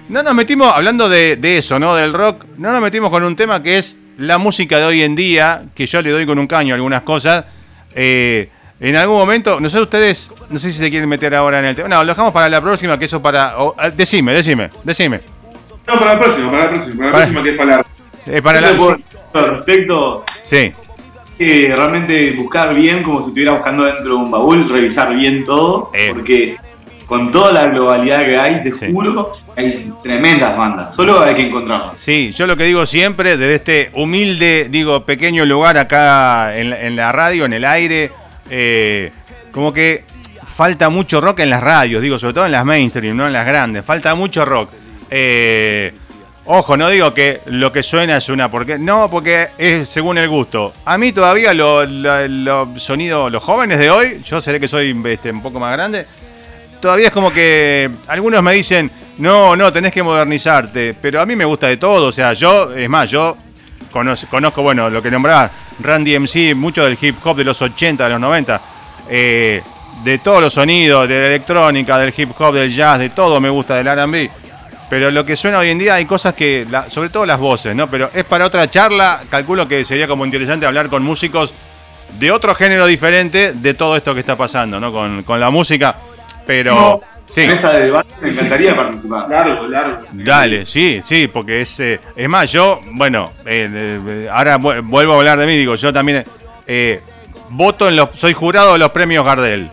Eh, 0.08 0.12
no 0.12 0.22
nos 0.22 0.34
metimos, 0.34 0.72
hablando 0.72 1.08
de, 1.08 1.36
de 1.36 1.58
eso, 1.58 1.78
¿no? 1.78 1.94
Del 1.94 2.12
rock, 2.12 2.44
no 2.58 2.72
nos 2.72 2.80
metimos 2.80 3.10
con 3.10 3.24
un 3.24 3.36
tema 3.36 3.62
que 3.62 3.78
es 3.78 3.96
la 4.18 4.38
música 4.38 4.78
de 4.78 4.84
hoy 4.84 5.02
en 5.02 5.14
día, 5.14 5.64
que 5.74 5.86
yo 5.86 6.00
le 6.02 6.10
doy 6.10 6.26
con 6.26 6.38
un 6.38 6.46
caño 6.46 6.74
a 6.74 6.76
algunas 6.76 7.02
cosas. 7.02 7.44
Eh, 7.94 8.48
en 8.80 8.96
algún 8.96 9.16
momento, 9.16 9.58
no 9.60 9.70
sé 9.70 9.80
ustedes, 9.80 10.30
no 10.50 10.58
sé 10.58 10.70
si 10.72 10.78
se 10.78 10.90
quieren 10.90 11.08
meter 11.08 11.34
ahora 11.34 11.58
en 11.58 11.64
el 11.66 11.74
tema. 11.74 11.88
No, 11.88 12.02
lo 12.04 12.08
dejamos 12.12 12.32
para 12.32 12.48
la 12.48 12.60
próxima, 12.60 12.98
que 12.98 13.06
eso 13.06 13.20
para... 13.22 13.58
o, 13.58 13.74
eh, 13.82 13.90
decime, 13.96 14.32
decime, 14.32 14.70
decime. 14.84 15.20
No, 15.86 15.98
para 15.98 16.14
la 16.14 16.20
próxima, 16.20 16.50
para 16.50 16.64
la 16.64 16.68
próxima, 16.70 16.96
para 16.96 17.10
la 17.10 17.16
próxima 17.16 17.42
que 17.42 17.50
es 17.50 17.56
para 17.56 17.76
la. 17.76 17.86
Eh, 18.26 18.42
para 18.42 18.60
la, 18.60 18.68
Al 19.34 19.56
respecto, 19.56 20.24
sí, 20.42 20.72
que 21.38 21.72
realmente 21.74 22.32
buscar 22.32 22.74
bien, 22.74 23.02
como 23.02 23.20
si 23.20 23.28
estuviera 23.28 23.52
buscando 23.52 23.84
dentro 23.84 24.04
de 24.04 24.14
un 24.14 24.30
baúl, 24.30 24.68
revisar 24.68 25.14
bien 25.14 25.44
todo, 25.44 25.90
Eh. 25.94 26.10
porque 26.12 26.56
con 27.06 27.30
toda 27.30 27.52
la 27.52 27.66
globalidad 27.68 28.24
que 28.26 28.36
hay, 28.36 28.62
te 28.62 28.72
Sí. 28.72 28.92
juro, 28.92 29.36
hay 29.56 29.90
tremendas 30.02 30.56
bandas. 30.56 30.94
Solo 30.94 31.22
hay 31.22 31.34
que 31.34 31.46
encontrarlas. 31.46 31.98
Sí, 31.98 32.32
yo 32.32 32.46
lo 32.46 32.56
que 32.56 32.64
digo 32.64 32.84
siempre, 32.86 33.36
desde 33.36 33.54
este 33.54 33.90
humilde, 33.94 34.68
digo, 34.70 35.04
pequeño 35.04 35.44
lugar 35.44 35.78
acá 35.78 36.56
en, 36.56 36.96
la- 36.96 37.12
radio, 37.12 37.46
en 37.46 37.52
el 37.54 37.64
aire, 37.64 38.10
eh, 38.50 39.10
como 39.52 39.72
que 39.72 40.04
falta 40.44 40.88
mucho 40.90 41.20
rock 41.20 41.40
en 41.40 41.50
las 41.50 41.62
radios, 41.62 42.02
digo, 42.02 42.18
sobre 42.18 42.34
todo 42.34 42.46
en 42.46 42.52
las 42.52 42.64
mainstream, 42.64 43.16
no 43.16 43.26
en 43.26 43.32
las 43.32 43.46
grandes, 43.46 43.84
falta 43.84 44.14
mucho 44.14 44.44
rock. 44.44 44.70
Eh, 45.10 45.92
ojo, 46.44 46.76
no 46.76 46.88
digo 46.90 47.14
que 47.14 47.40
lo 47.46 47.72
que 47.72 47.82
suena 47.82 48.18
es 48.18 48.28
una 48.28 48.50
porque 48.50 48.78
no, 48.78 49.08
porque 49.08 49.48
es 49.56 49.88
según 49.88 50.18
el 50.18 50.28
gusto. 50.28 50.72
A 50.84 50.98
mí 50.98 51.12
todavía 51.12 51.54
los 51.54 51.88
lo, 51.88 52.28
lo 52.28 52.68
sonidos, 52.76 53.32
los 53.32 53.42
jóvenes 53.42 53.78
de 53.78 53.90
hoy, 53.90 54.20
yo 54.24 54.40
seré 54.42 54.60
que 54.60 54.68
soy 54.68 54.94
este, 55.06 55.30
un 55.30 55.40
poco 55.42 55.58
más 55.60 55.72
grande, 55.72 56.06
todavía 56.80 57.06
es 57.08 57.12
como 57.12 57.32
que 57.32 57.90
algunos 58.08 58.42
me 58.42 58.52
dicen, 58.52 58.90
no, 59.18 59.56
no, 59.56 59.72
tenés 59.72 59.92
que 59.92 60.02
modernizarte, 60.02 60.94
pero 61.00 61.20
a 61.20 61.26
mí 61.26 61.34
me 61.36 61.44
gusta 61.44 61.68
de 61.68 61.76
todo, 61.76 62.06
o 62.08 62.12
sea, 62.12 62.32
yo, 62.34 62.72
es 62.74 62.88
más, 62.88 63.10
yo 63.10 63.36
conozco, 64.28 64.62
bueno, 64.62 64.90
lo 64.90 65.02
que 65.02 65.10
nombraba 65.10 65.50
Randy 65.80 66.18
MC, 66.18 66.54
mucho 66.54 66.84
del 66.84 66.98
hip 67.00 67.16
hop 67.24 67.36
de 67.36 67.44
los 67.44 67.60
80, 67.62 68.04
de 68.04 68.10
los 68.10 68.20
90, 68.20 68.60
eh, 69.08 69.62
de 70.04 70.18
todos 70.18 70.40
los 70.42 70.52
sonidos, 70.52 71.08
de 71.08 71.18
la 71.20 71.26
electrónica, 71.28 71.96
del 71.98 72.12
hip 72.16 72.30
hop, 72.38 72.54
del 72.54 72.70
jazz, 72.70 72.98
de 72.98 73.08
todo 73.10 73.40
me 73.40 73.48
gusta 73.48 73.76
del 73.76 73.86
R&B. 73.86 74.30
Pero 74.88 75.10
lo 75.10 75.24
que 75.24 75.34
suena 75.34 75.58
hoy 75.58 75.70
en 75.70 75.78
día 75.78 75.94
hay 75.94 76.04
cosas 76.04 76.34
que, 76.34 76.66
la- 76.70 76.88
sobre 76.90 77.08
todo 77.08 77.26
las 77.26 77.38
voces, 77.40 77.74
¿no? 77.74 77.88
Pero 77.88 78.10
es 78.14 78.22
para 78.24 78.44
otra 78.46 78.68
charla, 78.70 79.22
calculo 79.28 79.66
que 79.66 79.84
sería 79.84 80.06
como 80.06 80.24
interesante 80.24 80.64
hablar 80.66 80.88
con 80.88 81.02
músicos 81.02 81.52
de 82.18 82.30
otro 82.30 82.54
género 82.54 82.86
diferente 82.86 83.52
de 83.54 83.74
todo 83.74 83.96
esto 83.96 84.14
que 84.14 84.20
está 84.20 84.36
pasando, 84.36 84.78
¿no? 84.78 84.92
Con 85.24 85.40
la 85.40 85.50
música. 85.50 85.96
Pero, 86.46 87.00
sí, 87.26 87.42
En 87.42 87.50
esa 87.50 87.72
de 87.72 87.84
debate 87.86 88.14
me 88.20 88.30
encantaría 88.30 88.74
participar. 88.76 89.28
Largo, 89.28 89.66
largo. 89.68 89.98
dale, 90.12 90.64
sí, 90.66 91.00
sí, 91.04 91.28
porque 91.28 91.60
es... 91.62 91.78
eh, 91.80 92.00
es 92.16 92.28
más, 92.28 92.50
yo, 92.50 92.80
bueno, 92.92 93.32
eh, 93.44 93.68
eh, 93.72 94.28
ahora 94.32 94.58
vu- 94.58 94.82
vuelvo 94.84 95.12
a 95.12 95.16
hablar 95.16 95.38
de 95.38 95.46
mí, 95.46 95.56
digo, 95.56 95.74
yo 95.74 95.92
también 95.92 96.24
eh, 96.66 97.00
voto 97.50 97.88
en 97.88 97.96
los... 97.96 98.10
Soy 98.14 98.32
jurado 98.32 98.72
de 98.74 98.78
los 98.78 98.90
premios 98.90 99.24
Gardel. 99.24 99.70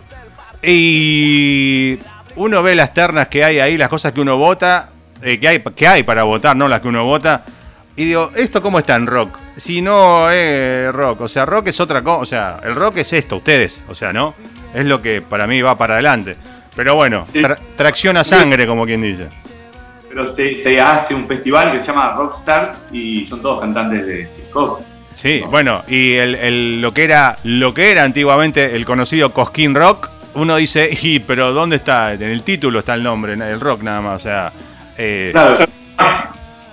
Y 0.62 1.98
uno 2.36 2.62
ve 2.62 2.74
las 2.74 2.92
ternas 2.94 3.28
que 3.28 3.44
hay 3.44 3.60
ahí, 3.60 3.76
las 3.76 3.88
cosas 3.88 4.12
que 4.12 4.20
uno 4.20 4.36
vota, 4.36 4.90
eh, 5.22 5.38
que, 5.38 5.48
hay, 5.48 5.60
que 5.60 5.86
hay 5.86 6.02
para 6.02 6.22
votar, 6.24 6.56
no 6.56 6.68
las 6.68 6.80
que 6.80 6.88
uno 6.88 7.04
vota. 7.04 7.44
Y 7.96 8.06
digo, 8.06 8.30
¿esto 8.34 8.60
cómo 8.60 8.78
está 8.80 8.96
en 8.96 9.06
rock? 9.06 9.38
Si 9.56 9.80
no 9.80 10.28
es 10.30 10.92
rock, 10.92 11.20
o 11.22 11.28
sea, 11.28 11.46
rock 11.46 11.68
es 11.68 11.78
otra 11.80 12.02
cosa, 12.02 12.20
o 12.20 12.24
sea, 12.26 12.60
el 12.64 12.74
rock 12.74 12.96
es 12.98 13.12
esto, 13.12 13.36
ustedes, 13.36 13.82
o 13.88 13.94
sea, 13.94 14.12
¿no? 14.12 14.34
Es 14.74 14.84
lo 14.84 15.00
que 15.00 15.22
para 15.22 15.46
mí 15.46 15.62
va 15.62 15.78
para 15.78 15.94
adelante. 15.94 16.36
Pero 16.76 16.94
bueno, 16.96 17.26
tra- 17.32 17.58
tracción 17.76 18.16
a 18.16 18.24
sangre, 18.24 18.66
como 18.66 18.84
quien 18.86 19.02
dice. 19.02 19.28
Pero 20.08 20.26
se, 20.26 20.54
se 20.54 20.80
hace 20.80 21.14
un 21.14 21.26
festival 21.26 21.72
que 21.72 21.80
se 21.80 21.88
llama 21.88 22.14
Rockstars 22.16 22.88
y 22.92 23.24
son 23.26 23.42
todos 23.42 23.60
cantantes 23.60 24.06
de 24.06 24.22
hip 24.22 24.56
hop. 24.56 24.78
Sí, 25.12 25.40
No. 25.42 25.50
bueno, 25.50 25.84
y 25.88 26.14
el, 26.14 26.34
el- 26.34 26.80
lo 26.80 26.92
que 26.92 27.04
era 27.04 27.36
lo 27.44 27.72
que 27.74 27.90
era 27.92 28.02
antiguamente 28.04 28.74
el 28.74 28.84
conocido 28.84 29.32
Cosquín 29.32 29.74
Rock, 29.74 30.08
uno 30.34 30.56
dice, 30.56 30.90
y 31.02 31.20
pero 31.20 31.52
¿dónde 31.52 31.76
está? 31.76 32.12
En 32.14 32.22
el 32.22 32.42
título 32.42 32.80
está 32.80 32.94
el 32.94 33.02
nombre, 33.04 33.34
el 33.34 33.60
rock 33.60 33.82
nada 33.82 34.00
más, 34.00 34.20
o 34.20 34.24
sea, 34.24 34.52
eh, 34.98 35.30
Claro. 35.32 35.64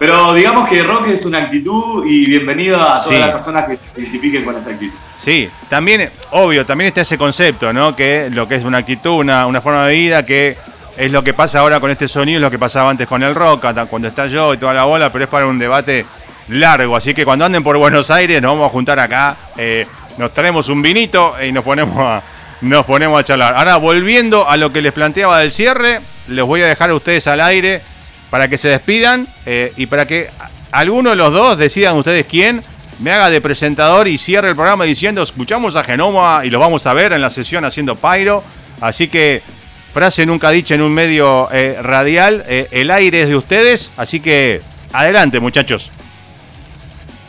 Pero 0.02 0.34
digamos 0.34 0.68
que 0.68 0.82
rock 0.82 1.10
es 1.10 1.26
una 1.26 1.38
actitud 1.38 2.04
y 2.08 2.28
bienvenido 2.28 2.76
a 2.82 2.86
todas 2.96 3.06
Sí. 3.06 3.20
las 3.20 3.30
personas 3.30 3.66
que 3.70 3.78
se 3.94 4.02
identifiquen 4.02 4.44
con 4.44 4.58
esta 4.58 4.72
actitud. 4.72 4.96
Sí, 5.16 5.48
también, 5.70 6.10
obvio, 6.32 6.66
también 6.66 6.88
está 6.88 7.02
ese 7.02 7.20
concepto, 7.20 7.72
¿no? 7.72 7.96
Que 7.96 8.28
lo 8.34 8.48
que 8.48 8.56
es 8.56 8.64
una 8.64 8.80
actitud, 8.80 9.20
una, 9.20 9.46
una 9.46 9.62
forma 9.62 9.86
de 9.86 9.94
vida, 9.94 10.26
que 10.26 10.58
es 10.98 11.12
lo 11.12 11.24
que 11.24 11.36
pasa 11.36 11.60
ahora 11.60 11.80
con 11.80 11.92
este 11.92 12.08
sonido, 12.08 12.38
es 12.38 12.42
lo 12.42 12.50
que 12.50 12.58
pasaba 12.58 12.90
antes 12.90 13.08
con 13.08 13.22
el 13.22 13.36
rock, 13.36 13.64
cuando 13.88 14.08
está 14.08 14.26
yo 14.26 14.56
y 14.56 14.58
toda 14.58 14.74
la 14.74 14.86
bola, 14.86 15.12
pero 15.12 15.26
es 15.26 15.30
para 15.30 15.46
un 15.46 15.60
debate 15.60 16.04
largo. 16.48 16.96
Así 16.96 17.14
que 17.14 17.24
cuando 17.24 17.46
anden 17.46 17.62
por 17.62 17.78
Buenos 17.78 18.10
Aires, 18.10 18.42
nos 18.42 18.54
vamos 18.54 18.66
a 18.66 18.70
juntar 18.72 19.00
acá, 19.00 19.38
eh, 19.56 19.86
nos 20.18 20.34
traemos 20.34 20.68
un 20.70 20.82
vinito 20.82 21.36
y 21.48 21.52
nos 21.52 21.64
ponemos 21.64 21.96
a, 22.00 22.24
nos 22.62 22.88
ponemos 22.88 23.20
a 23.20 23.24
charlar. 23.24 23.54
Ahora, 23.56 23.76
volviendo 23.76 24.50
a 24.50 24.58
lo 24.58 24.74
que 24.74 24.82
les 24.82 24.94
planteaba 24.94 25.38
del 25.42 25.52
cierre, 25.52 26.00
les 26.28 26.44
voy 26.44 26.64
a 26.64 26.66
dejar 26.66 26.90
a 26.90 26.96
ustedes 26.96 27.28
al 27.28 27.40
aire 27.42 27.91
para 28.32 28.48
que 28.48 28.58
se 28.58 28.70
despidan 28.70 29.28
eh, 29.46 29.74
y 29.78 29.86
para 29.86 30.08
que 30.08 30.30
alguno 30.72 31.12
de 31.12 31.18
los 31.18 31.32
dos 31.32 31.58
decidan 31.58 31.98
ustedes 31.98 32.26
quién 32.26 32.64
me 33.00 33.12
haga 33.12 33.30
de 33.30 33.42
presentador 33.42 34.08
y 34.08 34.18
cierre 34.18 34.50
el 34.50 34.56
programa 34.56 34.86
diciendo 34.86 35.22
escuchamos 35.22 35.76
a 35.76 35.84
Genoma 35.84 36.42
y 36.44 36.50
lo 36.50 36.60
vamos 36.60 36.88
a 36.88 36.94
ver 36.94 37.14
en 37.14 37.22
la 37.22 37.30
sesión 37.30 37.66
haciendo 37.66 37.96
Pyro. 37.96 38.44
Así 38.80 39.08
que 39.10 39.44
frase 39.94 40.26
nunca 40.26 40.50
dicha 40.50 40.76
en 40.76 40.82
un 40.82 40.94
medio 40.94 41.50
eh, 41.52 41.78
radial, 41.82 42.44
eh, 42.48 42.68
el 42.72 42.90
aire 42.90 43.24
es 43.24 43.28
de 43.28 43.36
ustedes, 43.36 43.92
así 43.98 44.22
que 44.22 44.62
adelante 44.94 45.40
muchachos. 45.40 45.92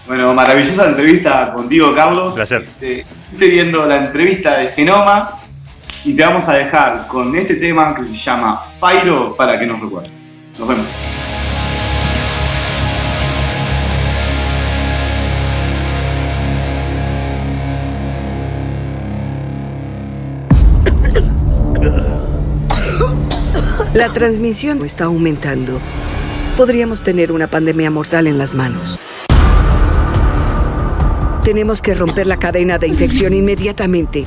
Bueno, 0.07 0.33
maravillosa 0.35 0.89
entrevista 0.89 1.53
contigo, 1.53 1.95
Carlos. 1.95 2.35
Placer. 2.35 2.63
Este, 2.63 3.07
estoy 3.33 3.51
viendo 3.51 3.87
la 3.87 3.97
entrevista 4.07 4.59
de 4.59 4.73
Genoma 4.73 5.41
y 6.05 6.15
te 6.15 6.23
vamos 6.23 6.49
a 6.49 6.55
dejar 6.55 7.07
con 7.09 7.35
este 7.35 7.57
tema 7.57 7.95
que 7.95 8.05
se 8.05 8.15
llama 8.15 8.67
Pyro 8.81 9.35
para 9.37 9.59
que 9.59 9.67
nos 9.67 9.81
recuerdes. 9.81 10.22
Nos 10.63 10.69
vemos. 10.69 10.91
La 23.93 24.09
transmisión 24.13 24.85
está 24.85 25.07
aumentando. 25.07 25.81
Podríamos 26.57 27.01
tener 27.03 27.33
una 27.33 27.49
pandemia 27.49 27.91
mortal 27.91 28.29
en 28.29 28.39
las 28.39 28.55
manos. 28.55 29.01
Tenemos 31.43 31.83
que 31.83 31.95
romper 31.95 32.29
la 32.29 32.37
cadena 32.37 32.79
de 32.79 32.87
infección 32.87 33.35
inmediatamente. 33.35 34.27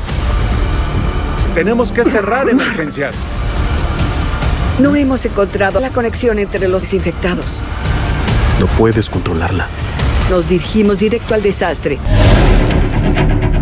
Tenemos 1.53 1.93
que 1.93 2.03
cerrar 2.03 2.49
emergencias. 2.49 3.15
No 4.79 4.93
hemos 4.95 5.23
encontrado 5.25 5.79
la 5.79 5.89
conexión 5.89 6.37
entre 6.37 6.67
los 6.67 6.93
infectados. 6.93 7.45
No 8.59 8.67
puedes 8.67 9.09
controlarla. 9.09 9.67
Nos 10.29 10.49
dirigimos 10.49 10.99
directo 10.99 11.33
al 11.33 11.41
desastre. 11.41 11.97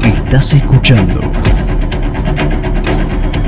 Estás 0.03 0.53
escuchando 0.53 1.21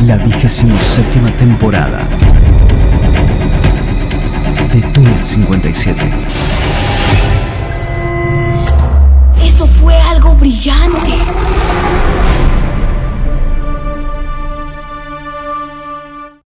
la 0.01 0.17
vigésima 0.17 0.77
séptima 0.77 1.29
temporada 1.31 2.07
de 4.71 4.81
Túnel 4.93 5.25
57. 5.25 6.25
brillante. 10.45 11.24